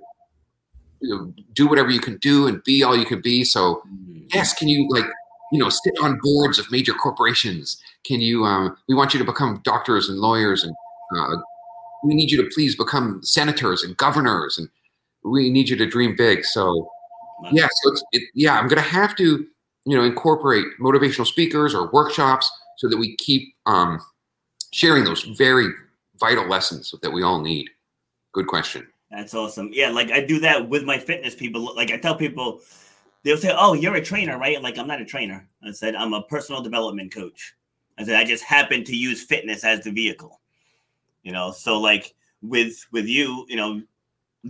you 1.01 1.15
know, 1.15 1.33
do 1.53 1.69
whatever 1.69 1.91
you 1.91 2.01
can 2.01 2.17
do 2.19 2.47
and 2.47 2.63
be 2.65 2.83
all 2.83 2.97
you 2.97 3.05
can 3.05 3.21
be. 3.21 3.45
So 3.45 3.83
yes, 4.33 4.55
can 4.55 4.69
you 4.69 4.89
like 4.91 5.07
you 5.51 5.59
know, 5.59 5.69
sit 5.69 5.95
on 6.03 6.19
boards 6.23 6.59
of 6.59 6.71
major 6.71 6.93
corporations? 6.93 7.81
Can 8.05 8.21
you? 8.21 8.45
Um, 8.45 8.77
we 8.89 8.95
want 8.95 9.15
you 9.15 9.19
to 9.19 9.25
become 9.25 9.61
doctors 9.65 10.09
and 10.09 10.19
lawyers, 10.19 10.65
and 10.65 10.75
uh, 11.17 11.37
we 12.05 12.15
need 12.15 12.31
you 12.31 12.43
to 12.43 12.49
please 12.53 12.77
become 12.77 13.21
senators 13.23 13.83
and 13.83 13.97
governors, 13.97 14.59
and 14.59 14.69
we 15.25 15.51
need 15.51 15.69
you 15.69 15.77
to 15.77 15.87
dream 15.87 16.15
big. 16.17 16.45
So, 16.45 16.91
yeah, 17.51 17.69
so 17.83 17.93
it's 17.93 18.05
it, 18.13 18.23
yeah, 18.35 18.59
I'm 18.59 18.69
gonna 18.69 18.81
have 18.81 19.17
to, 19.17 19.47
you 19.85 19.97
know, 19.97 20.05
incorporate 20.05 20.67
motivational 20.81 21.27
speakers 21.27 21.75
or 21.75 21.91
workshops 21.93 22.51
so 22.77 22.89
that 22.89 22.99
we 22.99 23.17
keep 23.17 23.55
um, 23.67 24.01
sharing 24.73 25.05
those 25.05 25.23
very 25.23 25.69
vital 26.21 26.47
lessons 26.47 26.95
that 27.03 27.11
we 27.11 27.23
all 27.23 27.41
need. 27.41 27.69
Good 28.33 28.47
question. 28.47 28.87
That's 29.11 29.33
awesome. 29.33 29.71
Yeah, 29.73 29.89
like 29.89 30.11
I 30.11 30.21
do 30.21 30.39
that 30.41 30.69
with 30.69 30.85
my 30.85 30.99
fitness 30.99 31.35
people. 31.35 31.75
Like 31.75 31.91
I 31.91 31.97
tell 31.97 32.15
people, 32.15 32.61
they'll 33.29 33.37
say, 33.37 33.55
"Oh, 33.55 33.75
you're 33.75 33.97
a 33.97 34.03
trainer, 34.03 34.39
right?" 34.39 34.63
Like 34.63 34.79
I'm 34.79 34.87
not 34.87 35.03
a 35.03 35.05
trainer. 35.05 35.47
I 35.63 35.73
said 35.73 35.95
I'm 35.95 36.15
a 36.15 36.23
personal 36.23 36.63
development 36.63 37.13
coach. 37.13 37.55
I 37.99 38.05
said 38.05 38.17
I 38.17 38.25
just 38.25 38.43
happen 38.43 38.85
to 38.85 38.97
use 38.97 39.23
fitness 39.23 39.65
as 39.65 39.85
the 39.85 39.91
vehicle. 39.91 40.41
You 41.23 41.33
know, 41.33 41.53
so 41.53 41.79
like 41.79 42.15
with 42.41 42.87
with 42.91 43.05
you, 43.07 43.45
you 43.49 43.57
know, 43.57 43.83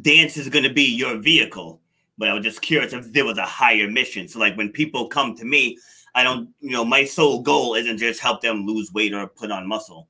dance 0.01 0.37
is 0.37 0.49
going 0.49 0.62
to 0.62 0.72
be 0.72 0.85
your 0.85 1.18
vehicle. 1.18 1.81
But 2.18 2.29
I 2.29 2.35
was 2.35 2.45
just 2.45 2.62
curious 2.62 2.93
if 2.93 3.12
there 3.12 3.24
was 3.24 3.39
a 3.39 3.43
higher 3.43 3.91
mission. 3.91 4.29
So 4.29 4.39
like 4.39 4.57
when 4.57 4.70
people 4.70 5.09
come 5.09 5.37
to 5.37 5.45
me, 5.45 5.79
I 6.14 6.22
don't, 6.22 6.49
you 6.61 6.70
know, 6.70 6.85
my 6.85 7.05
sole 7.05 7.43
goal 7.43 7.74
isn't 7.74 7.99
just 7.99 8.20
help 8.20 8.43
them 8.43 8.66
lose 8.66 8.93
weight 8.93 9.12
or 9.12 9.26
put 9.26 9.51
on 9.51 9.66
muscle. 9.66 10.09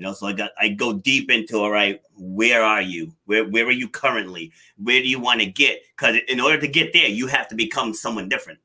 You 0.00 0.06
know, 0.06 0.14
so 0.14 0.28
I 0.28 0.32
got 0.32 0.52
I 0.58 0.68
go 0.70 0.94
deep 0.94 1.30
into 1.30 1.58
all 1.58 1.70
right, 1.70 2.00
where 2.16 2.62
are 2.62 2.80
you? 2.80 3.14
Where 3.26 3.44
where 3.44 3.66
are 3.66 3.70
you 3.70 3.86
currently? 3.86 4.50
Where 4.78 5.02
do 5.02 5.06
you 5.06 5.20
want 5.20 5.40
to 5.40 5.46
get? 5.46 5.82
Because 5.94 6.16
in 6.26 6.40
order 6.40 6.58
to 6.58 6.66
get 6.66 6.94
there, 6.94 7.06
you 7.06 7.26
have 7.26 7.48
to 7.48 7.54
become 7.54 7.92
someone 7.92 8.26
different. 8.26 8.60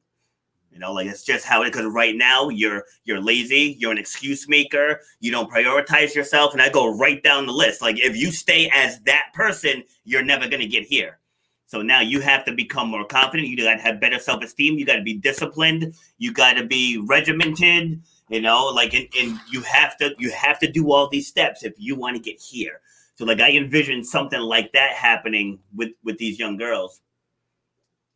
You 0.72 0.80
know, 0.80 0.94
like 0.94 1.08
it's 1.08 1.26
just 1.26 1.44
how 1.44 1.62
it. 1.64 1.66
Because 1.66 1.88
right 1.88 2.16
now 2.16 2.48
you're 2.48 2.86
you're 3.04 3.20
lazy, 3.20 3.76
you're 3.78 3.92
an 3.92 3.98
excuse 3.98 4.48
maker, 4.48 5.02
you 5.20 5.30
don't 5.30 5.52
prioritize 5.52 6.16
yourself, 6.16 6.54
and 6.54 6.62
I 6.62 6.70
go 6.70 6.98
right 6.98 7.22
down 7.22 7.48
the 7.48 7.52
list. 7.52 7.82
Like 7.82 8.00
if 8.00 8.16
you 8.16 8.32
stay 8.32 8.72
as 8.74 9.02
that 9.02 9.26
person, 9.34 9.84
you're 10.06 10.24
never 10.24 10.48
gonna 10.48 10.68
get 10.68 10.86
here. 10.86 11.20
So 11.66 11.82
now 11.82 12.00
you 12.00 12.22
have 12.22 12.46
to 12.46 12.54
become 12.54 12.88
more 12.88 13.04
confident. 13.04 13.50
You 13.50 13.58
got 13.58 13.76
to 13.76 13.82
have 13.82 14.00
better 14.00 14.20
self 14.20 14.42
esteem. 14.42 14.80
You 14.80 14.86
got 14.86 14.98
to 14.98 15.04
be 15.04 15.16
disciplined. 15.18 15.96
You 16.18 16.32
got 16.32 16.54
to 16.54 16.66
be 16.66 17.04
regimented 17.06 18.02
you 18.30 18.42
know 18.42 18.66
like 18.68 18.94
and, 18.94 19.08
and 19.20 19.40
you 19.52 19.62
have 19.62 19.98
to 19.98 20.14
you 20.18 20.32
have 20.32 20.60
to 20.60 20.72
do 20.72 20.92
all 20.92 21.10
these 21.10 21.28
steps 21.28 21.64
if 21.64 21.74
you 21.78 21.96
want 21.96 22.16
to 22.16 22.22
get 22.22 22.40
here. 22.40 22.82
So 23.16 23.26
like 23.26 23.40
i 23.40 23.52
envision 23.52 24.04
something 24.04 24.40
like 24.40 24.72
that 24.74 24.92
happening 24.92 25.60
with 25.76 25.92
with 26.04 26.18
these 26.18 26.40
young 26.40 26.58
girls. 26.58 27.02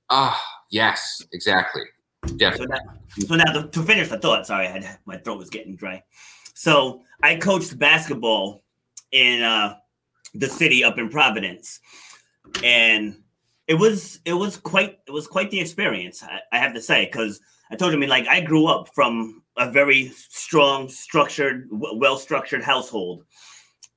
Ah 0.09 0.41
yes 0.71 1.21
exactly. 1.33 1.83
Definitely 2.37 2.67
so 3.19 3.35
now, 3.35 3.45
so 3.45 3.51
now 3.51 3.61
to, 3.61 3.67
to 3.67 3.83
finish 3.83 4.09
the 4.09 4.17
thought 4.17 4.45
sorry 4.45 4.67
I 4.67 4.71
had, 4.71 4.99
my 5.05 5.17
throat 5.17 5.37
was 5.37 5.49
getting 5.49 5.75
dry. 5.75 6.03
So 6.53 7.01
i 7.23 7.35
coached 7.35 7.77
basketball 7.77 8.63
in 9.11 9.43
uh 9.43 9.75
the 10.33 10.47
city 10.47 10.83
up 10.83 10.97
in 10.97 11.09
providence. 11.09 11.79
And 12.63 13.15
it 13.69 13.75
was 13.75 14.19
it 14.25 14.33
was 14.33 14.57
quite 14.57 14.99
it 15.07 15.11
was 15.11 15.27
quite 15.27 15.51
the 15.51 15.59
experience 15.59 16.23
i, 16.23 16.39
I 16.51 16.57
have 16.57 16.73
to 16.73 16.81
say 16.81 17.05
because 17.05 17.39
i 17.71 17.75
told 17.75 17.91
you 17.93 17.97
I 17.97 18.01
mean 18.01 18.09
like 18.09 18.27
i 18.27 18.41
grew 18.41 18.65
up 18.65 18.89
from 18.93 19.43
a 19.59 19.69
very 19.69 20.07
strong, 20.15 20.89
structured, 20.89 21.67
well 21.71 22.17
structured 22.17 22.63
household. 22.63 23.25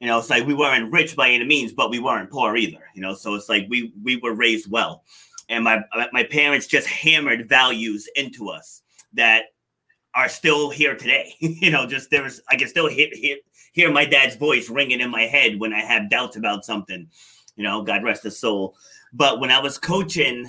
You 0.01 0.09
know, 0.09 0.19
it's 0.19 0.29
like 0.29 0.45
we 0.45 0.55
weren't 0.55 0.93
rich 0.93 1.15
by 1.15 1.31
any 1.31 1.45
means, 1.45 1.73
but 1.73 1.89
we 1.89 2.01
weren't 2.01 2.31
poor 2.31 2.57
either. 2.57 2.81
You 2.95 3.03
know, 3.03 3.15
so 3.15 3.35
it's 3.35 3.49
like 3.49 3.67
we 3.71 3.93
we 4.03 4.17
were 4.17 4.35
raised 4.35 4.71
well, 4.71 5.05
and 5.49 5.65
my 5.65 5.83
my 6.13 6.25
parents 6.25 6.67
just 6.67 6.89
hammered 6.89 7.49
values 7.49 8.09
into 8.17 8.49
us 8.49 8.83
that 9.13 9.45
are 10.15 10.29
still 10.29 10.71
here 10.71 10.97
today. 10.97 11.35
you 11.41 11.71
know, 11.71 11.87
just 11.87 12.11
there's 12.11 12.41
I 12.51 12.57
can 12.57 12.69
still 12.69 12.89
hear, 12.89 13.09
hear 13.13 13.37
hear 13.73 13.93
my 13.93 14.05
dad's 14.05 14.35
voice 14.35 14.69
ringing 14.69 15.01
in 15.01 15.11
my 15.11 15.23
head 15.23 15.61
when 15.61 15.73
I 15.73 15.81
have 15.81 16.11
doubts 16.11 16.37
about 16.37 16.65
something. 16.65 17.09
You 17.55 17.63
know, 17.63 17.83
God 17.83 18.03
rest 18.03 18.25
his 18.25 18.39
soul. 18.39 18.75
But 19.13 19.39
when 19.39 19.53
I 19.53 19.61
was 19.61 19.79
coaching 19.79 20.47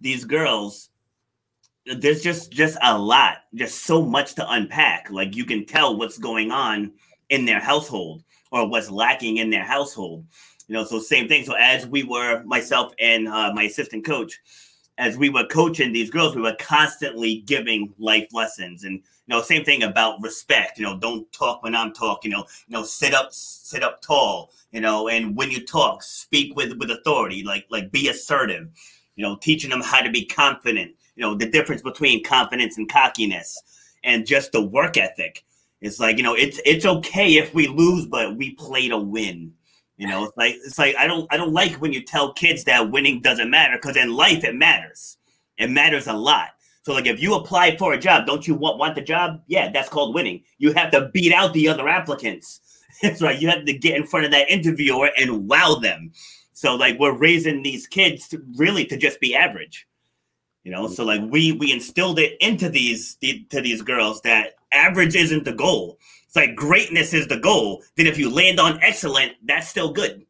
these 0.00 0.24
girls, 0.24 0.90
there's 1.86 2.22
just 2.22 2.52
just 2.52 2.78
a 2.82 2.96
lot, 2.96 3.38
just 3.54 3.82
so 3.84 4.02
much 4.02 4.34
to 4.36 4.50
unpack. 4.50 5.10
Like 5.10 5.34
you 5.34 5.44
can 5.44 5.66
tell 5.66 5.96
what's 5.96 6.18
going 6.18 6.50
on 6.50 6.92
in 7.30 7.44
their 7.44 7.60
household 7.60 8.22
or 8.50 8.68
what's 8.68 8.90
lacking 8.90 9.38
in 9.38 9.50
their 9.50 9.64
household. 9.64 10.24
You 10.68 10.74
know, 10.74 10.84
so 10.84 11.00
same 11.00 11.28
thing. 11.28 11.44
So 11.44 11.54
as 11.54 11.86
we 11.86 12.04
were 12.04 12.42
myself 12.44 12.92
and 12.98 13.28
uh, 13.28 13.52
my 13.52 13.64
assistant 13.64 14.04
coach, 14.04 14.40
as 14.98 15.18
we 15.18 15.28
were 15.28 15.44
coaching 15.46 15.92
these 15.92 16.10
girls, 16.10 16.36
we 16.36 16.42
were 16.42 16.56
constantly 16.58 17.42
giving 17.46 17.92
life 17.98 18.28
lessons 18.32 18.84
and 18.84 19.02
you 19.26 19.36
know, 19.36 19.42
same 19.42 19.64
thing 19.64 19.84
about 19.84 20.20
respect. 20.20 20.78
You 20.78 20.84
know, 20.84 20.98
don't 20.98 21.30
talk 21.32 21.62
when 21.62 21.76
I'm 21.76 21.92
talking. 21.92 22.32
You 22.32 22.38
know, 22.38 22.44
you 22.66 22.76
know, 22.76 22.84
sit 22.84 23.14
up, 23.14 23.28
sit 23.32 23.84
up 23.84 24.02
tall. 24.02 24.50
You 24.72 24.80
know, 24.80 25.08
and 25.08 25.36
when 25.36 25.50
you 25.50 25.64
talk, 25.64 26.02
speak 26.02 26.56
with 26.56 26.76
with 26.78 26.90
authority. 26.90 27.42
Like 27.44 27.66
like 27.70 27.92
be 27.92 28.08
assertive. 28.08 28.68
You 29.14 29.22
know, 29.22 29.36
teaching 29.36 29.70
them 29.70 29.80
how 29.80 30.00
to 30.00 30.10
be 30.10 30.24
confident 30.24 30.92
you 31.14 31.22
know 31.22 31.34
the 31.34 31.50
difference 31.50 31.82
between 31.82 32.24
confidence 32.24 32.78
and 32.78 32.90
cockiness 32.90 33.60
and 34.04 34.26
just 34.26 34.52
the 34.52 34.62
work 34.62 34.96
ethic. 34.96 35.44
It's 35.80 36.00
like 36.00 36.16
you 36.16 36.22
know 36.22 36.34
it's 36.34 36.60
it's 36.64 36.86
okay 36.86 37.36
if 37.36 37.54
we 37.54 37.66
lose 37.68 38.06
but 38.06 38.36
we 38.36 38.54
play 38.54 38.88
to 38.88 38.98
win. 38.98 39.52
You 39.96 40.08
know 40.08 40.24
it's 40.24 40.36
like 40.36 40.54
it's 40.64 40.78
like 40.78 40.96
i 40.96 41.06
don't 41.06 41.32
i 41.32 41.36
don't 41.36 41.52
like 41.52 41.74
when 41.74 41.92
you 41.92 42.02
tell 42.02 42.32
kids 42.32 42.64
that 42.64 42.90
winning 42.90 43.20
doesn't 43.20 43.50
matter 43.50 43.76
because 43.76 43.96
in 43.96 44.12
life 44.12 44.44
it 44.44 44.54
matters. 44.54 45.18
It 45.58 45.70
matters 45.70 46.06
a 46.06 46.12
lot. 46.12 46.50
So 46.84 46.92
like 46.92 47.06
if 47.06 47.20
you 47.20 47.34
apply 47.34 47.76
for 47.76 47.92
a 47.92 47.98
job 47.98 48.26
don't 48.26 48.46
you 48.46 48.54
want 48.54 48.78
want 48.78 48.94
the 48.94 49.02
job? 49.02 49.42
Yeah 49.46 49.70
that's 49.70 49.88
called 49.88 50.14
winning. 50.14 50.42
You 50.58 50.72
have 50.72 50.90
to 50.92 51.10
beat 51.12 51.32
out 51.32 51.52
the 51.52 51.68
other 51.68 51.88
applicants. 51.88 52.60
That's 53.02 53.22
right 53.22 53.40
you 53.40 53.48
have 53.48 53.64
to 53.64 53.72
get 53.72 53.96
in 53.96 54.06
front 54.06 54.26
of 54.26 54.32
that 54.32 54.50
interviewer 54.50 55.10
and 55.16 55.48
wow 55.48 55.76
them. 55.76 56.12
So 56.52 56.76
like 56.76 56.98
we're 56.98 57.16
raising 57.16 57.62
these 57.62 57.86
kids 57.86 58.28
to 58.28 58.42
really 58.56 58.84
to 58.86 58.96
just 58.96 59.18
be 59.18 59.34
average 59.34 59.86
you 60.64 60.70
know, 60.70 60.88
so 60.88 61.04
like 61.04 61.20
we 61.28 61.52
we 61.52 61.72
instilled 61.72 62.18
it 62.18 62.36
into 62.40 62.68
these 62.68 63.16
the, 63.16 63.44
to 63.50 63.60
these 63.60 63.82
girls 63.82 64.20
that 64.22 64.54
average 64.72 65.16
isn't 65.16 65.44
the 65.44 65.52
goal. 65.52 65.98
It's 66.26 66.36
like 66.36 66.54
greatness 66.54 67.12
is 67.12 67.26
the 67.26 67.38
goal. 67.38 67.82
Then 67.96 68.06
if 68.06 68.16
you 68.18 68.30
land 68.30 68.60
on 68.60 68.80
excellent, 68.82 69.32
that's 69.44 69.68
still 69.68 69.92
good. 69.92 70.24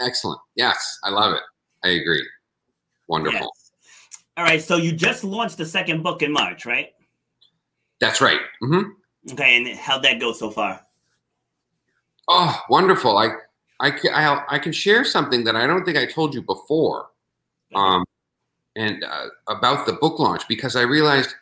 Excellent. 0.00 0.40
Yes, 0.54 0.98
I 1.04 1.10
love 1.10 1.34
it. 1.34 1.42
I 1.84 1.90
agree. 1.90 2.26
Wonderful. 3.06 3.52
Yes. 3.54 3.72
All 4.36 4.44
right, 4.44 4.60
so 4.60 4.76
you 4.76 4.92
just 4.92 5.24
launched 5.24 5.56
the 5.56 5.64
second 5.64 6.02
book 6.02 6.22
in 6.22 6.30
March, 6.30 6.66
right? 6.66 6.90
That's 8.00 8.20
right. 8.20 8.40
Mm-hmm. 8.62 9.32
Okay, 9.32 9.56
and 9.56 9.78
how'd 9.78 10.02
that 10.02 10.20
go 10.20 10.32
so 10.32 10.50
far? 10.50 10.84
Oh, 12.28 12.60
wonderful! 12.68 13.16
I, 13.16 13.28
I, 13.80 13.92
I, 14.12 14.44
I 14.48 14.58
can 14.58 14.72
share 14.72 15.04
something 15.04 15.44
that 15.44 15.56
I 15.56 15.66
don't 15.66 15.84
think 15.84 15.96
I 15.96 16.06
told 16.06 16.34
you 16.34 16.42
before. 16.42 17.10
Um, 17.74 18.04
and 18.76 19.02
uh, 19.02 19.26
about 19.48 19.86
the 19.86 19.94
book 19.94 20.18
launch 20.18 20.46
because 20.48 20.76
I 20.76 20.82
realized. 20.82 21.34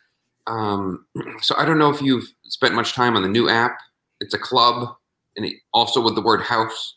Um, 0.47 1.05
so 1.41 1.55
I 1.57 1.65
don't 1.65 1.79
know 1.79 1.89
if 1.89 2.01
you've 2.01 2.27
spent 2.45 2.75
much 2.75 2.93
time 2.93 3.15
on 3.15 3.23
the 3.23 3.29
new 3.29 3.49
app. 3.49 3.77
It's 4.21 4.33
a 4.33 4.39
club, 4.39 4.95
and 5.35 5.45
it, 5.45 5.55
also 5.73 6.01
with 6.01 6.15
the 6.15 6.21
word 6.21 6.41
house. 6.41 6.95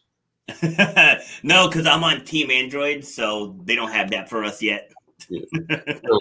no, 1.42 1.68
because 1.68 1.86
I'm 1.86 2.04
on 2.04 2.24
Team 2.24 2.50
Android, 2.50 3.04
so 3.04 3.56
they 3.64 3.74
don't 3.74 3.90
have 3.90 4.10
that 4.10 4.28
for 4.28 4.44
us 4.44 4.62
yet. 4.62 4.92
yeah. 5.28 5.40
so, 5.70 6.18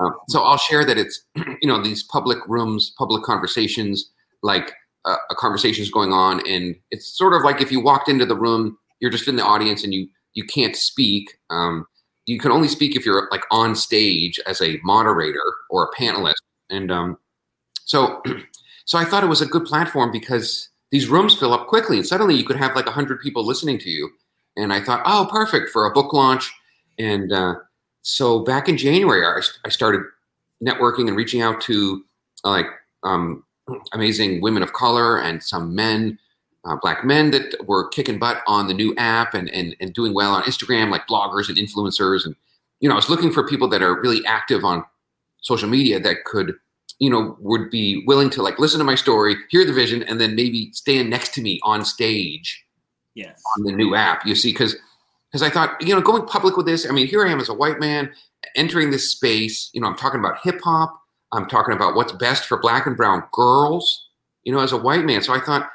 uh, 0.00 0.04
um, 0.04 0.14
so, 0.28 0.42
I'll 0.42 0.58
share 0.58 0.84
that 0.84 0.98
it's 0.98 1.24
you 1.36 1.68
know 1.68 1.82
these 1.82 2.02
public 2.02 2.38
rooms, 2.48 2.92
public 2.98 3.22
conversations, 3.22 4.10
like 4.42 4.72
uh, 5.04 5.16
a 5.30 5.34
conversation 5.34 5.82
is 5.82 5.90
going 5.90 6.12
on, 6.12 6.46
and 6.48 6.76
it's 6.90 7.16
sort 7.16 7.34
of 7.34 7.42
like 7.42 7.60
if 7.60 7.72
you 7.72 7.80
walked 7.80 8.08
into 8.08 8.26
the 8.26 8.36
room, 8.36 8.76
you're 9.00 9.10
just 9.10 9.28
in 9.28 9.36
the 9.36 9.44
audience 9.44 9.84
and 9.84 9.94
you 9.94 10.08
you 10.34 10.44
can't 10.44 10.76
speak. 10.76 11.30
Um, 11.50 11.86
you 12.26 12.38
can 12.38 12.52
only 12.52 12.68
speak 12.68 12.96
if 12.96 13.04
you're 13.04 13.28
like 13.30 13.44
on 13.50 13.74
stage 13.74 14.40
as 14.46 14.60
a 14.60 14.78
moderator 14.82 15.42
or 15.70 15.84
a 15.84 15.96
panelist. 15.96 16.42
And 16.70 16.90
um, 16.90 17.18
so, 17.84 18.22
so 18.84 18.98
I 18.98 19.04
thought 19.04 19.24
it 19.24 19.28
was 19.28 19.42
a 19.42 19.46
good 19.46 19.64
platform 19.64 20.12
because 20.12 20.68
these 20.90 21.08
rooms 21.08 21.36
fill 21.36 21.52
up 21.52 21.68
quickly, 21.68 21.96
and 21.96 22.06
suddenly 22.06 22.34
you 22.34 22.44
could 22.44 22.56
have 22.56 22.76
like 22.76 22.86
hundred 22.86 23.20
people 23.20 23.44
listening 23.44 23.78
to 23.80 23.90
you. 23.90 24.10
And 24.56 24.72
I 24.72 24.82
thought, 24.82 25.02
oh, 25.06 25.28
perfect 25.30 25.70
for 25.70 25.86
a 25.86 25.92
book 25.92 26.12
launch. 26.12 26.52
And 26.98 27.32
uh, 27.32 27.54
so 28.02 28.40
back 28.40 28.68
in 28.68 28.76
January, 28.76 29.24
I 29.64 29.68
started 29.70 30.02
networking 30.62 31.08
and 31.08 31.16
reaching 31.16 31.40
out 31.40 31.62
to 31.62 32.04
like 32.44 32.66
um, 33.02 33.44
amazing 33.92 34.42
women 34.42 34.62
of 34.62 34.74
color 34.74 35.18
and 35.18 35.42
some 35.42 35.74
men 35.74 36.18
uh, 36.64 36.76
black 36.80 37.04
men 37.04 37.30
that 37.32 37.66
were 37.66 37.88
kicking 37.88 38.18
butt 38.18 38.42
on 38.46 38.68
the 38.68 38.74
new 38.74 38.94
app 38.96 39.34
and, 39.34 39.48
and, 39.50 39.74
and 39.80 39.94
doing 39.94 40.14
well 40.14 40.32
on 40.32 40.42
Instagram, 40.44 40.90
like 40.90 41.06
bloggers 41.06 41.48
and 41.48 41.58
influencers. 41.58 42.24
And, 42.24 42.36
you 42.80 42.88
know, 42.88 42.94
I 42.94 42.96
was 42.96 43.10
looking 43.10 43.32
for 43.32 43.46
people 43.46 43.68
that 43.68 43.82
are 43.82 44.00
really 44.00 44.24
active 44.26 44.64
on 44.64 44.84
social 45.40 45.68
media 45.68 45.98
that 46.00 46.24
could, 46.24 46.54
you 46.98 47.10
know, 47.10 47.36
would 47.40 47.70
be 47.70 48.04
willing 48.06 48.30
to 48.30 48.42
like 48.42 48.58
listen 48.58 48.78
to 48.78 48.84
my 48.84 48.94
story, 48.94 49.36
hear 49.50 49.64
the 49.64 49.72
vision, 49.72 50.02
and 50.04 50.20
then 50.20 50.36
maybe 50.36 50.70
stand 50.72 51.10
next 51.10 51.34
to 51.34 51.42
me 51.42 51.58
on 51.64 51.84
stage 51.84 52.64
yes. 53.14 53.42
on 53.56 53.64
the 53.64 53.72
new 53.72 53.94
app. 53.94 54.24
You 54.24 54.34
see, 54.34 54.52
because 54.52 54.76
because 55.30 55.42
I 55.42 55.50
thought, 55.50 55.80
you 55.80 55.94
know, 55.94 56.00
going 56.02 56.26
public 56.26 56.58
with 56.58 56.66
this, 56.66 56.86
I 56.86 56.92
mean, 56.92 57.06
here 57.06 57.26
I 57.26 57.32
am 57.32 57.40
as 57.40 57.48
a 57.48 57.54
white 57.54 57.80
man 57.80 58.12
entering 58.54 58.90
this 58.90 59.10
space. 59.10 59.70
You 59.72 59.80
know, 59.80 59.86
I'm 59.86 59.96
talking 59.96 60.20
about 60.20 60.38
hip 60.42 60.60
hop, 60.62 60.94
I'm 61.32 61.48
talking 61.48 61.74
about 61.74 61.94
what's 61.94 62.12
best 62.12 62.44
for 62.44 62.58
black 62.58 62.86
and 62.86 62.96
brown 62.96 63.24
girls, 63.32 64.08
you 64.44 64.52
know, 64.52 64.60
as 64.60 64.72
a 64.72 64.76
white 64.76 65.04
man. 65.04 65.22
So 65.22 65.32
I 65.34 65.40
thought, 65.40 65.70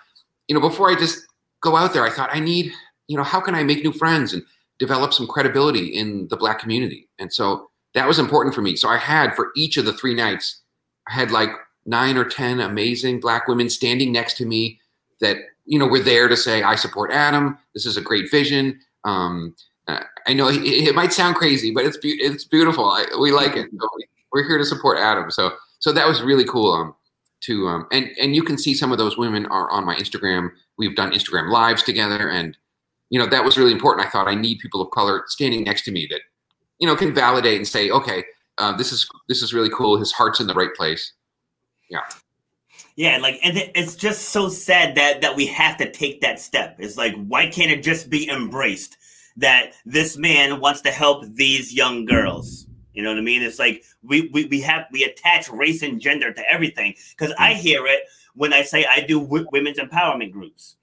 you 0.47 0.55
know, 0.55 0.61
before 0.61 0.89
I 0.89 0.95
just 0.95 1.25
go 1.61 1.75
out 1.75 1.93
there, 1.93 2.03
I 2.03 2.09
thought 2.09 2.29
I 2.33 2.39
need, 2.39 2.71
you 3.07 3.17
know, 3.17 3.23
how 3.23 3.39
can 3.39 3.55
I 3.55 3.63
make 3.63 3.83
new 3.83 3.93
friends 3.93 4.33
and 4.33 4.43
develop 4.79 5.13
some 5.13 5.27
credibility 5.27 5.87
in 5.87 6.27
the 6.29 6.37
black 6.37 6.59
community? 6.59 7.09
And 7.19 7.33
so 7.33 7.69
that 7.93 8.07
was 8.07 8.19
important 8.19 8.55
for 8.55 8.61
me. 8.61 8.75
So 8.75 8.89
I 8.89 8.97
had 8.97 9.35
for 9.35 9.51
each 9.55 9.77
of 9.77 9.85
the 9.85 9.93
three 9.93 10.13
nights, 10.13 10.61
I 11.09 11.13
had 11.13 11.31
like 11.31 11.49
nine 11.85 12.17
or 12.17 12.25
10 12.25 12.59
amazing 12.59 13.19
black 13.19 13.47
women 13.47 13.69
standing 13.69 14.11
next 14.11 14.35
to 14.37 14.45
me 14.45 14.79
that, 15.19 15.37
you 15.65 15.79
know, 15.79 15.87
were 15.87 15.99
there 15.99 16.27
to 16.27 16.37
say, 16.37 16.63
I 16.63 16.75
support 16.75 17.11
Adam. 17.11 17.57
This 17.73 17.85
is 17.85 17.97
a 17.97 18.01
great 18.01 18.29
vision. 18.29 18.79
Um, 19.03 19.55
uh, 19.87 20.01
I 20.27 20.33
know 20.33 20.47
it, 20.49 20.61
it, 20.63 20.95
might 20.95 21.13
sound 21.13 21.35
crazy, 21.35 21.71
but 21.71 21.85
it's 21.85 21.97
be- 21.97 22.19
it's 22.21 22.45
beautiful. 22.45 22.85
I, 22.85 23.05
we 23.19 23.31
like 23.31 23.55
it. 23.55 23.69
So 23.71 23.87
we're 24.31 24.47
here 24.47 24.57
to 24.57 24.65
support 24.65 24.99
Adam. 24.99 25.31
So 25.31 25.53
so 25.79 25.91
that 25.91 26.07
was 26.07 26.21
really 26.21 26.45
cool. 26.45 26.73
Um, 26.73 26.95
to 27.41 27.67
um, 27.67 27.87
and 27.91 28.09
and 28.19 28.35
you 28.35 28.43
can 28.43 28.57
see 28.57 28.73
some 28.73 28.91
of 28.91 28.97
those 28.97 29.17
women 29.17 29.45
are 29.47 29.69
on 29.71 29.85
my 29.85 29.95
Instagram. 29.95 30.49
We've 30.77 30.95
done 30.95 31.11
Instagram 31.11 31.51
lives 31.51 31.83
together, 31.83 32.29
and 32.29 32.57
you 33.09 33.19
know 33.19 33.27
that 33.27 33.43
was 33.43 33.57
really 33.57 33.71
important. 33.71 34.05
I 34.05 34.09
thought 34.09 34.27
I 34.27 34.35
need 34.35 34.59
people 34.59 34.81
of 34.81 34.91
color 34.91 35.23
standing 35.27 35.63
next 35.63 35.83
to 35.85 35.91
me 35.91 36.07
that 36.09 36.21
you 36.79 36.87
know 36.87 36.95
can 36.95 37.13
validate 37.13 37.57
and 37.57 37.67
say, 37.67 37.89
okay, 37.89 38.23
uh, 38.57 38.75
this 38.75 38.91
is 38.91 39.07
this 39.27 39.41
is 39.41 39.53
really 39.53 39.69
cool. 39.69 39.97
His 39.97 40.11
heart's 40.11 40.39
in 40.39 40.47
the 40.47 40.53
right 40.53 40.73
place. 40.75 41.13
Yeah. 41.89 42.01
Yeah, 42.95 43.19
like, 43.19 43.39
and 43.43 43.57
it's 43.75 43.95
just 43.95 44.29
so 44.29 44.49
sad 44.49 44.95
that 44.95 45.21
that 45.21 45.35
we 45.35 45.45
have 45.47 45.77
to 45.77 45.91
take 45.91 46.21
that 46.21 46.39
step. 46.39 46.77
It's 46.79 46.97
like, 46.97 47.13
why 47.27 47.47
can't 47.47 47.71
it 47.71 47.83
just 47.83 48.09
be 48.09 48.29
embraced 48.29 48.97
that 49.37 49.73
this 49.85 50.17
man 50.17 50.59
wants 50.59 50.81
to 50.81 50.91
help 50.91 51.23
these 51.35 51.73
young 51.73 52.05
girls? 52.05 52.66
You 52.97 53.03
know 53.03 53.09
what 53.11 53.19
I 53.19 53.21
mean? 53.21 53.43
It's 53.43 53.59
like 53.59 53.83
we 54.01 54.27
we, 54.33 54.45
we 54.45 54.59
have 54.61 54.87
we 54.91 55.03
attach 55.03 55.49
race 55.49 55.83
and 55.83 56.01
gender 56.01 56.33
to 56.33 56.51
everything 56.51 56.95
because 57.11 57.31
I 57.37 57.53
mm. 57.53 57.57
hear 57.57 57.85
it 57.85 57.99
when 58.33 58.53
I 58.53 58.63
say 58.63 58.85
I 58.85 59.01
do 59.01 59.21
w- 59.21 59.45
women's 59.51 59.77
empowerment 59.77 60.31
groups, 60.31 60.77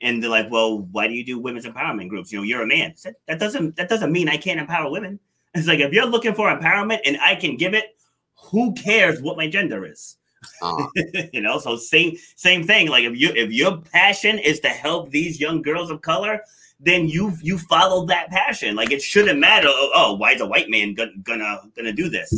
and 0.00 0.20
they're 0.20 0.30
like, 0.30 0.50
"Well, 0.50 0.80
why 0.90 1.06
do 1.06 1.14
you 1.14 1.24
do 1.24 1.38
women's 1.38 1.64
empowerment 1.64 2.08
groups? 2.08 2.32
You 2.32 2.38
know, 2.38 2.42
you're 2.42 2.62
a 2.62 2.66
man. 2.66 2.94
That 3.28 3.38
doesn't 3.38 3.76
that 3.76 3.88
doesn't 3.88 4.10
mean 4.10 4.28
I 4.28 4.36
can't 4.36 4.58
empower 4.58 4.90
women. 4.90 5.20
It's 5.54 5.68
like 5.68 5.78
if 5.78 5.92
you're 5.92 6.06
looking 6.06 6.34
for 6.34 6.48
empowerment 6.48 6.98
and 7.06 7.16
I 7.20 7.36
can 7.36 7.56
give 7.56 7.74
it, 7.74 7.96
who 8.34 8.74
cares 8.74 9.22
what 9.22 9.36
my 9.36 9.48
gender 9.48 9.86
is? 9.86 10.16
Uh-huh. 10.60 10.88
you 11.32 11.40
know, 11.40 11.60
so 11.60 11.76
same 11.76 12.16
same 12.34 12.66
thing. 12.66 12.88
Like 12.88 13.04
if 13.04 13.16
you 13.16 13.30
if 13.36 13.52
your 13.52 13.76
passion 13.76 14.40
is 14.40 14.58
to 14.60 14.68
help 14.70 15.10
these 15.10 15.38
young 15.38 15.62
girls 15.62 15.92
of 15.92 16.02
color, 16.02 16.40
then 16.80 17.08
you 17.08 17.32
you 17.40 17.58
follow 17.58 18.06
that 18.06 18.30
passion. 18.30 18.76
Like 18.76 18.90
it 18.90 19.02
shouldn't 19.02 19.38
matter. 19.38 19.68
Oh, 19.68 19.90
oh 19.94 20.12
why 20.14 20.32
is 20.32 20.40
a 20.40 20.46
white 20.46 20.68
man 20.68 20.94
gonna 20.94 21.12
gonna 21.22 21.60
gonna 21.76 21.92
do 21.92 22.08
this? 22.08 22.32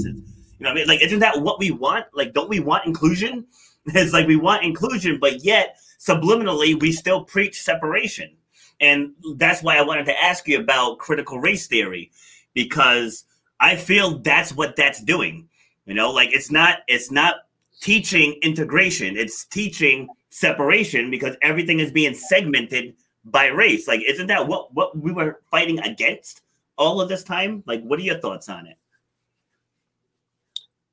You 0.59 0.65
know 0.65 0.71
what 0.71 0.73
I 0.73 0.75
mean? 0.75 0.89
Like, 0.89 1.03
isn't 1.03 1.19
that 1.19 1.43
what 1.43 1.59
we 1.59 1.71
want? 1.71 2.07
Like, 2.15 2.33
don't 2.33 2.49
we 2.49 2.61
want 2.61 2.87
inclusion? 2.87 3.47
It's 3.89 4.13
like 4.13 4.27
we 4.27 4.35
want 4.35 4.65
inclusion, 4.65 5.21
but 5.21 5.45
yet 5.45 5.77
subliminally 6.01 6.81
we 6.81 6.91
still 6.91 7.23
preach 7.23 7.63
separation. 7.63 8.37
And 8.81 9.13
that's 9.37 9.63
why 9.63 9.77
I 9.77 9.83
wanted 9.83 10.07
to 10.07 10.23
ask 10.25 10.49
you 10.49 10.59
about 10.59 10.99
critical 10.99 11.39
race 11.39 11.69
theory, 11.69 12.11
because 12.53 13.27
I 13.61 13.77
feel 13.77 14.19
that's 14.19 14.53
what 14.53 14.75
that's 14.75 15.01
doing. 15.01 15.49
You 15.85 15.95
know, 15.95 16.11
like 16.11 16.33
it's 16.33 16.51
not 16.51 16.79
it's 16.89 17.13
not 17.13 17.37
teaching 17.81 18.41
integration, 18.43 19.17
it's 19.17 19.45
teaching 19.45 20.09
separation 20.31 21.09
because 21.09 21.37
everything 21.43 21.79
is 21.79 21.93
being 21.93 22.13
segmented 22.13 22.95
by 23.27 23.47
race. 23.47 23.87
Like, 23.89 24.03
isn't 24.03 24.29
that 24.29 24.47
what 24.47 24.73
what 24.75 24.97
we 24.97 25.13
were 25.13 25.41
fighting 25.51 25.79
against 25.81 26.43
all 26.79 27.01
of 27.01 27.09
this 27.09 27.25
time? 27.25 27.63
Like, 27.67 27.83
what 27.83 27.99
are 27.99 28.03
your 28.03 28.19
thoughts 28.19 28.49
on 28.49 28.67
it? 28.67 28.77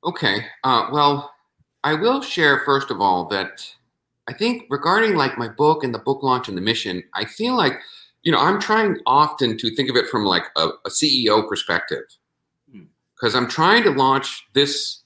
Okay. 0.04 0.46
Uh, 0.64 0.90
well, 0.92 1.34
I 1.84 1.94
will 1.94 2.22
share 2.22 2.62
first 2.66 2.92
of 2.92 3.00
all 3.00 3.26
that 3.30 3.66
I 4.28 4.34
think 4.34 4.66
regarding 4.70 5.16
like 5.16 5.38
my 5.38 5.48
book 5.48 5.84
and 5.84 5.94
the 5.94 6.00
book 6.00 6.24
launch 6.24 6.48
and 6.48 6.58
the 6.58 6.62
mission, 6.62 7.04
I 7.14 7.26
feel 7.26 7.56
like 7.56 7.80
you 8.24 8.32
know 8.32 8.40
I'm 8.40 8.60
trying 8.60 8.98
often 9.06 9.58
to 9.58 9.76
think 9.76 9.90
of 9.90 9.96
it 9.96 10.08
from 10.08 10.26
like 10.26 10.44
a, 10.58 10.70
a 10.86 10.90
CEO 10.90 11.48
perspective 11.48 12.04
because 13.16 13.34
hmm. 13.34 13.38
I'm 13.38 13.50
trying 13.50 13.84
to 13.84 13.92
launch 13.92 14.48
this. 14.54 15.00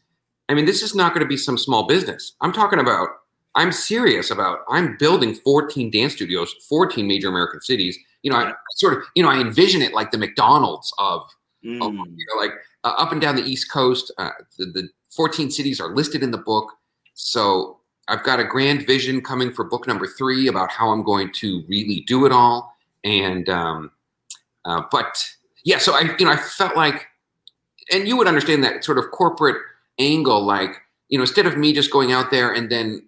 I 0.49 0.53
mean, 0.53 0.65
this 0.65 0.81
is 0.81 0.95
not 0.95 1.13
going 1.13 1.25
to 1.25 1.27
be 1.27 1.35
some 1.35 1.57
small 1.57 1.87
business. 1.87 2.33
I'm 2.39 2.53
talking 2.53 2.79
about 2.79 3.09
I'm 3.57 3.71
serious 3.71 4.29
about 4.29 4.59
I'm 4.69 4.97
building 4.97 5.33
14 5.33 5.89
dance 5.89 6.13
studios, 6.13 6.53
14 6.69 7.07
major 7.07 7.27
American 7.27 7.59
cities. 7.59 7.97
You 8.21 8.29
know, 8.29 8.37
I 8.37 8.53
sort 8.75 8.93
of, 8.93 9.03
you 9.15 9.23
know, 9.23 9.29
I 9.29 9.39
envision 9.41 9.81
it 9.81 9.93
like 9.93 10.11
the 10.11 10.17
McDonald's 10.19 10.93
of, 10.99 11.23
mm. 11.65 11.81
of 11.81 11.91
you 11.91 12.25
know, 12.29 12.39
like 12.39 12.51
uh, 12.83 12.93
up 12.99 13.11
and 13.11 13.19
down 13.19 13.35
the 13.35 13.41
East 13.41 13.71
Coast. 13.71 14.11
Uh, 14.19 14.29
the, 14.59 14.65
the 14.65 14.89
14 15.09 15.49
cities 15.49 15.81
are 15.81 15.93
listed 15.95 16.21
in 16.21 16.29
the 16.29 16.37
book. 16.37 16.71
So 17.15 17.79
I've 18.07 18.23
got 18.23 18.39
a 18.39 18.43
grand 18.43 18.85
vision 18.85 19.21
coming 19.21 19.51
for 19.51 19.63
book 19.63 19.87
number 19.87 20.05
three 20.05 20.47
about 20.47 20.69
how 20.69 20.89
I'm 20.89 21.01
going 21.01 21.31
to 21.33 21.63
really 21.67 22.03
do 22.07 22.27
it 22.27 22.31
all. 22.31 22.77
And, 23.03 23.49
um, 23.49 23.91
uh, 24.65 24.83
but 24.91 25.17
yeah, 25.63 25.79
so 25.79 25.95
I, 25.95 26.15
you 26.19 26.25
know, 26.25 26.31
I 26.31 26.37
felt 26.37 26.75
like, 26.75 27.07
and 27.91 28.07
you 28.07 28.17
would 28.17 28.27
understand 28.27 28.63
that 28.65 28.83
sort 28.83 28.99
of 28.99 29.09
corporate 29.09 29.57
angle, 29.97 30.45
like, 30.45 30.75
you 31.09 31.17
know, 31.17 31.23
instead 31.23 31.47
of 31.47 31.57
me 31.57 31.73
just 31.73 31.89
going 31.89 32.11
out 32.11 32.29
there 32.29 32.53
and 32.53 32.69
then 32.69 33.06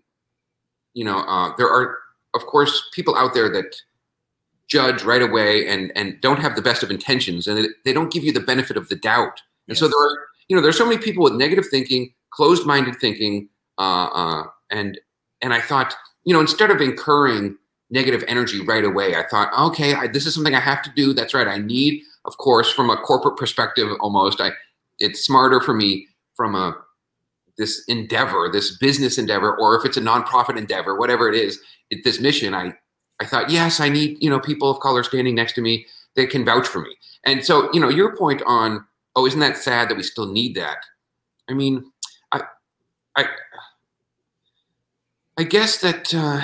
you 0.94 1.06
know, 1.06 1.20
uh, 1.20 1.54
there 1.58 1.68
are, 1.68 1.98
of 2.36 2.46
course, 2.46 2.90
people 2.94 3.16
out 3.16 3.34
there 3.34 3.50
that 3.50 3.76
judge 4.68 5.04
right 5.04 5.22
away 5.22 5.68
and 5.68 5.92
and 5.96 6.22
don't 6.22 6.40
have 6.40 6.56
the 6.56 6.62
best 6.62 6.84
of 6.84 6.92
intentions, 6.92 7.48
and 7.48 7.68
they 7.86 7.94
don't 7.94 8.12
give 8.12 8.24
you 8.24 8.32
the 8.32 8.40
benefit 8.40 8.78
of 8.78 8.88
the 8.90 8.96
doubt. 8.96 9.42
And 9.68 9.76
yes. 9.76 9.80
so 9.80 9.88
there 9.88 10.00
are, 10.00 10.18
you 10.48 10.56
know, 10.56 10.62
there's 10.62 10.78
so 10.78 10.86
many 10.86 11.02
people 11.02 11.24
with 11.24 11.34
negative 11.34 11.66
thinking, 11.70 12.14
closed-minded 12.32 12.96
thinking, 13.00 13.50
uh, 13.78 14.08
uh, 14.08 14.44
and 14.70 15.00
and 15.42 15.54
I 15.54 15.62
thought, 15.62 15.96
you 16.24 16.34
know, 16.34 16.40
instead 16.40 16.72
of 16.72 16.82
incurring 16.82 17.58
negative 17.90 18.24
energy 18.28 18.62
right 18.62 18.84
away, 18.84 19.16
I 19.16 19.24
thought, 19.28 19.52
okay, 19.72 19.96
I, 19.96 20.08
this 20.08 20.26
is 20.26 20.36
something 20.36 20.54
I 20.54 20.60
have 20.60 20.82
to 20.84 20.92
do. 20.96 21.14
That's 21.14 21.34
right. 21.34 21.48
I 21.48 21.58
need, 21.58 22.04
of 22.26 22.38
course, 22.38 22.72
from 22.72 22.90
a 22.90 22.98
corporate 22.98 23.38
perspective, 23.38 23.90
almost. 24.00 24.40
I, 24.40 24.52
it's 25.00 25.26
smarter 25.26 25.60
for 25.62 25.74
me 25.74 26.08
from 26.36 26.56
a 26.56 26.78
this 27.60 27.84
endeavor, 27.88 28.50
this 28.52 28.76
business 28.78 29.18
endeavor, 29.18 29.56
or 29.60 29.76
if 29.76 29.86
it's 29.86 29.98
a 29.98 30.02
nonprofit 30.02 30.58
endeavor, 30.58 30.98
whatever 30.98 31.30
it 31.30 31.36
is, 31.36 31.60
it, 31.92 32.04
this 32.04 32.20
mission, 32.20 32.56
I, 32.56 32.74
I 33.20 33.26
thought, 33.26 33.52
yes, 33.52 33.80
I 33.80 33.90
need, 33.90 34.18
you 34.24 34.30
know, 34.30 34.40
people 34.40 34.72
of 34.72 34.80
color 34.80 35.04
standing 35.04 35.36
next 35.36 35.54
to 35.54 35.62
me 35.62 35.86
that 36.16 36.30
can 36.30 36.46
vouch 36.46 36.68
for 36.68 36.80
me. 36.80 36.96
And 37.26 37.46
so, 37.46 37.70
you 37.74 37.80
know, 37.80 37.90
your 37.90 38.16
point 38.16 38.42
on, 38.46 38.86
oh, 39.16 39.28
isn't 39.28 39.42
that 39.42 39.58
sad 39.58 39.90
that 39.90 39.98
we 39.98 40.04
still 40.04 40.32
need 40.32 40.56
that? 40.56 40.78
I 41.50 41.54
mean, 41.54 41.92
I, 42.32 42.44
I, 43.18 43.26
I 45.38 45.44
guess 45.44 45.82
that 45.82 46.14
uh, 46.14 46.42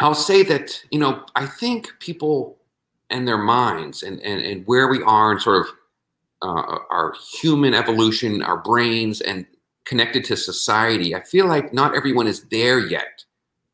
I'll 0.00 0.14
say 0.14 0.42
that, 0.44 0.82
you 0.90 0.98
know, 0.98 1.24
I 1.36 1.46
think 1.46 1.90
people 2.00 2.56
and 3.10 3.28
their 3.28 3.38
minds 3.38 4.02
and, 4.02 4.20
and, 4.20 4.40
and 4.40 4.66
where 4.66 4.88
we 4.88 5.02
are 5.02 5.32
and 5.32 5.42
sort 5.42 5.66
of 5.66 5.74
uh, 6.42 6.78
our 6.90 7.12
human 7.40 7.74
evolution, 7.74 8.42
our 8.42 8.56
brains, 8.56 9.20
and 9.20 9.46
connected 9.84 10.24
to 10.24 10.36
society. 10.36 11.14
I 11.14 11.20
feel 11.20 11.46
like 11.46 11.72
not 11.72 11.96
everyone 11.96 12.26
is 12.26 12.44
there 12.44 12.78
yet. 12.78 13.24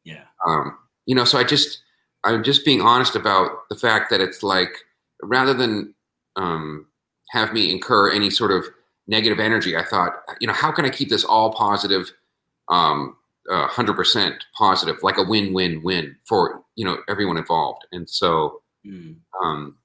Yeah. 0.04 0.24
Um, 0.46 0.78
you 1.06 1.14
know, 1.14 1.24
so 1.24 1.38
I 1.38 1.44
just 1.44 1.82
I'm 2.24 2.42
just 2.42 2.64
being 2.64 2.80
honest 2.80 3.16
about 3.16 3.68
the 3.68 3.76
fact 3.76 4.10
that 4.10 4.20
it's 4.20 4.42
like 4.42 4.70
rather 5.22 5.54
than 5.54 5.94
um, 6.36 6.86
have 7.30 7.52
me 7.52 7.70
incur 7.70 8.10
any 8.10 8.30
sort 8.30 8.50
of 8.50 8.64
negative 9.06 9.38
energy, 9.38 9.76
I 9.76 9.84
thought, 9.84 10.12
you 10.40 10.46
know, 10.46 10.52
how 10.52 10.72
can 10.72 10.84
I 10.84 10.90
keep 10.90 11.08
this 11.08 11.24
all 11.24 11.52
positive, 11.52 12.10
um, 12.68 13.16
uh, 13.50 13.68
100% 13.68 14.34
positive, 14.58 14.96
like 15.02 15.18
a 15.18 15.22
win-win-win 15.22 16.16
for 16.24 16.62
you 16.74 16.84
know 16.84 16.98
everyone 17.08 17.36
involved. 17.36 17.86
And 17.92 18.08
so, 18.08 18.62
mm. 18.86 19.16
um, 19.42 19.76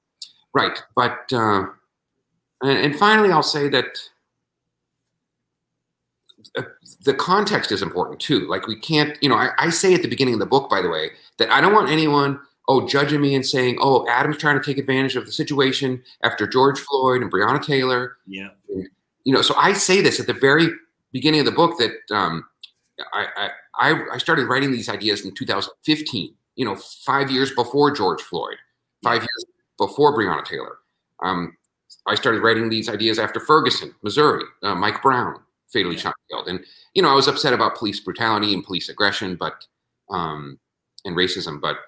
right, 0.54 0.82
but. 0.94 1.32
Uh, 1.32 1.66
and, 2.62 2.78
and 2.78 2.96
finally, 2.96 3.30
I'll 3.30 3.42
say 3.42 3.68
that 3.68 3.98
the 7.04 7.14
context 7.14 7.72
is 7.72 7.82
important 7.82 8.20
too. 8.20 8.46
Like 8.48 8.66
we 8.66 8.76
can't, 8.76 9.16
you 9.22 9.28
know, 9.28 9.36
I, 9.36 9.50
I, 9.58 9.70
say 9.70 9.94
at 9.94 10.02
the 10.02 10.08
beginning 10.08 10.34
of 10.34 10.40
the 10.40 10.46
book, 10.46 10.68
by 10.68 10.82
the 10.82 10.88
way, 10.88 11.10
that 11.38 11.50
I 11.50 11.60
don't 11.60 11.72
want 11.72 11.90
anyone, 11.90 12.38
oh, 12.68 12.86
judging 12.86 13.20
me 13.20 13.34
and 13.34 13.44
saying, 13.44 13.78
oh, 13.80 14.06
Adam's 14.08 14.38
trying 14.38 14.58
to 14.58 14.64
take 14.64 14.78
advantage 14.78 15.16
of 15.16 15.26
the 15.26 15.32
situation 15.32 16.02
after 16.22 16.46
George 16.46 16.78
Floyd 16.78 17.22
and 17.22 17.32
Breonna 17.32 17.64
Taylor. 17.64 18.18
Yeah. 18.26 18.50
And, 18.68 18.88
you 19.24 19.32
know, 19.32 19.42
so 19.42 19.54
I 19.56 19.72
say 19.72 20.00
this 20.00 20.20
at 20.20 20.26
the 20.26 20.34
very 20.34 20.68
beginning 21.12 21.40
of 21.40 21.46
the 21.46 21.52
book 21.52 21.78
that 21.78 21.92
um, 22.14 22.44
I, 23.12 23.50
I, 23.74 24.04
I 24.12 24.18
started 24.18 24.46
writing 24.46 24.72
these 24.72 24.88
ideas 24.88 25.24
in 25.24 25.34
2015. 25.34 26.34
You 26.56 26.66
know, 26.66 26.76
five 26.76 27.30
years 27.30 27.50
before 27.52 27.92
George 27.92 28.20
Floyd, 28.20 28.56
five 29.02 29.22
years 29.22 29.44
before 29.78 30.14
Breonna 30.14 30.44
Taylor. 30.44 30.76
Um, 31.22 31.56
I 32.06 32.14
started 32.14 32.42
writing 32.42 32.68
these 32.68 32.90
ideas 32.90 33.18
after 33.18 33.40
Ferguson, 33.40 33.94
Missouri, 34.02 34.44
uh, 34.62 34.74
Mike 34.74 35.00
Brown 35.00 35.40
fatally 35.72 35.96
shot 35.96 36.14
and 36.16 36.36
killed, 36.36 36.48
and 36.48 36.64
you 36.94 37.02
know 37.02 37.10
I 37.10 37.14
was 37.14 37.28
upset 37.28 37.52
about 37.52 37.76
police 37.76 38.00
brutality 38.00 38.52
and 38.52 38.64
police 38.64 38.88
aggression, 38.88 39.36
but 39.36 39.66
um, 40.10 40.58
and 41.04 41.16
racism, 41.16 41.60
but 41.60 41.78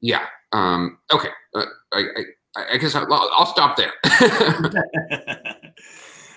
yeah, 0.00 0.26
um, 0.52 0.98
okay, 1.12 1.30
uh, 1.54 1.64
I, 1.92 2.04
I, 2.56 2.64
I, 2.74 2.76
guess 2.76 2.94
I'll, 2.94 3.12
I'll 3.12 3.46
stop 3.46 3.76
there. 3.76 3.92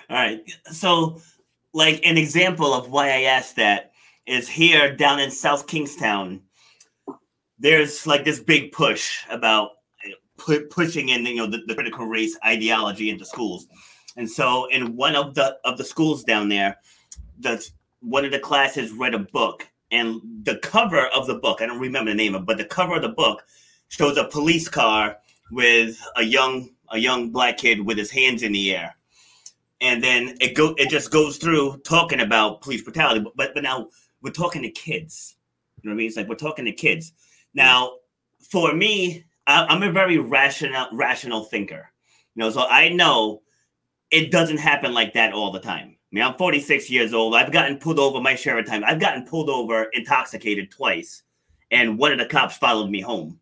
All 0.09 0.15
right, 0.15 0.41
so 0.65 1.21
like 1.73 2.05
an 2.05 2.17
example 2.17 2.73
of 2.73 2.89
why 2.89 3.09
I 3.09 3.21
asked 3.23 3.55
that 3.57 3.91
is 4.25 4.47
here 4.47 4.95
down 4.95 5.19
in 5.19 5.31
South 5.31 5.67
Kingstown. 5.67 6.41
There's 7.57 8.07
like 8.07 8.23
this 8.23 8.39
big 8.39 8.71
push 8.71 9.23
about 9.29 9.71
pu- 10.37 10.67
pushing 10.67 11.09
in, 11.09 11.25
you 11.25 11.35
know, 11.35 11.47
the, 11.47 11.61
the 11.67 11.75
critical 11.75 12.05
race 12.05 12.37
ideology 12.45 13.09
into 13.09 13.25
schools, 13.25 13.67
and 14.19 14.29
so 14.29 14.65
in 14.65 14.95
one 14.95 15.15
of 15.15 15.33
the 15.33 15.57
of 15.63 15.77
the 15.77 15.83
schools 15.83 16.23
down 16.23 16.49
there, 16.49 16.77
the 17.39 17.67
one 18.01 18.25
of 18.25 18.31
the 18.31 18.39
classes 18.39 18.91
read 18.91 19.15
a 19.15 19.19
book, 19.19 19.67
and 19.91 20.21
the 20.43 20.57
cover 20.57 21.07
of 21.07 21.25
the 21.25 21.35
book, 21.35 21.61
I 21.61 21.65
don't 21.65 21.79
remember 21.79 22.11
the 22.11 22.15
name 22.15 22.35
of, 22.35 22.41
it, 22.41 22.45
but 22.45 22.57
the 22.57 22.65
cover 22.65 22.95
of 22.95 23.01
the 23.01 23.09
book 23.09 23.43
shows 23.87 24.17
a 24.17 24.25
police 24.25 24.69
car 24.69 25.17
with 25.51 25.99
a 26.17 26.23
young 26.23 26.69
a 26.91 26.97
young 26.97 27.31
black 27.31 27.57
kid 27.57 27.83
with 27.83 27.97
his 27.97 28.11
hands 28.11 28.43
in 28.43 28.51
the 28.51 28.75
air 28.75 28.95
and 29.81 30.03
then 30.03 30.35
it 30.41 30.55
go 30.55 30.75
it 30.77 30.89
just 30.89 31.11
goes 31.11 31.37
through 31.37 31.77
talking 31.79 32.21
about 32.21 32.61
police 32.61 32.81
brutality. 32.81 33.25
But 33.35 33.53
but, 33.53 33.63
now 33.63 33.89
we're 34.21 34.31
talking 34.31 34.61
to 34.63 34.69
kids. 34.69 35.35
You 35.81 35.89
know 35.89 35.93
what 35.93 35.95
I 35.95 35.97
mean? 35.97 36.07
It's 36.07 36.17
like 36.17 36.27
we're 36.27 36.35
talking 36.35 36.65
to 36.65 36.71
kids. 36.73 37.13
Now, 37.53 37.93
for 38.51 38.73
me, 38.73 39.23
I, 39.47 39.65
I'm 39.65 39.83
a 39.83 39.91
very 39.91 40.17
rational 40.17 40.87
rational 40.91 41.45
thinker. 41.45 41.89
You 42.35 42.43
know, 42.43 42.49
so 42.49 42.65
I 42.67 42.89
know 42.89 43.41
it 44.11 44.31
doesn't 44.31 44.57
happen 44.57 44.93
like 44.93 45.13
that 45.13 45.33
all 45.33 45.51
the 45.51 45.59
time. 45.59 45.95
I 46.11 46.15
mean, 46.15 46.23
I'm 46.23 46.35
46 46.35 46.89
years 46.89 47.13
old. 47.13 47.35
I've 47.35 47.51
gotten 47.51 47.77
pulled 47.77 47.99
over 47.99 48.19
my 48.19 48.35
share 48.35 48.57
of 48.57 48.65
time. 48.65 48.83
I've 48.83 48.99
gotten 48.99 49.25
pulled 49.25 49.49
over 49.49 49.83
intoxicated 49.93 50.71
twice, 50.71 51.23
and 51.71 51.97
one 51.97 52.11
of 52.11 52.17
the 52.17 52.25
cops 52.25 52.57
followed 52.57 52.89
me 52.89 53.01
home 53.01 53.39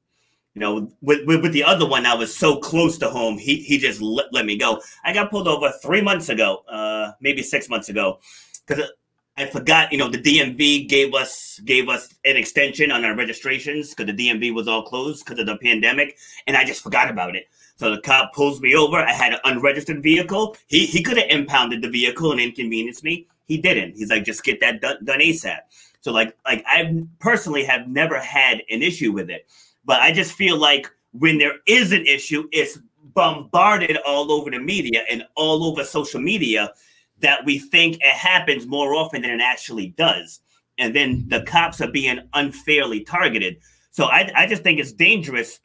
you 0.58 0.62
know, 0.62 0.92
with, 1.04 1.24
with, 1.28 1.44
with, 1.44 1.54
the 1.54 1.64
other 1.64 1.88
one, 1.88 2.08
I 2.08 2.16
was 2.16 2.36
so 2.36 2.58
close 2.58 2.98
to 2.98 3.12
home, 3.12 3.38
he, 3.38 3.58
he 3.58 3.78
just 3.78 4.02
let, 4.02 4.34
let 4.34 4.44
me 4.44 4.58
go. 4.58 4.82
I 5.04 5.14
got 5.14 5.30
pulled 5.30 5.48
over 5.48 5.72
three 5.84 6.02
months 6.02 6.30
ago, 6.30 6.64
uh, 6.68 7.12
maybe 7.22 7.44
six 7.44 7.70
months 7.70 7.90
ago, 7.90 8.18
because 8.66 8.90
I 9.38 9.46
forgot, 9.46 9.92
you 9.92 10.00
know, 10.00 10.10
the 10.10 10.18
DMV 10.18 10.90
gave 10.90 11.14
us 11.14 11.62
gave 11.64 11.90
us 11.90 12.12
an 12.26 12.38
extension 12.38 12.92
on 12.92 13.06
our 13.06 13.16
registrations 13.16 13.94
because 13.94 14.08
the 14.08 14.30
DMV 14.30 14.52
was 14.52 14.68
all 14.68 14.82
closed 14.82 15.24
because 15.24 15.40
of 15.40 15.46
the 15.46 15.58
pandemic, 15.58 16.18
and 16.48 16.58
I 16.58 16.66
just 16.66 16.82
forgot 16.82 17.12
about 17.12 17.36
it. 17.36 17.46
So 17.78 17.92
the 17.92 18.02
cop 18.02 18.34
pulls 18.34 18.60
me 18.60 18.76
over. 18.76 18.98
I 18.98 19.12
had 19.12 19.34
an 19.34 19.40
unregistered 19.44 20.04
vehicle. 20.04 20.58
He 20.68 20.86
he 20.86 21.02
could 21.04 21.18
have 21.18 21.30
impounded 21.30 21.82
the 21.82 21.90
vehicle 21.90 22.32
and 22.32 22.42
inconvenienced 22.42 23.04
me. 23.04 23.28
He 23.46 23.58
didn't. 23.58 23.96
He's 23.96 24.10
like, 24.10 24.26
just 24.26 24.44
get 24.44 24.60
that 24.60 24.82
done, 24.82 24.98
done 25.06 25.20
ASAP. 25.20 25.60
So 26.02 26.12
like 26.12 26.36
like 26.46 26.64
I 26.68 27.04
personally 27.20 27.64
have 27.64 27.88
never 27.88 28.20
had 28.20 28.64
an 28.70 28.82
issue 28.82 29.12
with 29.12 29.30
it. 29.30 29.48
But 29.86 30.02
I 30.02 30.12
just 30.12 30.34
feel 30.34 30.58
like 30.58 30.92
when 31.12 31.38
there 31.38 31.56
is 31.68 31.92
an 31.92 32.06
issue, 32.06 32.48
it's 32.52 32.80
bombarded 33.14 33.98
all 34.06 34.32
over 34.32 34.52
the 34.52 34.60
media 34.60 35.04
and 35.10 35.24
all 35.36 35.64
over 35.64 35.84
social 35.84 36.20
media 36.20 36.72
that 37.20 37.46
we 37.46 37.58
think 37.58 37.96
it 37.96 38.04
happens 38.06 38.68
more 38.68 38.94
often 38.94 39.22
than 39.22 39.32
it 39.32 39.42
actually 39.42 39.88
does. 39.98 40.42
And 40.78 40.96
then 40.96 41.26
the 41.28 41.42
cops 41.42 41.82
are 41.82 41.92
being 41.92 42.20
unfairly 42.34 43.02
targeted. 43.02 43.58
So 43.92 44.06
I, 44.06 44.32
I 44.36 44.46
just 44.46 44.62
think 44.62 44.80
it's 44.80 44.92
dangerous 44.92 45.60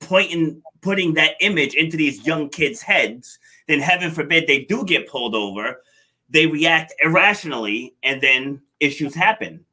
pointing 0.00 0.62
putting 0.80 1.14
that 1.14 1.34
image 1.40 1.74
into 1.74 1.96
these 1.96 2.26
young 2.26 2.48
kids' 2.48 2.80
heads. 2.80 3.38
Then 3.66 3.80
heaven 3.80 4.10
forbid 4.10 4.46
they 4.46 4.64
do 4.64 4.84
get 4.84 5.08
pulled 5.08 5.34
over, 5.34 5.82
they 6.30 6.46
react 6.46 6.94
irrationally, 7.02 7.94
and 8.02 8.20
then 8.20 8.62
issues 8.80 9.14
happen. 9.14 9.64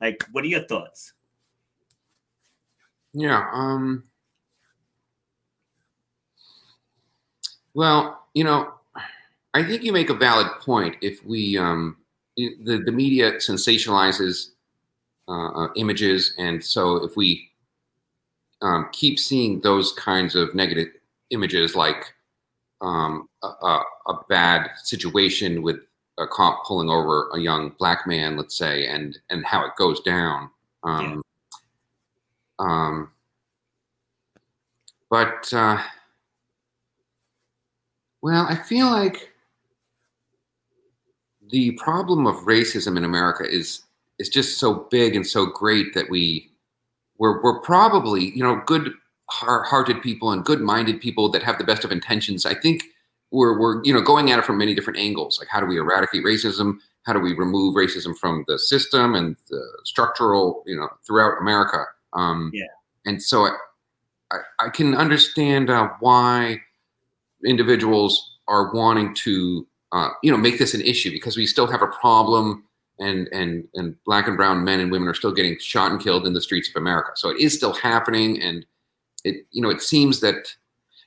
Like, 0.00 0.24
what 0.32 0.44
are 0.44 0.48
your 0.48 0.64
thoughts? 0.64 1.12
Yeah. 3.12 3.48
Um, 3.52 4.04
well, 7.74 8.26
you 8.34 8.44
know, 8.44 8.72
I 9.54 9.62
think 9.62 9.82
you 9.82 9.92
make 9.92 10.10
a 10.10 10.14
valid 10.14 10.48
point. 10.60 10.96
If 11.02 11.24
we, 11.24 11.56
um, 11.56 11.96
the, 12.36 12.82
the 12.84 12.92
media 12.92 13.34
sensationalizes 13.34 14.50
uh, 15.28 15.48
uh, 15.50 15.68
images, 15.76 16.34
and 16.38 16.62
so 16.64 17.04
if 17.04 17.16
we 17.16 17.51
um, 18.62 18.88
keep 18.92 19.18
seeing 19.18 19.60
those 19.60 19.92
kinds 19.92 20.34
of 20.34 20.54
negative 20.54 20.88
images, 21.30 21.74
like 21.74 22.14
um, 22.80 23.28
a, 23.42 23.46
a, 24.06 24.14
bad 24.28 24.70
situation 24.82 25.62
with 25.62 25.80
a 26.18 26.26
cop 26.26 26.64
pulling 26.64 26.88
over 26.88 27.28
a 27.30 27.40
young 27.40 27.74
black 27.78 28.06
man, 28.06 28.36
let's 28.36 28.56
say, 28.56 28.86
and 28.86 29.18
and 29.30 29.44
how 29.44 29.64
it 29.64 29.72
goes 29.76 30.00
down. 30.00 30.50
Um, 30.84 31.22
um, 32.58 33.10
but 35.10 35.52
uh, 35.52 35.82
well, 38.20 38.46
I 38.48 38.56
feel 38.56 38.86
like 38.86 39.32
the 41.50 41.72
problem 41.72 42.26
of 42.26 42.36
racism 42.44 42.96
in 42.96 43.04
America 43.04 43.44
is 43.44 43.82
is 44.18 44.28
just 44.28 44.58
so 44.58 44.86
big 44.90 45.16
and 45.16 45.26
so 45.26 45.46
great 45.46 45.94
that 45.94 46.08
we 46.08 46.51
we're 47.22 47.40
we're 47.42 47.60
probably 47.60 48.32
you 48.36 48.42
know 48.42 48.60
good 48.66 48.92
hearted 49.30 50.02
people 50.02 50.30
and 50.30 50.44
good 50.44 50.60
minded 50.60 51.00
people 51.00 51.30
that 51.30 51.42
have 51.42 51.56
the 51.56 51.64
best 51.64 51.84
of 51.84 51.92
intentions. 51.92 52.44
I 52.44 52.54
think 52.54 52.82
we're 53.30 53.58
we're 53.58 53.82
you 53.84 53.94
know 53.94 54.02
going 54.02 54.30
at 54.30 54.38
it 54.38 54.44
from 54.44 54.58
many 54.58 54.74
different 54.74 54.98
angles. 54.98 55.38
Like 55.38 55.48
how 55.48 55.60
do 55.60 55.66
we 55.66 55.78
eradicate 55.78 56.24
racism? 56.24 56.78
How 57.04 57.12
do 57.12 57.18
we 57.20 57.34
remove 57.34 57.74
racism 57.74 58.16
from 58.18 58.44
the 58.46 58.58
system 58.58 59.14
and 59.14 59.36
the 59.48 59.62
structural 59.84 60.62
you 60.66 60.76
know 60.76 60.88
throughout 61.06 61.40
America? 61.40 61.84
Um, 62.12 62.50
yeah 62.52 62.66
and 63.04 63.22
so 63.22 63.46
I, 63.46 63.56
I, 64.30 64.66
I 64.66 64.68
can 64.70 64.94
understand 64.94 65.70
uh, 65.70 65.90
why 66.00 66.60
individuals 67.44 68.38
are 68.48 68.72
wanting 68.72 69.14
to, 69.14 69.66
uh, 69.92 70.08
you 70.22 70.30
know, 70.30 70.36
make 70.36 70.58
this 70.58 70.74
an 70.74 70.80
issue 70.82 71.10
because 71.10 71.36
we 71.36 71.46
still 71.46 71.66
have 71.66 71.82
a 71.82 71.86
problem, 71.86 72.64
and 73.02 73.28
and 73.28 73.66
and 73.74 73.96
black 74.04 74.28
and 74.28 74.36
brown 74.36 74.64
men 74.64 74.80
and 74.80 74.90
women 74.90 75.08
are 75.08 75.14
still 75.14 75.32
getting 75.32 75.58
shot 75.58 75.90
and 75.90 76.00
killed 76.00 76.26
in 76.26 76.32
the 76.32 76.40
streets 76.40 76.68
of 76.68 76.76
America. 76.76 77.10
So 77.16 77.30
it 77.30 77.38
is 77.38 77.54
still 77.54 77.72
happening, 77.72 78.40
and 78.40 78.64
it, 79.24 79.46
you 79.50 79.60
know, 79.60 79.70
it 79.70 79.82
seems 79.82 80.20
that, 80.20 80.54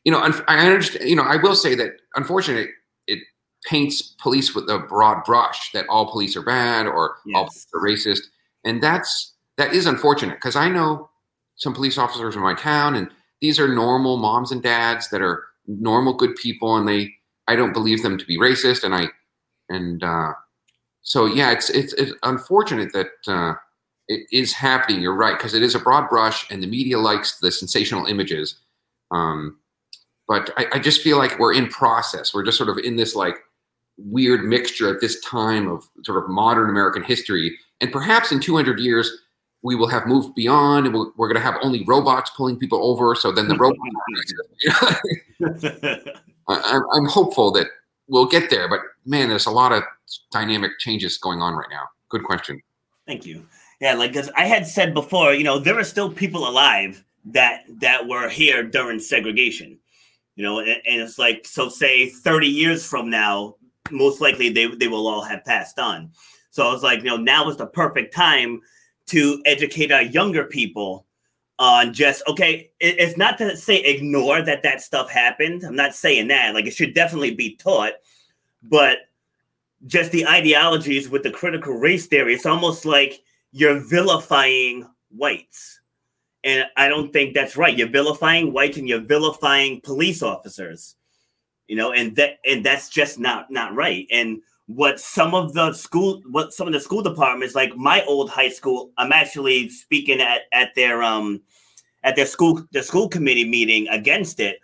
you 0.04 0.12
know, 0.12 0.20
I 0.48 0.68
understand. 0.68 1.10
You 1.10 1.16
know, 1.16 1.24
I 1.24 1.38
will 1.38 1.56
say 1.56 1.76
that 1.76 1.94
unfortunately, 2.16 2.72
it 3.08 3.20
paints 3.66 4.16
police 4.22 4.54
with 4.54 4.70
a 4.70 4.80
broad 4.80 5.24
brush 5.24 5.72
that 5.72 5.88
all 5.90 6.12
police 6.12 6.36
are 6.36 6.44
bad 6.44 6.86
or 6.86 7.16
yes. 7.26 7.36
all 7.36 7.46
police 7.46 7.68
are 7.74 7.82
racist, 7.82 8.24
and 8.64 8.84
that's 8.84 9.34
that 9.58 9.74
is 9.74 9.86
unfortunate 9.86 10.36
because 10.36 10.56
I 10.56 10.70
know 10.70 11.10
some 11.56 11.74
police 11.74 11.98
officers 11.98 12.36
in 12.36 12.42
my 12.42 12.54
town, 12.54 12.96
and 12.96 13.10
these 13.42 13.60
are 13.60 13.74
normal 13.74 14.18
moms 14.18 14.52
and 14.52 14.62
dads 14.62 15.10
that 15.10 15.22
are 15.22 15.46
normal, 15.68 16.14
good 16.14 16.36
people, 16.36 16.76
and 16.76 16.88
they 16.88 17.14
I 17.48 17.56
don't 17.56 17.74
believe 17.74 18.04
them 18.04 18.18
to 18.18 18.26
be 18.26 18.38
racist, 18.38 18.84
and 18.84 18.94
I 18.94 19.08
and 19.70 20.04
uh, 20.04 20.34
so 21.06 21.28
yeah, 21.28 21.52
it's 21.52 21.70
it's, 21.70 21.94
it's 21.94 22.12
unfortunate 22.24 22.92
that 22.94 23.12
uh, 23.28 23.54
it 24.08 24.28
is 24.32 24.54
happening. 24.54 25.02
You're 25.02 25.16
right 25.16 25.38
because 25.38 25.54
it 25.54 25.62
is 25.62 25.76
a 25.76 25.80
broad 25.80 26.10
brush, 26.10 26.50
and 26.50 26.62
the 26.62 26.68
media 26.68 27.00
likes 27.00 27.38
the 27.38 27.52
sensational 27.52 28.08
images. 28.08 28.56
Um, 29.12 29.60
but 30.28 30.50
I, 30.58 30.66
I 30.74 30.80
just 30.80 31.02
feel 31.02 31.20
like 31.20 31.38
we're 31.38 31.54
in 31.54 31.68
process. 31.68 32.34
We're 32.34 32.44
just 32.44 32.58
sort 32.58 32.70
of 32.70 32.80
in 32.80 32.96
this 32.96 33.16
like 33.16 33.38
weird 33.98 34.44
mixture 34.44 34.94
at 34.94 35.00
this 35.00 35.20
time 35.22 35.68
of 35.68 35.88
sort 36.04 36.22
of 36.22 36.30
modern 36.30 36.72
American 36.72 37.04
history, 37.04 37.56
and 37.82 37.92
perhaps 37.92 38.32
in 38.32 38.40
200 38.40 38.80
years 38.80 39.22
we 39.62 39.76
will 39.76 39.88
have 39.88 40.06
moved 40.06 40.36
beyond 40.36 40.86
and 40.86 40.94
we're, 40.94 41.08
we're 41.18 41.28
going 41.28 41.42
to 41.42 41.42
have 41.42 41.56
only 41.64 41.84
robots 41.86 42.30
pulling 42.38 42.56
people 42.56 42.84
over. 42.84 43.16
So 43.16 43.32
then 43.32 43.48
the 43.48 43.58
robots. 43.58 43.80
I'm, 46.48 46.84
I'm 46.94 47.06
hopeful 47.06 47.52
that 47.54 47.68
we'll 48.08 48.28
get 48.28 48.52
there, 48.52 48.70
but 48.70 48.82
man, 49.08 49.30
there's 49.30 49.48
a 49.48 49.52
lot 49.52 49.72
of 49.72 49.82
dynamic 50.32 50.72
changes 50.80 51.18
going 51.18 51.42
on 51.42 51.54
right 51.54 51.70
now. 51.70 51.84
Good 52.10 52.24
question. 52.24 52.62
Thank 53.08 53.26
you. 53.26 53.46
Yeah, 53.82 53.94
like 53.94 54.14
because 54.14 54.32
I 54.36 54.46
had 54.46 54.66
said 54.66 54.94
before, 54.94 55.34
you 55.34 55.44
know, 55.44 55.60
there 55.60 55.78
are 55.78 55.84
still 55.84 56.12
people 56.12 56.48
alive 56.48 57.04
that 57.26 57.64
that 57.80 58.08
were 58.08 58.30
here 58.30 58.64
during 58.64 59.00
segregation. 59.00 59.78
You 60.36 60.44
know, 60.44 60.60
and, 60.60 60.70
and 60.70 61.02
it's 61.02 61.18
like 61.18 61.46
so. 61.46 61.70
Say 61.70 62.10
30 62.10 62.48
years 62.48 62.86
from 62.86 63.10
now, 63.10 63.56
most 63.92 64.22
likely 64.22 64.50
they 64.50 64.68
they 64.68 64.88
will 64.88 65.08
all 65.08 65.22
have 65.22 65.46
passed 65.46 65.80
on. 65.80 66.12
So 66.52 66.68
I 66.68 66.72
was 66.72 66.84
like, 66.84 67.00
you 67.00 67.06
know, 67.06 67.18
now 67.18 67.50
is 67.50 67.58
the 67.58 67.68
perfect 67.68 68.14
time 68.14 68.62
to 69.08 69.42
educate 69.46 69.92
our 69.92 70.02
younger 70.02 70.46
people 70.46 71.06
on 71.58 71.94
just 71.94 72.22
okay 72.28 72.70
it, 72.80 73.00
it's 73.00 73.18
not 73.18 73.38
to 73.38 73.56
say 73.56 73.78
ignore 73.78 74.42
that 74.42 74.62
that 74.64 74.82
stuff 74.82 75.10
happened 75.10 75.64
i'm 75.64 75.76
not 75.76 75.96
saying 75.96 76.28
that 76.28 76.54
like 76.54 76.66
it 76.66 76.74
should 76.74 76.94
definitely 76.94 77.34
be 77.34 77.56
taught 77.56 77.94
but 78.64 78.98
just 79.86 80.12
the 80.12 80.28
ideologies 80.28 81.10
with 81.10 81.24
the 81.24 81.32
critical 81.32 81.74
race 81.74 82.08
theory. 82.08 82.34
It's 82.34 82.46
almost 82.46 82.86
like 82.86 83.22
you're 83.52 83.80
vilifying 83.80 84.88
whites. 85.10 85.80
And 86.44 86.66
i 86.78 86.88
don't 86.88 87.12
think 87.12 87.34
that's 87.34 87.58
right. 87.58 87.78
You're 87.78 87.90
vilifying 87.90 88.54
whites 88.54 88.78
and 88.78 88.88
you're 88.88 89.00
vilifying 89.00 89.82
police 89.82 90.22
officers 90.22 90.96
you 91.68 91.76
know 91.76 91.92
and 91.92 92.16
that 92.16 92.40
and 92.46 92.66
that's 92.66 92.90
just 92.90 93.20
not 93.20 93.50
not 93.52 93.74
right. 93.74 94.08
And 94.12 94.42
what 94.68 95.00
some 95.00 95.36
of 95.36 95.54
the 95.54 95.74
school 95.74 96.22
what 96.30 96.54
some 96.54 96.68
of 96.68 96.74
the 96.74 96.80
school 96.80 97.02
departments 97.02 97.54
like 97.54 97.76
my 97.76 98.04
old 98.06 98.32
high 98.32 98.50
school 98.50 98.90
i'm 98.98 99.12
actually 99.12 99.70
speaking 99.70 100.20
at 100.20 100.42
at 100.54 100.74
their 100.74 101.04
um 101.04 101.40
at 102.04 102.16
their 102.16 102.26
school 102.26 102.66
their 102.72 102.82
school 102.82 103.08
committee 103.08 103.48
meeting 103.48 103.88
against 103.90 104.40
it 104.40 104.58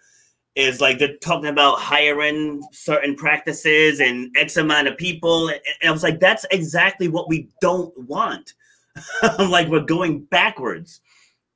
is 0.55 0.81
like 0.81 0.99
they're 0.99 1.17
talking 1.17 1.49
about 1.49 1.79
hiring 1.79 2.61
certain 2.71 3.15
practices 3.15 3.99
and 3.99 4.35
X 4.37 4.57
amount 4.57 4.87
of 4.87 4.97
people. 4.97 5.49
And 5.49 5.59
I 5.83 5.91
was 5.91 6.03
like, 6.03 6.19
that's 6.19 6.45
exactly 6.51 7.07
what 7.07 7.29
we 7.29 7.49
don't 7.61 7.97
want. 7.97 8.53
I'm 9.21 9.49
like, 9.49 9.67
we're 9.69 9.79
going 9.81 10.23
backwards. 10.25 10.99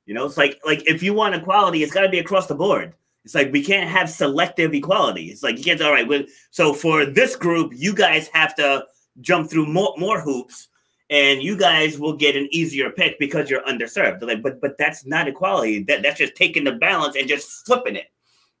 You 0.06 0.14
know, 0.14 0.24
it's 0.24 0.36
like 0.36 0.60
like 0.64 0.88
if 0.88 1.02
you 1.02 1.12
want 1.12 1.34
equality, 1.34 1.82
it's 1.82 1.92
got 1.92 2.02
to 2.02 2.08
be 2.08 2.20
across 2.20 2.46
the 2.46 2.54
board. 2.54 2.94
It's 3.24 3.34
like 3.34 3.52
we 3.52 3.62
can't 3.62 3.90
have 3.90 4.08
selective 4.08 4.72
equality. 4.72 5.26
It's 5.26 5.42
like 5.42 5.58
you 5.58 5.64
can't. 5.64 5.82
All 5.82 5.92
right, 5.92 6.28
so 6.52 6.72
for 6.72 7.04
this 7.04 7.34
group, 7.34 7.72
you 7.74 7.92
guys 7.92 8.28
have 8.28 8.54
to 8.54 8.86
jump 9.20 9.50
through 9.50 9.66
more 9.66 9.94
more 9.98 10.20
hoops, 10.20 10.68
and 11.10 11.42
you 11.42 11.58
guys 11.58 11.98
will 11.98 12.16
get 12.16 12.36
an 12.36 12.48
easier 12.52 12.90
pick 12.90 13.18
because 13.18 13.50
you're 13.50 13.64
underserved. 13.64 14.20
They're 14.20 14.28
like, 14.28 14.42
but 14.42 14.60
but 14.60 14.78
that's 14.78 15.04
not 15.04 15.26
equality. 15.26 15.82
That 15.82 16.02
that's 16.02 16.18
just 16.18 16.36
taking 16.36 16.62
the 16.62 16.72
balance 16.72 17.16
and 17.16 17.28
just 17.28 17.66
flipping 17.66 17.96
it. 17.96 18.06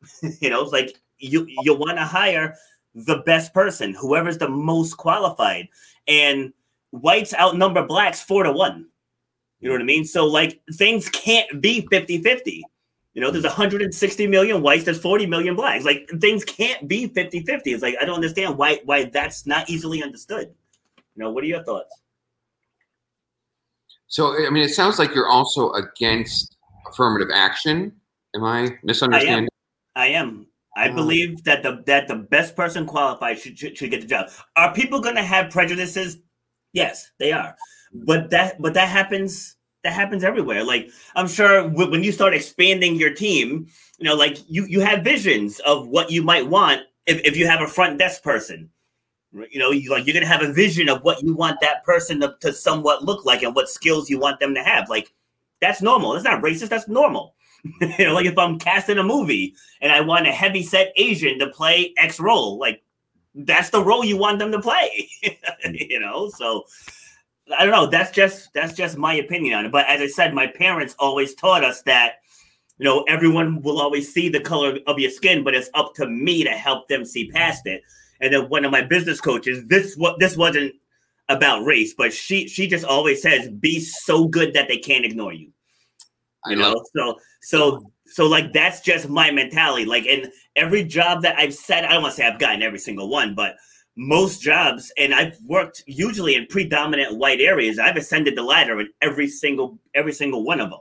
you 0.40 0.50
know, 0.50 0.62
it's 0.62 0.72
like 0.72 0.96
you 1.18 1.46
you 1.62 1.74
want 1.74 1.98
to 1.98 2.04
hire 2.04 2.54
the 2.94 3.18
best 3.26 3.52
person, 3.52 3.94
whoever's 3.94 4.38
the 4.38 4.48
most 4.48 4.96
qualified, 4.96 5.68
and 6.08 6.52
whites 6.90 7.34
outnumber 7.34 7.86
blacks 7.86 8.22
four 8.22 8.42
to 8.42 8.52
one. 8.52 8.86
You 9.60 9.68
know 9.68 9.74
what 9.74 9.82
I 9.82 9.84
mean? 9.84 10.04
So 10.04 10.26
like 10.26 10.60
things 10.74 11.08
can't 11.08 11.60
be 11.60 11.86
50-50. 11.90 12.60
You 13.14 13.22
know, 13.22 13.30
there's 13.30 13.44
160 13.44 14.26
million 14.26 14.62
whites, 14.62 14.84
there's 14.84 15.00
40 15.00 15.26
million 15.26 15.56
blacks. 15.56 15.84
Like 15.84 16.08
things 16.20 16.44
can't 16.44 16.86
be 16.86 17.08
50-50. 17.08 17.60
It's 17.64 17.82
like 17.82 17.96
I 18.00 18.04
don't 18.04 18.16
understand 18.16 18.58
why 18.58 18.80
why 18.84 19.04
that's 19.04 19.46
not 19.46 19.68
easily 19.70 20.02
understood. 20.02 20.52
You 21.14 21.24
know, 21.24 21.30
what 21.30 21.42
are 21.44 21.46
your 21.46 21.64
thoughts? 21.64 22.00
So 24.08 24.46
I 24.46 24.50
mean 24.50 24.62
it 24.62 24.74
sounds 24.74 24.98
like 24.98 25.14
you're 25.14 25.28
also 25.28 25.72
against 25.72 26.56
affirmative 26.88 27.28
action. 27.32 27.92
Am 28.34 28.44
I 28.44 28.76
misunderstanding? 28.82 29.48
I 29.96 30.08
am. 30.08 30.46
I. 30.76 30.90
Oh. 30.90 30.94
believe 30.94 31.42
that 31.44 31.62
the 31.62 31.82
that 31.86 32.06
the 32.06 32.14
best 32.14 32.54
person 32.54 32.86
qualified 32.86 33.38
should, 33.38 33.58
should, 33.58 33.76
should 33.76 33.90
get 33.90 34.02
the 34.02 34.06
job. 34.06 34.28
Are 34.54 34.72
people 34.72 35.00
going 35.00 35.16
to 35.16 35.22
have 35.22 35.50
prejudices? 35.50 36.18
Yes, 36.72 37.10
they 37.18 37.32
are. 37.32 37.56
But 37.92 38.30
that 38.30 38.60
but 38.60 38.74
that 38.74 38.88
happens 38.88 39.56
that 39.82 39.94
happens 39.94 40.22
everywhere. 40.22 40.62
Like 40.64 40.90
I'm 41.14 41.26
sure 41.26 41.68
when 41.68 42.04
you 42.04 42.12
start 42.12 42.34
expanding 42.34 42.96
your 42.96 43.14
team, 43.14 43.68
you 43.98 44.04
know, 44.04 44.14
like 44.14 44.38
you 44.48 44.66
you 44.66 44.80
have 44.80 45.02
visions 45.02 45.60
of 45.60 45.88
what 45.88 46.10
you 46.10 46.22
might 46.22 46.46
want 46.46 46.82
if, 47.06 47.20
if 47.24 47.36
you 47.36 47.46
have 47.46 47.62
a 47.62 47.66
front 47.66 47.98
desk 47.98 48.22
person. 48.22 48.68
You 49.50 49.58
know, 49.58 49.70
you 49.70 49.90
like 49.90 50.06
you're 50.06 50.14
gonna 50.14 50.26
have 50.26 50.42
a 50.42 50.52
vision 50.52 50.88
of 50.88 51.02
what 51.02 51.22
you 51.22 51.34
want 51.34 51.60
that 51.60 51.84
person 51.84 52.20
to, 52.20 52.36
to 52.40 52.52
somewhat 52.52 53.04
look 53.04 53.24
like 53.24 53.42
and 53.42 53.54
what 53.54 53.68
skills 53.68 54.10
you 54.10 54.18
want 54.18 54.40
them 54.40 54.54
to 54.54 54.62
have. 54.62 54.90
Like 54.90 55.12
that's 55.60 55.80
normal. 55.80 56.12
That's 56.12 56.24
not 56.24 56.42
racist. 56.42 56.68
That's 56.68 56.88
normal. 56.88 57.35
You 57.80 57.90
know, 58.06 58.14
like 58.14 58.26
if 58.26 58.38
I'm 58.38 58.58
casting 58.58 58.98
a 58.98 59.02
movie 59.02 59.54
and 59.80 59.92
I 59.92 60.00
want 60.00 60.26
a 60.26 60.32
heavy 60.32 60.62
set 60.62 60.92
Asian 60.96 61.38
to 61.38 61.48
play 61.48 61.92
X 61.96 62.20
role, 62.20 62.58
like 62.58 62.82
that's 63.34 63.70
the 63.70 63.82
role 63.82 64.04
you 64.04 64.16
want 64.16 64.38
them 64.38 64.52
to 64.52 64.60
play. 64.60 65.08
Mm. 65.64 65.88
you 65.90 66.00
know, 66.00 66.28
so 66.28 66.64
I 67.56 67.64
don't 67.64 67.72
know. 67.72 67.86
That's 67.86 68.10
just 68.10 68.52
that's 68.52 68.74
just 68.74 68.98
my 68.98 69.14
opinion 69.14 69.54
on 69.54 69.66
it. 69.66 69.72
But 69.72 69.86
as 69.88 70.00
I 70.00 70.06
said, 70.06 70.34
my 70.34 70.46
parents 70.46 70.94
always 70.98 71.34
taught 71.34 71.64
us 71.64 71.82
that 71.82 72.16
you 72.78 72.84
know 72.84 73.04
everyone 73.08 73.62
will 73.62 73.80
always 73.80 74.12
see 74.12 74.28
the 74.28 74.40
color 74.40 74.78
of 74.86 74.98
your 74.98 75.10
skin, 75.10 75.44
but 75.44 75.54
it's 75.54 75.70
up 75.74 75.94
to 75.94 76.06
me 76.06 76.44
to 76.44 76.50
help 76.50 76.88
them 76.88 77.04
see 77.04 77.30
past 77.30 77.66
it. 77.66 77.82
And 78.20 78.32
then 78.32 78.48
one 78.48 78.64
of 78.64 78.72
my 78.72 78.82
business 78.82 79.20
coaches, 79.20 79.64
this 79.66 79.96
what 79.96 80.18
this 80.18 80.36
wasn't 80.36 80.74
about 81.28 81.64
race, 81.64 81.94
but 81.94 82.12
she 82.12 82.48
she 82.48 82.66
just 82.66 82.84
always 82.84 83.22
says, 83.22 83.48
"Be 83.48 83.80
so 83.80 84.26
good 84.28 84.54
that 84.54 84.68
they 84.68 84.78
can't 84.78 85.04
ignore 85.04 85.32
you." 85.32 85.52
You 86.46 86.56
know, 86.56 86.84
so 86.94 87.18
so 87.46 87.92
so 88.06 88.26
like 88.26 88.52
that's 88.52 88.80
just 88.80 89.08
my 89.08 89.30
mentality. 89.30 89.84
Like 89.84 90.04
in 90.04 90.32
every 90.56 90.82
job 90.82 91.22
that 91.22 91.38
I've 91.38 91.54
said, 91.54 91.84
I 91.84 91.92
don't 91.92 92.02
want 92.02 92.16
to 92.16 92.20
say 92.20 92.26
I've 92.26 92.40
gotten 92.40 92.60
every 92.60 92.80
single 92.80 93.08
one, 93.08 93.36
but 93.36 93.54
most 93.94 94.42
jobs, 94.42 94.92
and 94.98 95.14
I've 95.14 95.38
worked 95.46 95.84
usually 95.86 96.34
in 96.34 96.46
predominant 96.46 97.18
white 97.18 97.40
areas. 97.40 97.78
I've 97.78 97.96
ascended 97.96 98.36
the 98.36 98.42
ladder 98.42 98.80
in 98.80 98.88
every 99.00 99.28
single 99.28 99.78
every 99.94 100.12
single 100.12 100.42
one 100.42 100.60
of 100.60 100.70
them. 100.70 100.80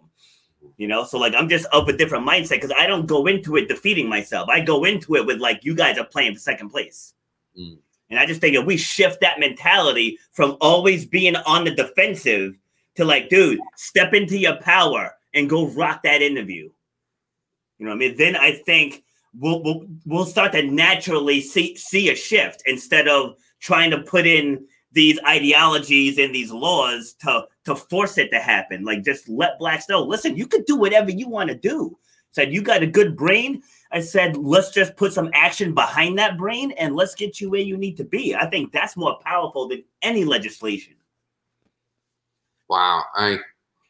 You 0.78 0.88
know, 0.88 1.03
so 1.03 1.20
like 1.20 1.36
I'm 1.36 1.49
just 1.49 1.68
of 1.72 1.88
a 1.88 1.93
different 1.93 2.28
mindset 2.28 2.61
because 2.61 2.74
I 2.76 2.88
don't 2.88 3.05
go 3.05 3.28
into 3.28 3.57
it 3.57 3.68
defeating 3.68 4.09
myself. 4.09 4.49
I 4.49 4.59
go 4.61 4.86
into 4.86 5.16
it 5.18 5.26
with 5.28 5.38
like 5.38 5.63
you 5.63 5.76
guys 5.76 5.99
are 5.99 6.05
playing 6.05 6.34
for 6.34 6.39
second 6.39 6.70
place. 6.70 7.13
Mm. 7.55 7.78
And 8.09 8.20
I 8.20 8.26
just 8.26 8.41
think 8.41 8.55
if 8.55 8.66
we 8.66 8.76
shift 8.76 9.22
that 9.22 9.39
mentality 9.39 10.18
from 10.32 10.57
always 10.61 11.05
being 11.05 11.36
on 11.36 11.63
the 11.63 11.76
defensive 11.76 12.57
to 12.95 13.05
like, 13.05 13.30
dude, 13.30 13.59
step 13.76 14.16
into 14.16 14.36
your 14.36 14.55
power 14.61 15.14
and 15.36 15.49
go 15.49 15.67
rock 15.67 16.01
that 16.03 16.21
interview. 16.21 16.69
You 17.77 17.86
know 17.86 17.91
what 17.91 17.97
I 17.97 17.99
mean? 17.99 18.17
Then 18.17 18.36
I 18.36 18.53
think 18.53 19.03
we'll, 19.38 19.61
we'll 19.61 19.86
we'll 20.05 20.25
start 20.25 20.53
to 20.53 20.63
naturally 20.63 21.41
see 21.41 21.75
see 21.75 22.09
a 22.09 22.15
shift 22.15 22.63
instead 22.65 23.07
of 23.07 23.36
trying 23.59 23.91
to 23.91 24.01
put 24.01 24.25
in 24.25 24.65
these 24.93 25.19
ideologies 25.27 26.17
and 26.17 26.33
these 26.33 26.51
laws 26.51 27.15
to 27.21 27.45
to 27.65 27.75
force 27.75 28.17
it 28.17 28.31
to 28.31 28.39
happen. 28.39 28.86
Like 28.86 29.03
just 29.03 29.27
let 29.27 29.59
blacks 29.59 29.89
know, 29.89 30.01
listen, 30.03 30.38
you 30.38 30.47
could 30.47 30.65
do 30.65 30.77
whatever 30.77 31.11
you 31.11 31.27
want 31.27 31.49
to 31.49 31.55
do. 31.55 31.97
Said 32.31 32.53
you 32.53 32.61
got 32.61 32.83
a 32.83 32.88
good 32.88 33.15
brain. 33.15 33.61
I 33.91 34.01
said, 34.01 34.36
let's 34.36 34.71
just 34.71 34.97
put 34.97 35.13
some 35.13 35.29
action 35.33 35.73
behind 35.73 36.17
that 36.19 36.38
brain 36.38 36.71
and 36.73 36.95
let's 36.95 37.15
get 37.15 37.39
you 37.39 37.49
where 37.49 37.61
you 37.61 37.77
need 37.77 37.95
to 37.97 38.03
be. 38.03 38.36
I 38.36 38.45
think 38.49 38.73
that's 38.73 38.97
more 38.97 39.17
powerful 39.23 39.69
than 39.69 39.86
any 40.01 40.25
legislation. 40.25 40.95
Wow. 42.67 43.03
I 43.15 43.39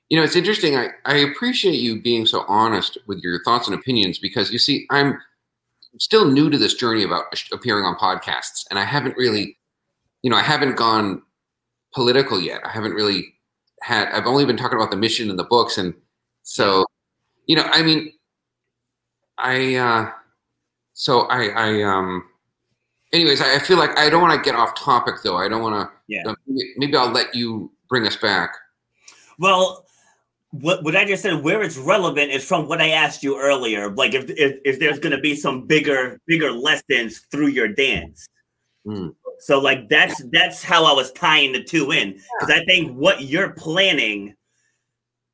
you 0.09 0.17
know, 0.17 0.23
it's 0.23 0.35
interesting. 0.35 0.75
I, 0.75 0.89
I 1.05 1.17
appreciate 1.17 1.79
you 1.79 2.01
being 2.01 2.25
so 2.25 2.45
honest 2.47 2.97
with 3.07 3.19
your 3.19 3.43
thoughts 3.43 3.67
and 3.67 3.75
opinions 3.75 4.19
because 4.19 4.51
you 4.51 4.59
see, 4.59 4.85
I'm 4.91 5.19
still 5.99 6.29
new 6.29 6.49
to 6.49 6.57
this 6.57 6.75
journey 6.75 7.03
about 7.03 7.25
appearing 7.51 7.85
on 7.85 7.95
podcasts, 7.95 8.65
and 8.69 8.77
I 8.77 8.85
haven't 8.85 9.17
really, 9.17 9.57
you 10.21 10.29
know, 10.29 10.37
I 10.37 10.43
haven't 10.43 10.75
gone 10.75 11.21
political 11.93 12.39
yet. 12.39 12.61
I 12.63 12.69
haven't 12.69 12.93
really 12.93 13.33
had. 13.81 14.09
I've 14.09 14.27
only 14.27 14.45
been 14.45 14.57
talking 14.57 14.77
about 14.77 14.91
the 14.91 14.97
mission 14.97 15.29
and 15.29 15.39
the 15.39 15.45
books, 15.45 15.77
and 15.77 15.93
so, 16.43 16.85
you 17.47 17.55
know, 17.55 17.63
I 17.63 17.81
mean, 17.81 18.11
I, 19.37 19.75
uh, 19.75 20.11
so 20.93 21.21
I, 21.21 21.47
I, 21.47 21.83
um, 21.83 22.23
anyways, 23.11 23.41
I, 23.41 23.55
I 23.55 23.59
feel 23.59 23.77
like 23.77 23.97
I 23.97 24.09
don't 24.09 24.21
want 24.21 24.33
to 24.35 24.47
get 24.47 24.57
off 24.57 24.75
topic 24.75 25.15
though. 25.23 25.37
I 25.37 25.47
don't 25.47 25.61
want 25.61 25.75
to. 25.75 25.95
Yeah. 26.07 26.19
You 26.19 26.23
know, 26.25 26.35
maybe, 26.45 26.73
maybe 26.77 26.97
I'll 26.97 27.11
let 27.11 27.33
you 27.33 27.71
bring 27.89 28.05
us 28.05 28.15
back. 28.15 28.53
Well, 29.39 29.84
what 30.61 30.83
what 30.83 30.95
I 30.95 31.05
just 31.05 31.23
said, 31.23 31.43
where 31.43 31.61
it's 31.61 31.77
relevant 31.77 32.31
is 32.31 32.45
from 32.45 32.67
what 32.67 32.81
I 32.81 32.89
asked 32.89 33.23
you 33.23 33.39
earlier. 33.39 33.89
Like 33.91 34.13
if 34.13 34.29
if, 34.29 34.59
if 34.63 34.79
there's 34.79 34.99
going 34.99 35.15
to 35.15 35.21
be 35.21 35.35
some 35.35 35.65
bigger 35.65 36.19
bigger 36.27 36.51
lessons 36.51 37.19
through 37.31 37.47
your 37.47 37.67
dance. 37.67 38.27
Mm. 38.85 39.15
So 39.39 39.59
like 39.59 39.89
that's 39.89 40.23
that's 40.31 40.63
how 40.63 40.85
I 40.85 40.93
was 40.93 41.11
tying 41.11 41.51
the 41.51 41.63
two 41.63 41.91
in 41.91 42.19
because 42.39 42.53
I 42.53 42.63
think 42.65 42.95
what 42.95 43.21
you're 43.21 43.51
planning 43.51 44.35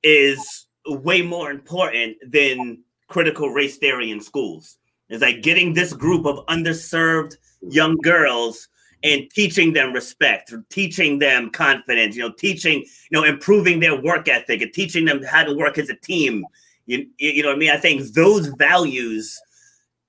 is 0.04 0.68
way 0.88 1.22
more 1.22 1.52
important 1.52 2.18
than 2.28 2.84
critical 3.08 3.50
race 3.50 3.78
theory 3.78 4.12
in 4.12 4.22
schools. 4.22 4.78
Is 5.10 5.22
like 5.22 5.42
getting 5.42 5.74
this 5.74 5.94
group 5.94 6.26
of 6.26 6.46
underserved 6.46 7.36
young 7.62 7.98
girls 7.98 8.70
and 9.04 9.30
teaching 9.32 9.74
them 9.74 9.94
respect, 9.94 10.54
teaching 10.70 11.20
them 11.20 11.50
confidence, 11.50 12.16
you 12.16 12.22
know, 12.22 12.32
teaching, 12.32 12.80
you 12.80 13.20
know, 13.20 13.24
improving 13.24 13.80
their 13.80 14.00
work 14.00 14.28
ethic 14.28 14.62
and 14.62 14.74
teaching 14.74 15.06
them 15.06 15.24
how 15.24 15.44
to 15.44 15.54
work 15.56 15.78
as 15.78 15.90
a 15.90 15.96
team. 15.96 16.46
You, 16.86 17.08
you 17.18 17.42
know 17.42 17.50
what 17.50 17.56
I 17.56 17.60
mean? 17.60 17.72
I 17.72 17.78
think 17.78 18.14
those 18.14 18.48
values 18.48 19.40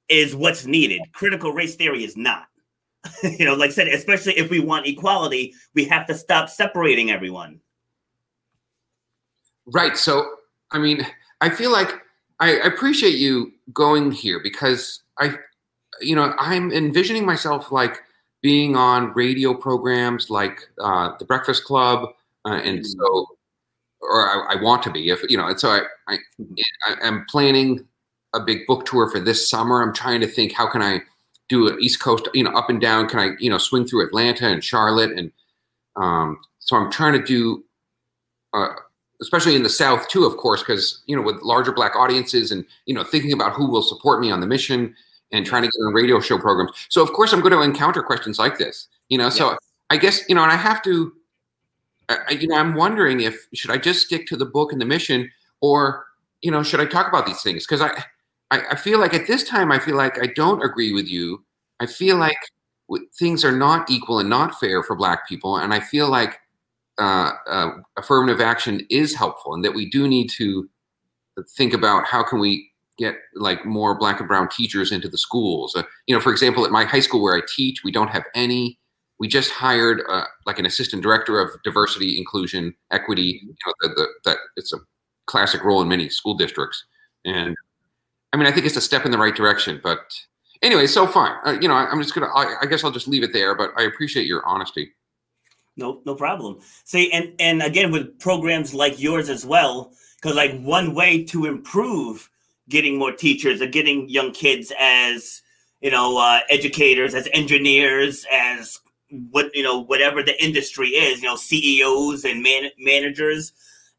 is 0.08 0.36
what's 0.36 0.66
needed. 0.66 1.00
Critical 1.12 1.52
race 1.52 1.74
theory 1.76 2.04
is 2.04 2.16
not. 2.16 2.46
you 3.22 3.44
know, 3.44 3.54
like 3.54 3.70
I 3.70 3.72
said, 3.72 3.88
especially 3.88 4.38
if 4.38 4.50
we 4.50 4.60
want 4.60 4.86
equality, 4.86 5.54
we 5.74 5.84
have 5.86 6.06
to 6.06 6.14
stop 6.14 6.48
separating 6.48 7.10
everyone. 7.10 7.60
Right. 9.66 9.96
So, 9.96 10.28
I 10.70 10.78
mean, 10.78 11.06
I 11.40 11.50
feel 11.50 11.72
like 11.72 11.90
I 12.40 12.50
appreciate 12.50 13.16
you 13.16 13.52
going 13.72 14.12
here 14.12 14.40
because 14.42 15.02
I, 15.18 15.36
you 16.00 16.14
know, 16.16 16.34
I'm 16.38 16.72
envisioning 16.72 17.24
myself 17.24 17.72
like 17.72 18.00
being 18.42 18.76
on 18.76 19.12
radio 19.14 19.54
programs 19.54 20.28
like 20.28 20.68
uh, 20.80 21.12
the 21.18 21.24
Breakfast 21.24 21.64
Club, 21.64 22.08
uh, 22.44 22.60
and 22.64 22.80
mm-hmm. 22.80 22.84
so, 22.84 23.26
or 24.00 24.28
I, 24.28 24.54
I, 24.54 24.62
want 24.62 24.82
to 24.82 24.90
be. 24.90 25.10
If 25.10 25.22
you 25.28 25.38
know, 25.38 25.46
and 25.46 25.58
so 25.58 25.70
I, 25.70 25.82
I, 26.08 26.16
I 26.88 27.06
am 27.06 27.24
planning 27.28 27.86
a 28.34 28.40
big 28.40 28.66
book 28.66 28.84
tour 28.84 29.08
for 29.08 29.20
this 29.20 29.48
summer. 29.48 29.80
I'm 29.80 29.94
trying 29.94 30.20
to 30.20 30.26
think 30.26 30.52
how 30.52 30.68
can 30.68 30.82
I 30.82 31.00
do 31.48 31.68
an 31.68 31.78
East 31.80 32.00
Coast, 32.00 32.28
you 32.34 32.42
know, 32.42 32.50
up 32.50 32.68
and 32.68 32.80
down. 32.80 33.08
Can 33.08 33.20
I, 33.20 33.30
you 33.38 33.48
know, 33.48 33.58
swing 33.58 33.86
through 33.86 34.06
Atlanta 34.06 34.48
and 34.48 34.62
Charlotte, 34.62 35.12
and 35.12 35.30
um, 35.96 36.38
so 36.58 36.76
I'm 36.76 36.90
trying 36.90 37.14
to 37.14 37.24
do. 37.24 37.64
Uh, 38.52 38.68
especially 39.22 39.54
in 39.54 39.62
the 39.62 39.68
South 39.68 40.08
too, 40.08 40.24
of 40.24 40.36
course, 40.36 40.62
because 40.62 41.02
you 41.06 41.14
know 41.14 41.22
with 41.22 41.40
larger 41.42 41.72
Black 41.72 41.94
audiences 41.94 42.50
and 42.50 42.66
you 42.86 42.94
know 42.94 43.04
thinking 43.04 43.32
about 43.32 43.52
who 43.52 43.70
will 43.70 43.82
support 43.82 44.20
me 44.20 44.32
on 44.32 44.40
the 44.40 44.46
mission 44.48 44.96
and 45.32 45.46
trying 45.46 45.62
to 45.62 45.68
get 45.68 45.84
on 45.84 45.92
radio 45.92 46.20
show 46.20 46.38
programs. 46.38 46.72
So 46.88 47.02
of 47.02 47.12
course 47.12 47.32
I'm 47.32 47.40
going 47.40 47.52
to 47.52 47.62
encounter 47.62 48.02
questions 48.02 48.38
like 48.38 48.58
this, 48.58 48.88
you 49.08 49.18
know. 49.18 49.30
So 49.30 49.56
I 49.90 49.96
guess 49.96 50.22
you 50.28 50.34
know, 50.34 50.42
and 50.42 50.52
I 50.52 50.56
have 50.56 50.82
to, 50.82 51.12
I, 52.08 52.32
you 52.32 52.48
know, 52.48 52.56
I'm 52.56 52.74
wondering 52.74 53.20
if 53.20 53.48
should 53.54 53.70
I 53.70 53.78
just 53.78 54.06
stick 54.06 54.26
to 54.28 54.36
the 54.36 54.46
book 54.46 54.72
and 54.72 54.80
the 54.80 54.86
mission, 54.86 55.30
or 55.60 56.06
you 56.42 56.50
know, 56.50 56.62
should 56.62 56.80
I 56.80 56.86
talk 56.86 57.08
about 57.08 57.26
these 57.26 57.42
things? 57.42 57.66
Because 57.66 57.80
I, 57.80 58.04
I, 58.50 58.62
I 58.72 58.76
feel 58.76 58.98
like 58.98 59.14
at 59.14 59.26
this 59.26 59.44
time, 59.44 59.72
I 59.72 59.78
feel 59.78 59.96
like 59.96 60.22
I 60.22 60.26
don't 60.26 60.62
agree 60.62 60.92
with 60.92 61.06
you. 61.06 61.44
I 61.80 61.86
feel 61.86 62.16
like 62.16 62.36
things 63.18 63.44
are 63.44 63.56
not 63.56 63.90
equal 63.90 64.18
and 64.18 64.28
not 64.28 64.58
fair 64.60 64.82
for 64.82 64.94
Black 64.96 65.28
people, 65.28 65.56
and 65.56 65.72
I 65.72 65.80
feel 65.80 66.08
like 66.08 66.38
uh, 66.98 67.32
uh, 67.48 67.70
affirmative 67.96 68.40
action 68.40 68.86
is 68.90 69.14
helpful, 69.14 69.54
and 69.54 69.64
that 69.64 69.74
we 69.74 69.88
do 69.88 70.06
need 70.06 70.28
to 70.30 70.68
think 71.56 71.72
about 71.72 72.04
how 72.04 72.22
can 72.22 72.38
we 72.38 72.71
get 72.98 73.16
like 73.34 73.64
more 73.64 73.98
Black 73.98 74.20
and 74.20 74.28
Brown 74.28 74.48
teachers 74.48 74.92
into 74.92 75.08
the 75.08 75.18
schools. 75.18 75.74
Uh, 75.74 75.82
you 76.06 76.14
know, 76.14 76.20
for 76.20 76.32
example, 76.32 76.64
at 76.64 76.70
my 76.70 76.84
high 76.84 77.00
school 77.00 77.22
where 77.22 77.36
I 77.36 77.40
teach, 77.54 77.84
we 77.84 77.92
don't 77.92 78.10
have 78.10 78.24
any. 78.34 78.78
We 79.18 79.28
just 79.28 79.50
hired 79.50 80.02
uh, 80.08 80.24
like 80.46 80.58
an 80.58 80.66
assistant 80.66 81.02
director 81.02 81.40
of 81.40 81.50
diversity, 81.62 82.18
inclusion, 82.18 82.74
equity. 82.90 83.40
You 83.42 83.54
know, 83.66 83.72
the, 83.80 83.88
the, 83.88 84.08
that 84.24 84.38
it's 84.56 84.72
a 84.72 84.78
classic 85.26 85.62
role 85.64 85.80
in 85.80 85.88
many 85.88 86.08
school 86.08 86.34
districts, 86.34 86.84
and 87.24 87.56
I 88.32 88.36
mean, 88.36 88.46
I 88.46 88.52
think 88.52 88.66
it's 88.66 88.76
a 88.76 88.80
step 88.80 89.04
in 89.04 89.10
the 89.10 89.18
right 89.18 89.34
direction. 89.34 89.80
But 89.82 90.00
anyway, 90.62 90.86
so 90.86 91.06
fine. 91.06 91.36
Uh, 91.44 91.58
you 91.60 91.68
know, 91.68 91.74
I, 91.74 91.90
am 91.92 92.00
just 92.02 92.14
gonna. 92.14 92.28
I, 92.34 92.56
I, 92.62 92.66
guess 92.66 92.82
I'll 92.82 92.90
just 92.90 93.08
leave 93.08 93.22
it 93.22 93.32
there. 93.32 93.54
But 93.54 93.70
I 93.76 93.84
appreciate 93.84 94.26
your 94.26 94.44
honesty. 94.46 94.92
No, 95.76 96.02
no 96.04 96.14
problem. 96.14 96.58
See, 96.84 97.12
and 97.12 97.32
and 97.38 97.62
again 97.62 97.92
with 97.92 98.18
programs 98.18 98.74
like 98.74 99.00
yours 99.00 99.28
as 99.28 99.46
well, 99.46 99.92
because 100.16 100.36
like 100.36 100.60
one 100.60 100.94
way 100.94 101.22
to 101.24 101.46
improve 101.46 102.28
getting 102.68 102.98
more 102.98 103.12
teachers 103.12 103.60
or 103.60 103.66
getting 103.66 104.08
young 104.08 104.32
kids 104.32 104.72
as 104.78 105.42
you 105.80 105.90
know 105.90 106.18
uh, 106.18 106.40
educators, 106.50 107.14
as 107.14 107.28
engineers, 107.32 108.24
as 108.32 108.78
what 109.30 109.54
you 109.54 109.62
know 109.62 109.80
whatever 109.80 110.22
the 110.22 110.42
industry 110.42 110.88
is, 110.88 111.22
you 111.22 111.28
know 111.28 111.36
CEOs 111.36 112.24
and 112.24 112.42
man- 112.42 112.70
managers, 112.78 113.52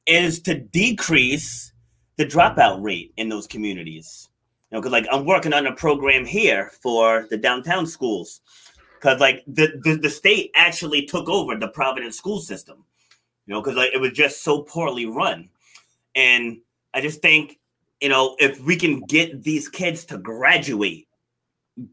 is 0.06 0.40
to 0.42 0.56
decrease 0.56 1.72
the 2.18 2.26
dropout 2.26 2.82
rate 2.82 3.14
in 3.18 3.30
those 3.30 3.48
communities. 3.48 4.30
You 4.72 4.78
know, 4.78 4.82
because 4.82 4.92
like 4.92 5.08
I'm 5.12 5.26
working 5.26 5.54
on 5.54 5.68
a 5.68 5.76
program 5.76 6.26
here 6.26 6.72
for 6.82 7.28
the 7.30 7.38
downtown 7.38 7.86
schools, 7.86 8.42
because 8.96 9.20
like 9.20 9.44
the, 9.46 9.80
the 9.84 9.96
the 9.96 10.10
state 10.10 10.52
actually 10.56 11.06
took 11.06 11.30
over 11.30 11.56
the 11.56 11.68
Providence 11.68 12.18
school 12.18 12.40
system. 12.40 12.84
You 13.46 13.54
know, 13.54 13.62
because 13.62 13.76
like 13.76 13.92
it 13.94 14.00
was 14.00 14.14
just 14.14 14.42
so 14.42 14.62
poorly 14.62 15.06
run, 15.06 15.50
and 16.16 16.60
I 16.94 17.02
just 17.02 17.22
think 17.22 17.60
you 18.04 18.10
know 18.10 18.36
if 18.40 18.60
we 18.62 18.76
can 18.76 19.02
get 19.02 19.42
these 19.42 19.68
kids 19.68 20.06
to 20.06 20.20
graduate 20.20 21.08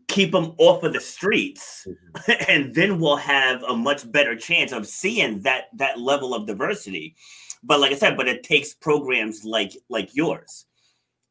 keep 0.09 0.31
them 0.33 0.53
off 0.59 0.83
of 0.83 0.93
the 0.93 1.01
streets 1.01 1.87
mm-hmm. 1.89 2.33
and 2.49 2.75
then 2.75 3.01
we'll 3.01 3.17
have 3.17 3.63
a 3.63 3.75
much 3.75 4.11
better 4.13 4.37
chance 4.37 4.73
of 4.73 4.87
seeing 4.87 5.41
that 5.41 5.69
that 5.73 5.99
level 5.99 6.35
of 6.35 6.47
diversity 6.47 7.17
but 7.63 7.81
like 7.81 7.93
I 7.93 7.97
said, 7.97 8.17
but 8.17 8.29
it 8.29 8.43
takes 8.43 8.75
programs 8.75 9.45
like 9.45 9.73
like 9.89 10.15
yours. 10.15 10.67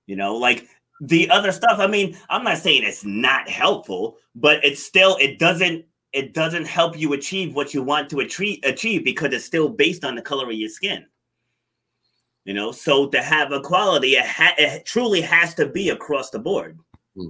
You 0.06 0.16
know, 0.16 0.36
like 0.36 0.68
the 1.02 1.30
other 1.30 1.52
stuff. 1.52 1.80
I 1.80 1.88
mean, 1.88 2.18
I'm 2.30 2.44
not 2.44 2.58
saying 2.58 2.84
it's 2.84 3.06
not 3.06 3.50
helpful, 3.50 4.18
but 4.36 4.64
it's 4.64 4.84
still 4.84 5.18
it 5.20 5.40
doesn't 5.40 5.86
it 6.14 6.34
doesn't 6.34 6.66
help 6.66 6.98
you 6.98 7.14
achieve 7.14 7.56
what 7.56 7.74
you 7.74 7.84
want 7.84 8.10
to 8.10 8.20
achieve 8.20 8.60
achieve 8.64 9.04
because 9.04 9.34
it's 9.34 9.46
still 9.46 9.70
based 9.70 10.04
on 10.04 10.16
the 10.16 10.22
color 10.22 10.46
of 10.46 10.54
your 10.54 10.70
skin. 10.70 11.06
You 12.50 12.56
know, 12.56 12.72
so 12.72 13.06
to 13.10 13.22
have 13.22 13.52
equality, 13.52 14.14
it, 14.14 14.26
ha- 14.26 14.56
it 14.58 14.84
truly 14.84 15.22
has 15.22 15.54
to 15.54 15.68
be 15.68 15.90
across 15.90 16.32
the 16.32 16.40
board. 16.40 16.80
Hmm. 17.16 17.28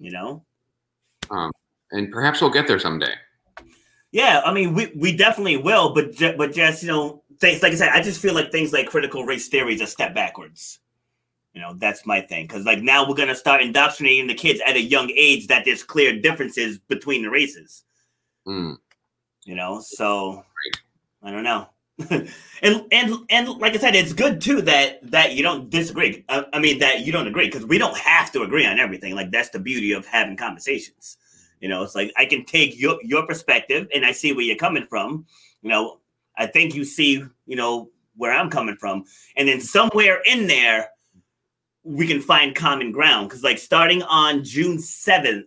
You 0.00 0.10
know, 0.10 0.44
um, 1.30 1.52
and 1.92 2.10
perhaps 2.10 2.40
we'll 2.40 2.50
get 2.50 2.66
there 2.66 2.80
someday. 2.80 3.14
Yeah, 4.10 4.42
I 4.44 4.52
mean, 4.52 4.74
we, 4.74 4.90
we 4.96 5.16
definitely 5.16 5.58
will, 5.58 5.94
but 5.94 6.16
ju- 6.16 6.34
but 6.36 6.52
just 6.52 6.82
you 6.82 6.88
know, 6.88 7.22
things 7.38 7.62
like 7.62 7.74
I 7.74 7.76
said, 7.76 7.90
I 7.90 8.02
just 8.02 8.20
feel 8.20 8.34
like 8.34 8.50
things 8.50 8.72
like 8.72 8.88
critical 8.88 9.24
race 9.24 9.46
theory 9.46 9.72
is 9.72 9.80
a 9.80 9.86
step 9.86 10.16
backwards. 10.16 10.80
You 11.52 11.60
know, 11.60 11.74
that's 11.74 12.04
my 12.04 12.20
thing. 12.20 12.48
Because 12.48 12.64
like 12.64 12.82
now 12.82 13.08
we're 13.08 13.14
gonna 13.14 13.36
start 13.36 13.62
indoctrinating 13.62 14.26
the 14.26 14.34
kids 14.34 14.60
at 14.66 14.74
a 14.74 14.82
young 14.82 15.12
age 15.14 15.46
that 15.46 15.64
there's 15.64 15.84
clear 15.84 16.20
differences 16.20 16.80
between 16.88 17.22
the 17.22 17.30
races. 17.30 17.84
Mm. 18.48 18.78
You 19.44 19.54
know, 19.54 19.80
so 19.80 20.42
I 21.22 21.30
don't 21.30 21.44
know. 21.44 21.68
and 22.10 22.30
and 22.90 23.14
and 23.30 23.48
like 23.60 23.74
I 23.74 23.78
said, 23.78 23.94
it's 23.94 24.12
good 24.12 24.40
too 24.40 24.62
that 24.62 25.10
that 25.10 25.34
you 25.34 25.42
don't 25.42 25.70
disagree. 25.70 26.24
I, 26.28 26.44
I 26.52 26.58
mean 26.58 26.80
that 26.80 27.00
you 27.00 27.12
don't 27.12 27.28
agree 27.28 27.46
because 27.46 27.64
we 27.66 27.78
don't 27.78 27.96
have 27.96 28.32
to 28.32 28.42
agree 28.42 28.66
on 28.66 28.80
everything. 28.80 29.14
Like 29.14 29.30
that's 29.30 29.50
the 29.50 29.60
beauty 29.60 29.92
of 29.92 30.04
having 30.06 30.36
conversations. 30.36 31.18
You 31.60 31.68
know, 31.68 31.82
it's 31.82 31.94
like 31.94 32.12
I 32.16 32.24
can 32.24 32.44
take 32.44 32.78
your 32.78 32.98
your 33.04 33.26
perspective 33.26 33.86
and 33.94 34.04
I 34.04 34.10
see 34.12 34.32
where 34.32 34.44
you're 34.44 34.56
coming 34.56 34.86
from. 34.86 35.24
You 35.62 35.70
know, 35.70 36.00
I 36.36 36.46
think 36.46 36.74
you 36.74 36.84
see, 36.84 37.24
you 37.46 37.56
know, 37.56 37.90
where 38.16 38.32
I'm 38.32 38.50
coming 38.50 38.76
from. 38.76 39.04
And 39.36 39.48
then 39.48 39.60
somewhere 39.60 40.20
in 40.26 40.46
there, 40.46 40.88
we 41.84 42.06
can 42.06 42.20
find 42.20 42.54
common 42.54 42.92
ground. 42.92 43.30
Cause 43.30 43.42
like 43.42 43.58
starting 43.58 44.02
on 44.02 44.42
June 44.42 44.78
7th, 44.78 45.44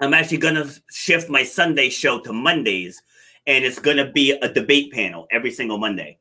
I'm 0.00 0.14
actually 0.14 0.38
gonna 0.38 0.70
shift 0.90 1.28
my 1.28 1.42
Sunday 1.42 1.90
show 1.90 2.20
to 2.20 2.32
Mondays, 2.32 3.02
and 3.48 3.64
it's 3.64 3.80
gonna 3.80 4.12
be 4.12 4.32
a 4.32 4.52
debate 4.52 4.92
panel 4.92 5.26
every 5.32 5.50
single 5.50 5.78
Monday. 5.78 6.18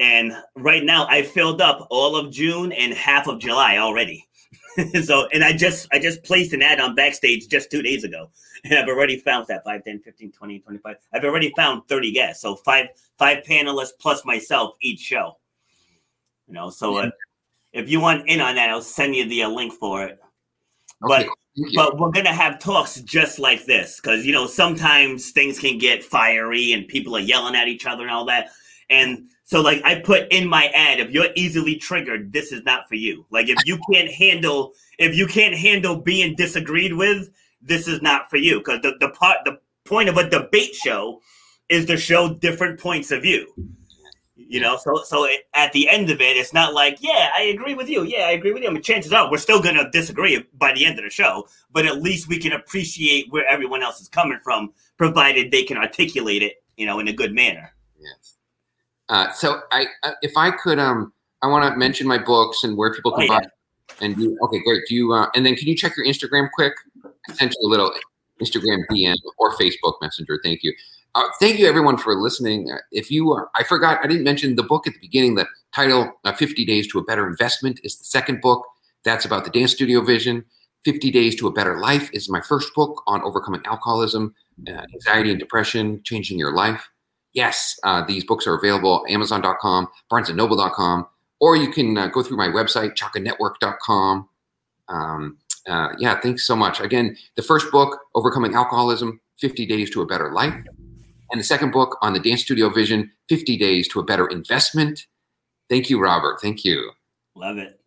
And 0.00 0.32
right 0.56 0.82
now 0.82 1.06
I 1.08 1.22
filled 1.22 1.60
up 1.60 1.86
all 1.90 2.16
of 2.16 2.32
June 2.32 2.72
and 2.72 2.92
half 2.92 3.28
of 3.28 3.38
July 3.38 3.76
already. 3.76 4.26
so 5.04 5.28
and 5.32 5.44
I 5.44 5.52
just 5.52 5.86
I 5.92 6.00
just 6.00 6.24
placed 6.24 6.52
an 6.52 6.62
ad 6.62 6.80
on 6.80 6.96
backstage 6.96 7.48
just 7.48 7.70
two 7.70 7.82
days 7.82 8.02
ago. 8.02 8.30
And 8.64 8.78
I've 8.78 8.88
already 8.88 9.18
found 9.18 9.46
that 9.48 9.62
5, 9.62 9.84
10, 9.84 10.00
15, 10.00 10.32
20, 10.32 10.58
25. 10.60 10.96
I've 11.12 11.24
already 11.24 11.52
found 11.54 11.82
30 11.86 12.12
guests. 12.12 12.40
So 12.40 12.56
five 12.56 12.86
five 13.18 13.44
panelists 13.44 13.92
plus 14.00 14.24
myself 14.24 14.74
each 14.80 15.00
show. 15.00 15.36
You 16.48 16.54
know, 16.54 16.70
so 16.70 16.98
yeah. 16.98 17.06
uh, 17.06 17.10
if 17.74 17.90
you 17.90 18.00
want 18.00 18.26
in 18.26 18.40
on 18.40 18.54
that, 18.54 18.70
I'll 18.70 18.80
send 18.80 19.14
you 19.14 19.28
the 19.28 19.42
uh, 19.42 19.50
link 19.50 19.74
for 19.74 20.02
it. 20.04 20.18
Okay. 21.04 21.26
But 21.26 21.28
but 21.74 21.98
we're 21.98 22.10
gonna 22.10 22.32
have 22.32 22.58
talks 22.58 23.00
just 23.02 23.38
like 23.38 23.64
this 23.64 24.00
because 24.00 24.26
you 24.26 24.32
know 24.32 24.46
sometimes 24.46 25.30
things 25.30 25.58
can 25.58 25.78
get 25.78 26.02
fiery 26.02 26.72
and 26.72 26.88
people 26.88 27.16
are 27.16 27.20
yelling 27.20 27.54
at 27.54 27.68
each 27.68 27.86
other 27.86 28.02
and 28.02 28.10
all 28.10 28.24
that. 28.24 28.50
And 28.90 29.28
so 29.44 29.60
like 29.60 29.80
I 29.84 30.00
put 30.00 30.32
in 30.32 30.48
my 30.48 30.66
ad, 30.74 31.00
if 31.00 31.10
you're 31.10 31.28
easily 31.36 31.76
triggered, 31.76 32.32
this 32.32 32.50
is 32.50 32.62
not 32.64 32.88
for 32.88 32.96
you. 32.96 33.24
Like 33.30 33.48
if 33.48 33.58
you 33.64 33.78
can't 33.92 34.10
handle 34.10 34.72
if 34.98 35.16
you 35.16 35.26
can't 35.26 35.54
handle 35.54 35.96
being 35.96 36.34
disagreed 36.34 36.94
with, 36.94 37.30
this 37.62 37.86
is 37.86 38.02
not 38.02 38.30
for 38.30 38.36
you. 38.36 38.58
Because 38.58 38.80
the, 38.82 38.96
the 39.00 39.10
part 39.10 39.38
the 39.44 39.58
point 39.84 40.08
of 40.08 40.16
a 40.16 40.28
debate 40.28 40.74
show 40.74 41.20
is 41.68 41.86
to 41.86 41.96
show 41.96 42.34
different 42.34 42.80
points 42.80 43.10
of 43.10 43.22
view. 43.22 43.52
You 44.36 44.60
know, 44.60 44.76
so 44.76 45.00
so 45.04 45.24
it, 45.24 45.42
at 45.54 45.72
the 45.72 45.88
end 45.88 46.10
of 46.10 46.20
it, 46.20 46.36
it's 46.36 46.52
not 46.52 46.74
like, 46.74 46.98
yeah, 47.00 47.30
I 47.36 47.42
agree 47.42 47.74
with 47.74 47.88
you. 47.88 48.02
Yeah, 48.02 48.26
I 48.26 48.32
agree 48.32 48.52
with 48.52 48.64
you. 48.64 48.68
I 48.68 48.72
mean, 48.72 48.82
chances 48.82 49.12
are 49.12 49.30
we're 49.30 49.38
still 49.38 49.62
going 49.62 49.76
to 49.76 49.88
disagree 49.90 50.44
by 50.54 50.72
the 50.72 50.84
end 50.84 50.98
of 50.98 51.04
the 51.04 51.10
show, 51.10 51.46
but 51.70 51.86
at 51.86 52.02
least 52.02 52.26
we 52.26 52.38
can 52.38 52.52
appreciate 52.52 53.26
where 53.30 53.46
everyone 53.48 53.82
else 53.84 54.00
is 54.00 54.08
coming 54.08 54.40
from, 54.42 54.72
provided 54.96 55.52
they 55.52 55.62
can 55.62 55.76
articulate 55.76 56.42
it, 56.42 56.64
you 56.76 56.84
know, 56.84 56.98
in 56.98 57.06
a 57.06 57.12
good 57.12 57.32
manner. 57.32 57.72
Yes. 57.96 58.36
Uh, 59.08 59.30
so 59.30 59.60
I, 59.70 59.86
uh, 60.02 60.12
if 60.22 60.36
I 60.36 60.50
could, 60.50 60.80
um, 60.80 61.12
I 61.42 61.46
want 61.46 61.72
to 61.72 61.78
mention 61.78 62.08
my 62.08 62.18
books 62.18 62.64
and 62.64 62.76
where 62.76 62.92
people 62.92 63.12
can 63.12 63.30
oh, 63.30 63.34
yeah. 63.34 63.40
buy. 63.40 63.46
And 64.00 64.18
you, 64.18 64.36
okay, 64.42 64.60
great. 64.64 64.82
Do 64.88 64.96
you, 64.96 65.12
uh, 65.12 65.28
and 65.36 65.46
then 65.46 65.54
can 65.54 65.68
you 65.68 65.76
check 65.76 65.96
your 65.96 66.06
Instagram 66.06 66.48
quick? 66.54 66.72
I 67.28 67.34
sent 67.34 67.52
you 67.52 67.68
a 67.68 67.70
little 67.70 67.92
Instagram 68.42 68.80
DM 68.90 69.14
or 69.38 69.54
Facebook 69.56 69.94
Messenger. 70.02 70.40
Thank 70.42 70.64
you. 70.64 70.74
Uh, 71.14 71.28
thank 71.40 71.58
you 71.58 71.66
everyone 71.66 71.96
for 71.96 72.14
listening. 72.16 72.70
Uh, 72.70 72.78
if 72.90 73.10
you 73.10 73.32
are, 73.32 73.48
I 73.54 73.62
forgot, 73.62 74.00
I 74.02 74.06
didn't 74.06 74.24
mention 74.24 74.56
the 74.56 74.62
book 74.62 74.86
at 74.86 74.94
the 74.94 75.00
beginning. 75.00 75.36
The 75.36 75.46
title, 75.72 76.12
uh, 76.24 76.32
50 76.32 76.64
Days 76.64 76.90
to 76.92 76.98
a 76.98 77.04
Better 77.04 77.26
Investment, 77.26 77.80
is 77.84 77.96
the 77.96 78.04
second 78.04 78.40
book. 78.40 78.66
That's 79.04 79.24
about 79.24 79.44
the 79.44 79.50
dance 79.50 79.72
studio 79.72 80.02
vision. 80.02 80.44
50 80.84 81.10
Days 81.10 81.36
to 81.36 81.46
a 81.46 81.52
Better 81.52 81.78
Life 81.78 82.10
is 82.12 82.28
my 82.28 82.40
first 82.40 82.74
book 82.74 83.02
on 83.06 83.22
overcoming 83.22 83.62
alcoholism, 83.64 84.34
uh, 84.68 84.82
anxiety, 84.92 85.30
and 85.30 85.38
depression, 85.38 86.00
changing 86.04 86.38
your 86.38 86.52
life 86.52 86.90
yes, 87.34 87.78
uh, 87.82 88.02
these 88.06 88.24
books 88.24 88.46
are 88.46 88.54
available 88.54 89.04
Amazon.com, 89.08 89.88
BarnesandNoble.com, 90.10 91.06
or 91.40 91.56
you 91.56 91.70
can 91.70 91.94
go 92.10 92.22
through 92.22 92.38
my 92.38 92.48
website, 92.48 92.94
chakanetwork.com. 92.94 94.28
Um, 94.88 95.38
yeah, 95.66 96.18
thanks 96.20 96.46
so 96.46 96.56
much. 96.56 96.80
Again, 96.80 97.16
the 97.36 97.42
first 97.42 97.70
book, 97.70 97.98
Overcoming 98.14 98.54
Alcoholism 98.54 99.20
50 99.38 99.66
Days 99.66 99.90
to 99.90 100.00
a 100.00 100.06
Better 100.06 100.32
Life. 100.32 100.54
And 101.30 101.40
the 101.40 101.44
second 101.44 101.70
book 101.70 101.98
on 102.02 102.12
the 102.12 102.20
Dance 102.20 102.42
Studio 102.42 102.68
Vision 102.68 103.10
50 103.28 103.56
Days 103.56 103.88
to 103.88 104.00
a 104.00 104.04
Better 104.04 104.26
Investment. 104.26 105.06
Thank 105.68 105.90
you, 105.90 106.00
Robert. 106.00 106.40
Thank 106.40 106.64
you. 106.64 106.90
Love 107.34 107.58
it. 107.58 107.80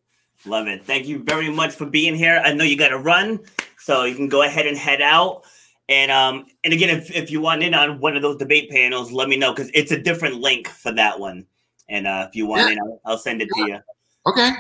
Love 0.46 0.68
it. 0.68 0.84
Thank 0.84 1.08
you 1.08 1.20
very 1.20 1.50
much 1.50 1.74
for 1.74 1.86
being 1.86 2.16
here. 2.16 2.42
I 2.44 2.54
know 2.54 2.64
you 2.64 2.78
got 2.78 2.90
to 2.90 2.98
run, 2.98 3.40
so 3.80 4.04
you 4.04 4.16
can 4.16 4.28
go 4.28 4.44
ahead 4.44 4.68
and 4.68 4.78
head 4.78 5.02
out. 5.02 5.44
And 5.90 6.12
um, 6.12 6.46
and 6.64 6.74
again, 6.74 6.90
if, 6.90 7.12
if 7.16 7.32
you 7.32 7.40
want 7.42 7.64
in 7.64 7.74
on 7.74 8.00
one 8.00 8.16
of 8.16 8.22
those 8.22 8.38
debate 8.38 8.70
panels, 8.70 9.12
let 9.12 9.30
me 9.30 9.38
know 9.38 9.54
because 9.54 9.72
it's 9.74 9.92
a 9.92 10.00
different 10.00 10.36
link 10.36 10.68
for 10.68 10.92
that 10.94 11.20
one. 11.20 11.46
And 11.90 12.06
uh, 12.06 12.26
if 12.28 12.36
you 12.36 12.46
want 12.46 12.64
yeah. 12.64 12.74
in, 12.74 12.80
I'll, 12.80 13.02
I'll, 13.06 13.18
send 13.18 13.42
it 13.42 13.48
yeah. 13.56 13.66
to 13.66 13.72
you. 13.72 13.80
Okay. 14.28 14.52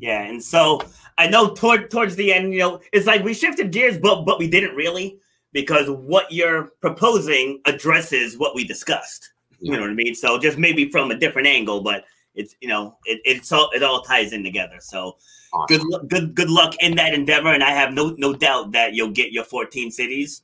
Yeah, 0.00 0.22
and 0.22 0.42
so 0.42 0.82
I 1.18 1.28
know 1.28 1.54
toward 1.54 1.90
towards 1.90 2.16
the 2.16 2.32
end, 2.32 2.52
you 2.52 2.58
know, 2.58 2.80
it's 2.92 3.06
like 3.06 3.22
we 3.22 3.34
shifted 3.34 3.70
gears, 3.70 3.98
but 3.98 4.24
but 4.24 4.38
we 4.40 4.48
didn't 4.48 4.74
really 4.74 5.18
because 5.52 5.88
what 5.88 6.30
you're 6.30 6.72
proposing 6.80 7.60
addresses 7.66 8.38
what 8.38 8.54
we 8.54 8.64
discussed. 8.64 9.32
Yeah. 9.60 9.72
You 9.72 9.76
know 9.76 9.82
what 9.82 9.90
I 9.90 9.94
mean? 9.94 10.14
So 10.14 10.38
just 10.38 10.58
maybe 10.58 10.90
from 10.90 11.10
a 11.10 11.18
different 11.18 11.48
angle, 11.48 11.82
but 11.82 12.04
it's 12.34 12.56
you 12.60 12.68
know 12.68 12.96
it, 13.04 13.20
it's 13.24 13.52
all 13.52 13.70
it 13.72 13.82
all 13.82 14.02
ties 14.02 14.32
in 14.32 14.42
together. 14.42 14.76
So 14.80 15.16
Awesome. 15.52 15.76
good 15.76 15.82
lu- 15.86 16.08
good 16.08 16.34
good 16.34 16.50
luck 16.50 16.74
in 16.80 16.96
that 16.96 17.12
endeavor, 17.12 17.48
and 17.52 17.62
I 17.62 17.70
have 17.70 17.92
no 17.92 18.14
no 18.18 18.32
doubt 18.32 18.72
that 18.72 18.94
you'll 18.94 19.10
get 19.10 19.32
your 19.32 19.44
14 19.44 19.90
cities. 19.90 20.42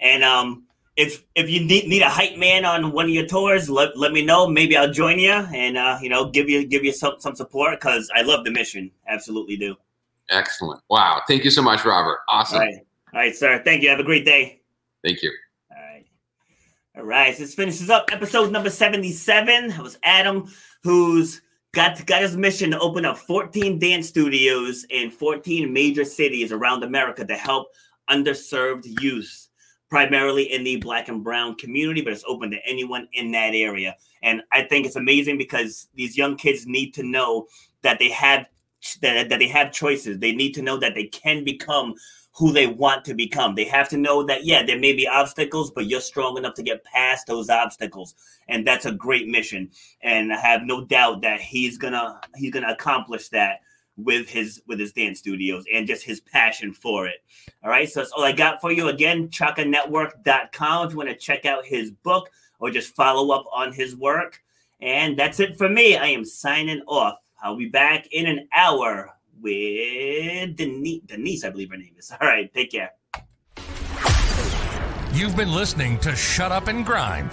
And 0.00 0.24
um, 0.24 0.64
if 0.96 1.24
if 1.34 1.48
you 1.48 1.64
need, 1.64 1.86
need 1.86 2.02
a 2.02 2.08
hype 2.08 2.36
man 2.36 2.64
on 2.64 2.92
one 2.92 3.06
of 3.06 3.10
your 3.10 3.26
tours, 3.26 3.70
let, 3.70 3.96
let 3.96 4.12
me 4.12 4.24
know. 4.24 4.48
Maybe 4.48 4.76
I'll 4.76 4.90
join 4.90 5.18
you 5.18 5.32
and 5.32 5.78
uh, 5.78 5.98
you 6.02 6.08
know 6.08 6.30
give 6.30 6.48
you 6.48 6.66
give 6.66 6.84
you 6.84 6.92
some 6.92 7.14
some 7.18 7.36
support 7.36 7.80
because 7.80 8.10
I 8.14 8.22
love 8.22 8.44
the 8.44 8.50
mission. 8.50 8.90
Absolutely 9.06 9.56
do. 9.56 9.76
Excellent. 10.30 10.80
Wow. 10.90 11.22
Thank 11.26 11.44
you 11.44 11.50
so 11.50 11.62
much, 11.62 11.84
Robert. 11.84 12.18
Awesome. 12.28 12.62
All 13.12 13.20
right, 13.20 13.34
sir. 13.34 13.60
Thank 13.64 13.82
you. 13.82 13.88
Have 13.88 14.00
a 14.00 14.04
great 14.04 14.24
day. 14.24 14.60
Thank 15.04 15.22
you. 15.22 15.32
All 15.70 15.76
right. 15.76 16.06
All 16.96 17.04
right. 17.04 17.34
So 17.34 17.42
this 17.42 17.54
finishes 17.54 17.90
up 17.90 18.08
episode 18.12 18.52
number 18.52 18.70
77. 18.70 19.72
It 19.72 19.78
was 19.78 19.98
Adam 20.04 20.48
who's 20.82 21.42
got 21.72 22.04
got 22.06 22.22
his 22.22 22.36
mission 22.36 22.70
to 22.70 22.78
open 22.78 23.04
up 23.04 23.18
14 23.18 23.78
dance 23.78 24.08
studios 24.08 24.84
in 24.90 25.10
14 25.10 25.72
major 25.72 26.04
cities 26.04 26.52
around 26.52 26.84
America 26.84 27.24
to 27.24 27.34
help 27.34 27.68
underserved 28.08 28.84
youth, 29.00 29.48
primarily 29.88 30.52
in 30.52 30.62
the 30.62 30.76
black 30.76 31.08
and 31.08 31.24
brown 31.24 31.56
community, 31.56 32.02
but 32.02 32.12
it's 32.12 32.24
open 32.26 32.50
to 32.50 32.58
anyone 32.66 33.08
in 33.12 33.32
that 33.32 33.54
area. 33.54 33.96
And 34.22 34.42
I 34.52 34.62
think 34.62 34.86
it's 34.86 34.96
amazing 34.96 35.38
because 35.38 35.88
these 35.94 36.16
young 36.16 36.36
kids 36.36 36.66
need 36.66 36.92
to 36.94 37.02
know 37.02 37.46
that 37.82 37.98
they 37.98 38.10
have 38.10 38.46
that, 39.02 39.28
that 39.28 39.38
they 39.38 39.48
have 39.48 39.72
choices. 39.72 40.18
They 40.18 40.32
need 40.32 40.52
to 40.54 40.62
know 40.62 40.76
that 40.78 40.94
they 40.94 41.04
can 41.04 41.44
become 41.44 41.94
who 42.40 42.52
they 42.52 42.66
want 42.66 43.04
to 43.04 43.12
become. 43.12 43.54
They 43.54 43.66
have 43.66 43.90
to 43.90 43.98
know 43.98 44.22
that, 44.24 44.46
yeah, 44.46 44.62
there 44.64 44.78
may 44.78 44.94
be 44.94 45.06
obstacles, 45.06 45.70
but 45.70 45.84
you're 45.84 46.00
strong 46.00 46.38
enough 46.38 46.54
to 46.54 46.62
get 46.62 46.82
past 46.84 47.26
those 47.26 47.50
obstacles. 47.50 48.14
And 48.48 48.66
that's 48.66 48.86
a 48.86 48.92
great 48.92 49.28
mission. 49.28 49.70
And 50.00 50.32
I 50.32 50.40
have 50.40 50.62
no 50.62 50.82
doubt 50.86 51.20
that 51.20 51.42
he's 51.42 51.76
gonna 51.76 52.18
he's 52.36 52.50
gonna 52.50 52.72
accomplish 52.72 53.28
that 53.28 53.60
with 53.98 54.26
his 54.26 54.62
with 54.66 54.80
his 54.80 54.94
dance 54.94 55.18
studios 55.18 55.64
and 55.70 55.86
just 55.86 56.02
his 56.02 56.20
passion 56.20 56.72
for 56.72 57.06
it. 57.06 57.22
All 57.62 57.68
right. 57.68 57.86
So 57.90 58.00
that's 58.00 58.12
all 58.12 58.24
I 58.24 58.32
got 58.32 58.62
for 58.62 58.72
you. 58.72 58.88
Again, 58.88 59.28
chakanetwork.com 59.28 60.86
if 60.86 60.92
you 60.92 60.96
want 60.96 61.10
to 61.10 61.16
check 61.16 61.44
out 61.44 61.66
his 61.66 61.90
book 61.90 62.30
or 62.58 62.70
just 62.70 62.96
follow 62.96 63.34
up 63.34 63.44
on 63.52 63.70
his 63.70 63.96
work. 63.96 64.40
And 64.80 65.14
that's 65.14 65.40
it 65.40 65.58
for 65.58 65.68
me. 65.68 65.98
I 65.98 66.06
am 66.06 66.24
signing 66.24 66.80
off. 66.86 67.18
I'll 67.42 67.56
be 67.56 67.68
back 67.68 68.06
in 68.12 68.24
an 68.24 68.48
hour 68.56 69.10
with 69.42 70.56
Denise, 70.56 71.02
Denise, 71.06 71.44
I 71.44 71.50
believe 71.50 71.70
her 71.70 71.76
name 71.76 71.94
is. 71.98 72.12
All 72.20 72.26
right, 72.26 72.52
take 72.52 72.72
care. 72.72 72.90
You've 75.12 75.36
been 75.36 75.52
listening 75.52 75.98
to 76.00 76.14
Shut 76.14 76.52
Up 76.52 76.68
and 76.68 76.86
Grind. 76.86 77.30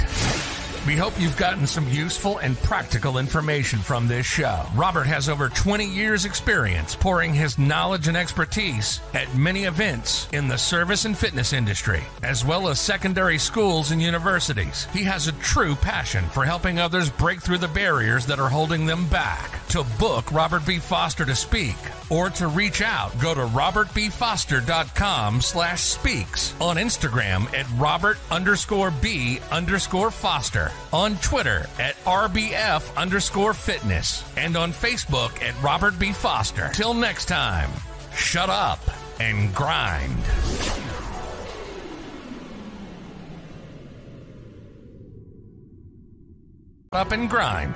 We 0.87 0.95
hope 0.95 1.19
you've 1.19 1.35
gotten 1.35 1.67
some 1.67 1.85
useful 1.89 2.37
and 2.37 2.57
practical 2.59 3.17
information 3.17 3.79
from 3.79 4.07
this 4.07 4.25
show. 4.25 4.65
Robert 4.73 5.05
has 5.05 5.27
over 5.27 5.49
20 5.49 5.85
years' 5.85 6.23
experience 6.23 6.95
pouring 6.95 7.33
his 7.33 7.57
knowledge 7.59 8.07
and 8.07 8.15
expertise 8.15 9.01
at 9.13 9.35
many 9.35 9.65
events 9.65 10.29
in 10.31 10.47
the 10.47 10.57
service 10.57 11.03
and 11.03 11.17
fitness 11.17 11.51
industry, 11.51 12.01
as 12.23 12.45
well 12.45 12.69
as 12.69 12.79
secondary 12.79 13.37
schools 13.37 13.91
and 13.91 14.01
universities. 14.01 14.87
He 14.93 15.03
has 15.03 15.27
a 15.27 15.33
true 15.33 15.75
passion 15.75 16.23
for 16.29 16.45
helping 16.45 16.79
others 16.79 17.09
break 17.09 17.41
through 17.41 17.57
the 17.57 17.67
barriers 17.67 18.25
that 18.25 18.39
are 18.39 18.49
holding 18.49 18.85
them 18.85 19.09
back. 19.09 19.66
To 19.69 19.85
book 19.99 20.31
Robert 20.31 20.65
B. 20.65 20.79
Foster 20.79 21.25
to 21.25 21.35
speak 21.35 21.75
or 22.09 22.29
to 22.31 22.47
reach 22.47 22.81
out, 22.81 23.17
go 23.19 23.33
to 23.33 23.41
robertbfoster.com 23.41 25.41
slash 25.41 25.81
speaks 25.81 26.55
on 26.61 26.77
Instagram 26.77 27.53
at 27.53 27.67
robert 27.77 28.17
underscore 28.31 28.91
b 28.91 29.39
underscore 29.51 30.09
foster, 30.09 30.71
on 30.93 31.17
Twitter 31.17 31.67
at 31.79 31.95
rbf 32.05 32.95
underscore 32.95 33.53
fitness, 33.53 34.23
and 34.37 34.55
on 34.55 34.71
Facebook 34.71 35.41
at 35.41 35.61
Robert 35.61 35.99
B. 35.99 36.13
Foster. 36.13 36.69
Till 36.73 36.93
next 36.93 37.25
time, 37.25 37.69
shut 38.15 38.49
up 38.49 38.79
and 39.19 39.53
grind. 39.53 40.23
Up 46.93 47.11
and 47.11 47.29
grind. 47.29 47.75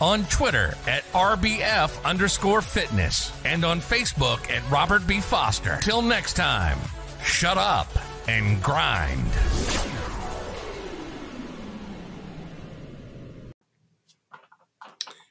on 0.00 0.24
Twitter 0.24 0.74
at 0.86 1.04
rbf 1.12 2.04
underscore 2.04 2.62
fitness, 2.62 3.32
and 3.44 3.64
on 3.64 3.80
Facebook 3.80 4.50
at 4.50 4.68
Robert 4.70 5.06
B. 5.06 5.20
Foster. 5.20 5.78
Till 5.82 6.02
next 6.02 6.34
time, 6.34 6.78
shut 7.22 7.58
up 7.58 7.88
and 8.28 8.62
grind. 8.62 9.32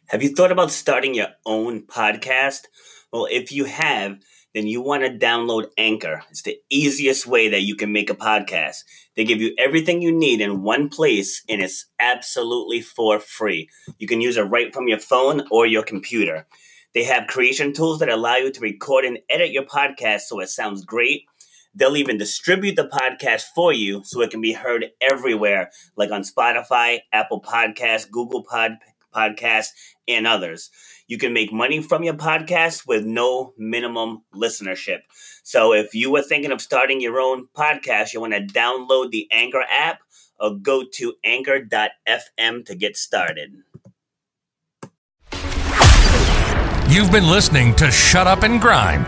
Have 0.08 0.24
you 0.24 0.30
thought 0.30 0.54
about 0.54 0.72
starting 0.72 1.14
your 1.14 1.28
own 1.46 1.82
podcast? 1.82 2.68
Well, 3.12 3.28
if 3.30 3.52
you 3.52 3.66
have, 3.66 4.18
then 4.54 4.66
you 4.66 4.82
want 4.82 5.04
to 5.04 5.10
download 5.10 5.68
Anchor. 5.78 6.24
It's 6.30 6.44
the 6.44 6.58
easiest 6.70 7.28
way 7.28 7.50
that 7.50 7.62
you 7.62 7.76
can 7.76 7.92
make 7.92 8.10
a 8.10 8.16
podcast. 8.16 8.84
They 9.18 9.24
give 9.24 9.42
you 9.42 9.56
everything 9.58 10.04
you 10.04 10.12
need 10.12 10.42
in 10.42 10.62
one 10.62 10.90
place 10.90 11.44
and 11.50 11.60
it's 11.60 11.88
absolutely 12.00 12.82
for 12.82 13.20
free. 13.20 13.68
You 13.98 14.08
can 14.08 14.22
use 14.22 14.38
it 14.38 14.44
right 14.44 14.72
from 14.72 14.88
your 14.88 15.00
phone 15.00 15.48
or 15.50 15.66
your 15.66 15.82
computer. 15.82 16.46
They 16.94 17.04
have 17.04 17.26
creation 17.26 17.74
tools 17.74 17.98
that 18.00 18.10
allow 18.10 18.36
you 18.36 18.52
to 18.52 18.60
record 18.62 19.06
and 19.06 19.18
edit 19.28 19.52
your 19.52 19.64
podcast 19.64 20.22
so 20.22 20.40
it 20.40 20.50
sounds 20.50 20.86
great. 20.86 21.26
They'll 21.74 21.98
even 21.98 22.20
distribute 22.20 22.76
the 22.76 22.88
podcast 22.88 23.46
for 23.56 23.74
you 23.74 24.04
so 24.04 24.22
it 24.22 24.30
can 24.30 24.42
be 24.42 24.54
heard 24.54 24.86
everywhere, 25.02 25.72
like 25.96 26.12
on 26.12 26.22
Spotify, 26.22 27.00
Apple 27.12 27.42
Podcasts, 27.42 28.10
Google 28.10 28.44
Pod 28.44 28.74
Podcasts, 29.14 29.70
and 30.08 30.26
others. 30.26 30.70
You 31.08 31.18
can 31.18 31.34
make 31.34 31.54
money 31.54 31.82
from 31.82 32.04
your 32.04 32.14
podcast 32.14 32.88
with 32.88 33.06
no 33.06 33.54
minimum 33.58 34.24
listenership. 34.34 35.00
So 35.44 35.74
if 35.74 35.94
you 35.94 36.12
were 36.12 36.22
thinking 36.22 36.52
of 36.52 36.62
starting 36.62 37.02
your 37.02 37.20
own 37.20 37.48
podcast, 37.56 38.14
you 38.14 38.22
want 38.22 38.34
to 38.34 38.42
download 38.42 39.12
the 39.12 39.28
Anchor 39.32 39.64
app 39.70 40.00
or 40.40 40.56
go 40.56 40.84
to 40.94 41.14
anchor.fm 41.24 42.66
to 42.66 42.76
get 42.76 42.98
started. 42.98 43.64
You've 46.90 47.12
been 47.12 47.30
listening 47.30 47.76
to 47.76 47.92
Shut 47.92 48.28
Up 48.28 48.44
and 48.44 48.62
Grind. 48.62 49.08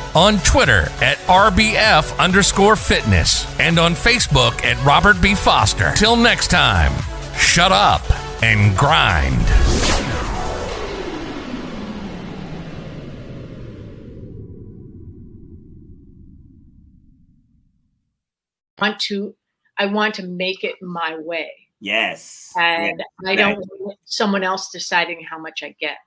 on 0.15 0.37
Twitter 0.39 0.89
at 1.01 1.17
rbf 1.27 2.17
underscore 2.19 2.75
fitness, 2.75 3.45
and 3.59 3.79
on 3.79 3.93
Facebook 3.93 4.63
at 4.63 4.83
Robert 4.85 5.21
B. 5.21 5.35
Foster. 5.35 5.91
Till 5.95 6.15
next 6.15 6.49
time, 6.49 6.91
shut 7.37 7.71
up 7.71 8.01
and 8.43 8.77
grind. 8.77 9.41
want 18.81 18.99
to 18.99 19.35
I 19.77 19.85
want 19.85 20.15
to 20.15 20.27
make 20.27 20.63
it 20.63 20.75
my 20.81 21.17
way. 21.17 21.51
Yes. 21.79 22.51
And 22.57 23.01
Yeah, 23.23 23.31
I 23.31 23.35
don't 23.35 23.51
exactly. 23.53 23.77
want 23.79 23.99
someone 24.05 24.43
else 24.43 24.69
deciding 24.69 25.23
how 25.23 25.39
much 25.39 25.63
I 25.63 25.75
get. 25.79 25.97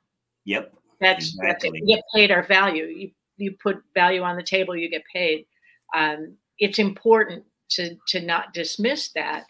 Yep. 0.45 0.73
That's 1.01 1.37
that's 1.41 1.65
it. 1.65 1.69
Exactly. 1.69 1.71
We 1.73 1.95
get 1.95 2.05
paid 2.15 2.31
our 2.31 2.43
value. 2.43 2.85
You 2.85 3.11
you 3.37 3.57
put 3.63 3.83
value 3.95 4.23
on 4.23 4.37
the 4.37 4.43
table, 4.43 4.77
you 4.77 4.91
get 4.91 5.03
paid. 5.13 5.47
Um, 5.95 6.37
it's 6.59 6.79
important 6.79 7.45
to 7.71 7.97
to 8.09 8.21
not 8.21 8.55
dismiss 8.55 9.11
that. 9.13 9.45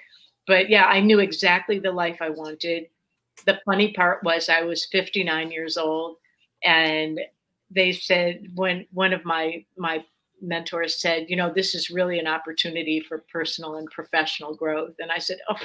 But 0.47 0.69
yeah, 0.69 0.85
I 0.85 1.01
knew 1.01 1.21
exactly 1.21 1.79
the 1.79 1.93
life 1.93 2.19
I 2.21 2.31
wanted. 2.31 2.87
the 3.47 3.61
funny 3.65 3.93
part 3.93 4.23
was 4.23 4.49
I 4.49 4.63
was 4.63 4.87
59 4.93 5.51
years 5.51 5.77
old, 5.77 6.17
and 6.65 7.21
they 7.71 7.93
said 7.93 8.47
when 8.55 8.87
one 8.93 9.13
of 9.13 9.25
my 9.25 9.65
my 9.77 10.05
mentors 10.43 11.01
said, 11.01 11.27
you 11.29 11.37
know, 11.37 11.53
this 11.53 11.75
is 11.75 11.91
really 11.91 12.19
an 12.19 12.27
opportunity 12.27 13.01
for 13.01 13.25
personal 13.33 13.77
and 13.77 13.91
professional 13.91 14.55
growth, 14.55 14.95
and 14.99 15.11
I 15.11 15.19
said, 15.19 15.39
oh. 15.49 15.57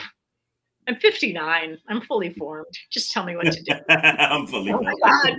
I'm 0.90 0.96
59. 0.96 1.78
I'm 1.88 2.02
fully 2.02 2.32
formed. 2.34 2.66
Just 2.90 3.12
tell 3.12 3.24
me 3.24 3.36
what 3.36 3.52
to 3.52 3.62
do. 3.62 3.74
I'm 3.90 4.48
fully 4.48 4.74
oh 4.74 4.82
my 4.82 4.94
God. 5.04 5.38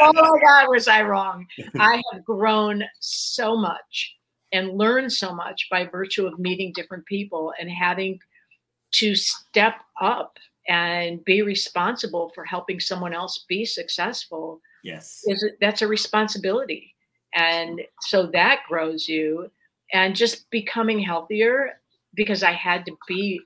oh 0.00 0.12
my 0.12 0.38
God, 0.44 0.66
was 0.68 0.86
I 0.86 1.00
wrong? 1.00 1.46
I 1.80 2.02
have 2.12 2.22
grown 2.26 2.84
so 3.00 3.56
much 3.56 4.16
and 4.52 4.76
learned 4.76 5.10
so 5.10 5.34
much 5.34 5.66
by 5.70 5.86
virtue 5.86 6.26
of 6.26 6.38
meeting 6.38 6.72
different 6.74 7.06
people 7.06 7.54
and 7.58 7.70
having 7.70 8.18
to 8.96 9.14
step 9.14 9.76
up 9.98 10.36
and 10.68 11.24
be 11.24 11.40
responsible 11.40 12.30
for 12.34 12.44
helping 12.44 12.78
someone 12.78 13.14
else 13.14 13.46
be 13.48 13.64
successful 13.64 14.60
yes 14.84 15.22
is 15.26 15.44
that's 15.60 15.82
a 15.82 15.86
responsibility 15.88 16.94
and 17.34 17.80
so 18.02 18.26
that 18.28 18.60
grows 18.68 19.08
you 19.08 19.50
and 19.92 20.14
just 20.14 20.48
becoming 20.50 21.00
healthier 21.00 21.80
because 22.14 22.44
i 22.44 22.52
had 22.52 22.86
to 22.86 22.92
be 23.08 23.40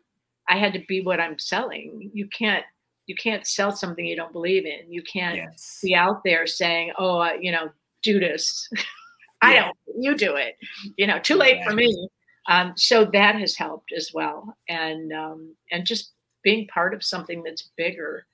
i 0.49 0.57
had 0.59 0.73
to 0.73 0.83
be 0.89 1.03
what 1.03 1.21
i'm 1.21 1.39
selling. 1.39 2.11
You 2.15 2.29
can't 2.29 2.65
you 3.07 3.15
can't 3.15 3.47
sell 3.47 3.71
something 3.71 4.05
you 4.05 4.17
don't 4.17 4.33
believe 4.33 4.67
in. 4.67 4.93
You 4.93 5.03
can't 5.03 5.37
yes. 5.37 5.79
be 5.83 5.95
out 5.95 6.23
there 6.25 6.47
saying 6.47 6.93
oh 6.99 7.19
uh, 7.21 7.33
you 7.41 7.53
know 7.53 7.71
judas 8.03 8.69
i 9.43 9.55
Yeah. 9.55 9.65
don't 9.67 9.77
you 9.99 10.17
do 10.17 10.37
it. 10.37 10.57
You 10.97 11.07
know 11.07 11.19
too 11.19 11.37
late 11.37 11.63
for 11.65 11.73
me. 11.73 12.09
Um, 12.49 12.75
so 12.77 13.05
that 13.07 13.35
has 13.37 13.57
helped 13.57 13.93
as 13.97 14.11
well. 14.15 14.57
And 14.69 15.13
um, 15.13 15.55
and 15.73 15.85
just 15.87 16.13
being 16.43 16.67
part 16.69 16.95
of 16.95 17.03
something 17.03 17.43
that's 17.43 17.71
bigger 17.77 18.25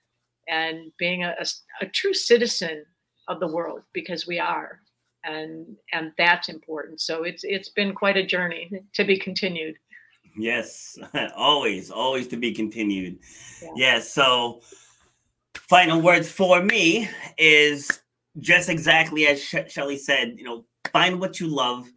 and 0.48 0.92
being 0.98 1.24
a, 1.24 1.34
a, 1.40 1.46
a 1.80 1.86
true 1.86 2.12
citizen 2.12 2.84
of 3.28 3.40
the 3.40 3.46
world 3.48 3.82
because 3.94 4.26
we 4.26 4.38
are. 4.38 4.80
And 5.24 5.76
and 5.92 6.12
that's 6.18 6.48
important. 6.48 7.00
So 7.00 7.22
it's 7.22 7.44
it's 7.44 7.68
been 7.70 7.94
quite 7.94 8.16
a 8.16 8.26
journey 8.26 8.70
to 8.94 9.04
be 9.04 9.18
continued 9.18 9.76
Yes, 10.36 10.98
always, 11.36 11.90
always 11.90 12.28
to 12.28 12.36
be 12.36 12.52
continued. 12.52 13.18
Yeah. 13.62 13.70
Yeah. 13.76 14.00
so, 14.00 14.62
final 15.54 16.00
words 16.00 16.30
for 16.30 16.62
me 16.62 17.08
is 17.38 18.00
just 18.38 18.68
exactly 18.68 19.26
as 19.26 19.42
Sh- 19.42 19.68
Shelley 19.68 19.98
said. 19.98 20.34
You 20.38 20.44
know, 20.44 20.64
find 20.92 21.20
what 21.20 21.40
you 21.40 21.48
love, 21.48 21.88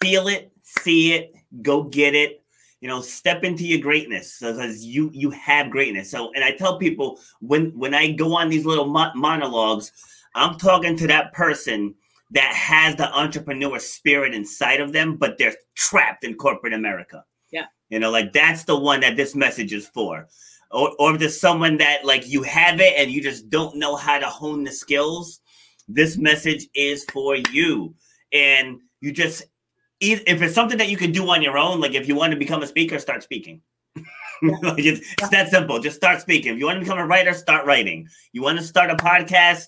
feel 0.00 0.28
it, 0.28 0.52
see 0.62 1.14
it, 1.14 1.34
go 1.62 1.82
get 1.82 2.14
it. 2.14 2.42
You 2.80 2.88
know, 2.88 3.02
step 3.02 3.44
into 3.44 3.66
your 3.66 3.80
greatness 3.80 4.38
because 4.40 4.84
you 4.84 5.10
you 5.12 5.30
have 5.30 5.70
greatness. 5.70 6.10
So, 6.10 6.32
and 6.34 6.42
I 6.42 6.52
tell 6.52 6.78
people 6.78 7.20
when 7.40 7.76
when 7.78 7.94
I 7.94 8.12
go 8.12 8.34
on 8.34 8.48
these 8.48 8.64
little 8.64 8.86
mo- 8.86 9.12
monologues, 9.14 9.92
I'm 10.34 10.56
talking 10.56 10.96
to 10.96 11.06
that 11.08 11.32
person 11.34 11.94
that 12.30 12.54
has 12.54 12.96
the 12.96 13.12
entrepreneur 13.12 13.78
spirit 13.78 14.34
inside 14.34 14.80
of 14.80 14.92
them, 14.92 15.16
but 15.16 15.36
they're 15.36 15.56
trapped 15.74 16.24
in 16.24 16.34
corporate 16.36 16.72
America. 16.72 17.24
You 17.90 17.98
know, 17.98 18.10
like 18.10 18.32
that's 18.32 18.64
the 18.64 18.78
one 18.78 19.00
that 19.00 19.16
this 19.16 19.34
message 19.34 19.72
is 19.72 19.86
for. 19.86 20.28
Or, 20.70 20.92
or 20.98 21.14
if 21.14 21.20
there's 21.20 21.40
someone 21.40 21.76
that 21.78 22.04
like 22.04 22.28
you 22.28 22.42
have 22.44 22.80
it 22.80 22.94
and 22.96 23.10
you 23.10 23.22
just 23.22 23.50
don't 23.50 23.76
know 23.76 23.96
how 23.96 24.18
to 24.18 24.26
hone 24.26 24.64
the 24.64 24.70
skills, 24.70 25.40
this 25.88 26.16
message 26.16 26.68
is 26.74 27.04
for 27.12 27.36
you. 27.52 27.94
And 28.32 28.78
you 29.00 29.12
just, 29.12 29.42
if 29.98 30.22
it's 30.26 30.54
something 30.54 30.78
that 30.78 30.88
you 30.88 30.96
can 30.96 31.10
do 31.10 31.28
on 31.28 31.42
your 31.42 31.58
own, 31.58 31.80
like 31.80 31.94
if 31.94 32.08
you 32.08 32.14
want 32.14 32.32
to 32.32 32.38
become 32.38 32.62
a 32.62 32.66
speaker, 32.66 32.98
start 32.98 33.24
speaking. 33.24 33.60
like 34.42 34.78
it's, 34.78 35.00
it's 35.18 35.28
that 35.30 35.50
simple. 35.50 35.80
Just 35.80 35.96
start 35.96 36.20
speaking. 36.20 36.54
If 36.54 36.58
you 36.58 36.66
want 36.66 36.76
to 36.76 36.84
become 36.84 36.98
a 36.98 37.06
writer, 37.06 37.34
start 37.34 37.66
writing. 37.66 38.08
You 38.32 38.42
want 38.42 38.58
to 38.58 38.64
start 38.64 38.90
a 38.90 38.94
podcast, 38.94 39.66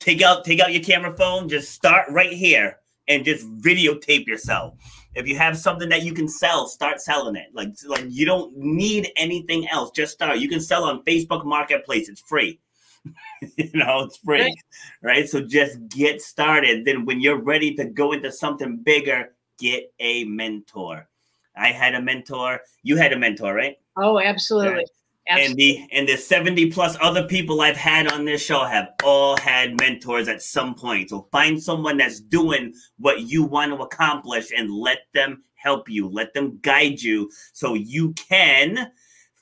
take 0.00 0.20
out 0.20 0.44
take 0.44 0.60
out 0.60 0.72
your 0.72 0.82
camera 0.82 1.16
phone, 1.16 1.48
just 1.48 1.70
start 1.70 2.06
right 2.10 2.32
here 2.32 2.78
and 3.08 3.24
just 3.24 3.46
videotape 3.60 4.26
yourself. 4.26 4.74
If 5.14 5.26
you 5.26 5.36
have 5.36 5.58
something 5.58 5.88
that 5.90 6.02
you 6.02 6.12
can 6.12 6.28
sell, 6.28 6.66
start 6.66 7.00
selling 7.00 7.36
it. 7.36 7.48
Like 7.52 7.68
like 7.86 8.04
you 8.08 8.24
don't 8.24 8.56
need 8.56 9.10
anything 9.16 9.68
else. 9.68 9.90
Just 9.90 10.12
start. 10.12 10.38
You 10.38 10.48
can 10.48 10.60
sell 10.60 10.84
on 10.84 11.04
Facebook 11.04 11.44
Marketplace. 11.44 12.08
It's 12.08 12.20
free. 12.20 12.60
you 13.56 13.70
know, 13.74 14.04
it's 14.04 14.16
free. 14.18 14.40
Right. 14.40 14.54
Right. 15.02 15.28
So 15.28 15.40
just 15.40 15.88
get 15.88 16.22
started. 16.22 16.84
Then 16.84 17.04
when 17.04 17.20
you're 17.20 17.42
ready 17.42 17.74
to 17.74 17.84
go 17.84 18.12
into 18.12 18.32
something 18.32 18.78
bigger, 18.78 19.34
get 19.58 19.92
a 20.00 20.24
mentor. 20.24 21.08
I 21.56 21.68
had 21.68 21.94
a 21.94 22.00
mentor. 22.00 22.60
You 22.82 22.96
had 22.96 23.12
a 23.12 23.18
mentor, 23.18 23.54
right? 23.54 23.76
oh 23.96 24.18
absolutely, 24.18 24.86
And 25.28 25.54
the 25.54 25.86
and 25.92 26.08
the 26.08 26.16
70 26.16 26.72
plus 26.72 26.96
other 27.00 27.26
people 27.28 27.60
I've 27.60 27.76
had 27.76 28.12
on 28.12 28.24
this 28.24 28.44
show 28.44 28.64
have 28.64 28.88
all 29.04 29.36
had 29.38 29.78
mentors 29.80 30.26
at 30.26 30.42
some 30.42 30.74
point. 30.74 31.10
So 31.10 31.28
find 31.30 31.62
someone 31.62 31.96
that's 31.96 32.20
doing 32.20 32.74
what 32.98 33.20
you 33.20 33.44
want 33.44 33.72
to 33.72 33.82
accomplish 33.82 34.50
and 34.56 34.68
let 34.70 34.98
them 35.14 35.44
help 35.54 35.88
you, 35.88 36.08
let 36.08 36.34
them 36.34 36.58
guide 36.62 37.00
you 37.00 37.30
so 37.52 37.74
you 37.74 38.12
can 38.14 38.90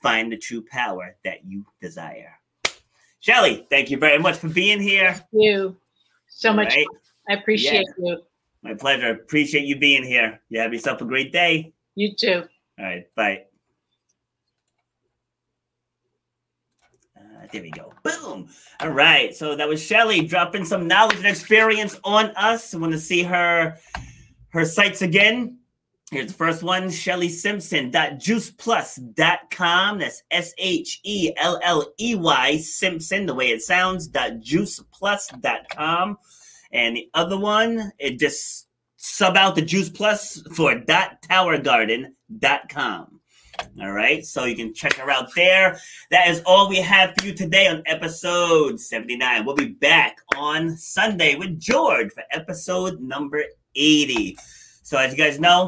find 0.02 0.30
the 0.30 0.36
true 0.36 0.64
power 0.70 1.16
that 1.24 1.44
you 1.44 1.64
desire. 1.80 2.34
Shelley, 3.20 3.66
thank 3.70 3.90
you 3.90 3.98
very 3.98 4.18
much 4.18 4.36
for 4.38 4.48
being 4.48 4.80
here. 4.80 5.12
Thank 5.12 5.28
you 5.32 5.76
so 6.26 6.52
much 6.52 6.74
Right? 6.74 6.86
i 7.28 7.34
appreciate 7.34 7.86
you 7.98 8.22
My 8.62 8.74
pleasure. 8.74 9.10
Appreciate 9.10 9.64
you 9.64 9.76
being 9.78 10.02
here. 10.02 10.40
You 10.48 10.60
have 10.60 10.72
yourself 10.72 11.00
a 11.02 11.04
great 11.04 11.32
day. 11.32 11.72
you 11.94 12.14
too 12.14 12.44
All 12.78 12.84
right, 12.84 13.14
bye. 13.14 13.44
Uh, 17.16 17.29
there 17.52 17.62
we 17.62 17.70
go. 17.70 17.92
Boom. 18.02 18.48
All 18.80 18.90
right. 18.90 19.34
So 19.34 19.56
that 19.56 19.68
was 19.68 19.82
Shelley 19.82 20.26
dropping 20.26 20.64
some 20.64 20.86
knowledge 20.86 21.18
and 21.18 21.26
experience 21.26 21.98
on 22.04 22.26
us. 22.36 22.74
Want 22.74 22.92
to 22.92 22.98
see 22.98 23.22
her 23.22 23.76
her 24.50 24.64
sites 24.64 25.02
again. 25.02 25.58
Here's 26.10 26.28
the 26.28 26.34
first 26.34 26.62
one, 26.64 26.90
Shelley 26.90 27.28
Simpson. 27.28 27.92
Juiceplus.com. 27.92 29.98
That's 29.98 30.22
S-H-E-L-L-E-Y 30.32 31.36
Simpson, 32.56 33.26
the 33.26 33.34
way 33.34 33.50
it 33.50 33.62
sounds, 33.62 34.08
juiceplus.com. 34.08 36.18
And 36.72 36.96
the 36.96 37.08
other 37.14 37.38
one, 37.38 37.92
it 38.00 38.18
just 38.18 38.66
sub 38.96 39.36
out 39.36 39.54
the 39.54 39.62
Juice 39.62 39.88
Plus 39.88 40.42
for 40.52 40.74
towergarden.com. 40.74 43.19
All 43.80 43.92
right, 43.92 44.24
so 44.24 44.44
you 44.44 44.56
can 44.56 44.74
check 44.74 44.94
her 44.94 45.10
out 45.10 45.34
there. 45.34 45.78
That 46.10 46.28
is 46.28 46.42
all 46.44 46.68
we 46.68 46.76
have 46.78 47.14
for 47.16 47.26
you 47.26 47.34
today 47.34 47.66
on 47.66 47.82
episode 47.86 48.80
79. 48.80 49.44
We'll 49.44 49.54
be 49.54 49.68
back 49.68 50.18
on 50.36 50.76
Sunday 50.76 51.36
with 51.36 51.58
George 51.58 52.12
for 52.12 52.22
episode 52.30 53.00
number 53.00 53.42
80. 53.74 54.36
So, 54.82 54.98
as 54.98 55.12
you 55.12 55.18
guys 55.18 55.40
know, 55.40 55.66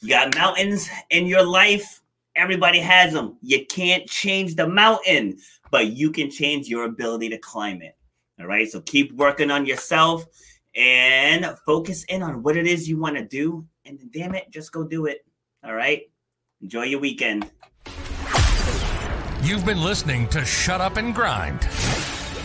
you 0.00 0.10
got 0.10 0.34
mountains 0.34 0.88
in 1.10 1.26
your 1.26 1.42
life. 1.42 2.00
Everybody 2.36 2.78
has 2.78 3.12
them. 3.12 3.36
You 3.42 3.66
can't 3.66 4.08
change 4.08 4.54
the 4.54 4.68
mountain, 4.68 5.38
but 5.70 5.88
you 5.88 6.10
can 6.10 6.30
change 6.30 6.68
your 6.68 6.84
ability 6.84 7.28
to 7.30 7.38
climb 7.38 7.82
it. 7.82 7.96
All 8.40 8.46
right, 8.46 8.68
so 8.68 8.80
keep 8.80 9.12
working 9.12 9.50
on 9.50 9.66
yourself 9.66 10.24
and 10.74 11.46
focus 11.66 12.04
in 12.04 12.22
on 12.22 12.42
what 12.42 12.56
it 12.56 12.66
is 12.66 12.88
you 12.88 12.98
want 12.98 13.16
to 13.16 13.24
do. 13.24 13.66
And 13.84 13.98
damn 14.12 14.34
it, 14.34 14.50
just 14.50 14.72
go 14.72 14.84
do 14.84 15.06
it. 15.06 15.24
All 15.64 15.74
right. 15.74 16.02
Enjoy 16.62 16.82
your 16.82 17.00
weekend. 17.00 17.50
You've 19.42 19.64
been 19.64 19.82
listening 19.82 20.28
to 20.28 20.44
Shut 20.44 20.82
Up 20.82 20.98
and 20.98 21.14
Grind. 21.14 21.60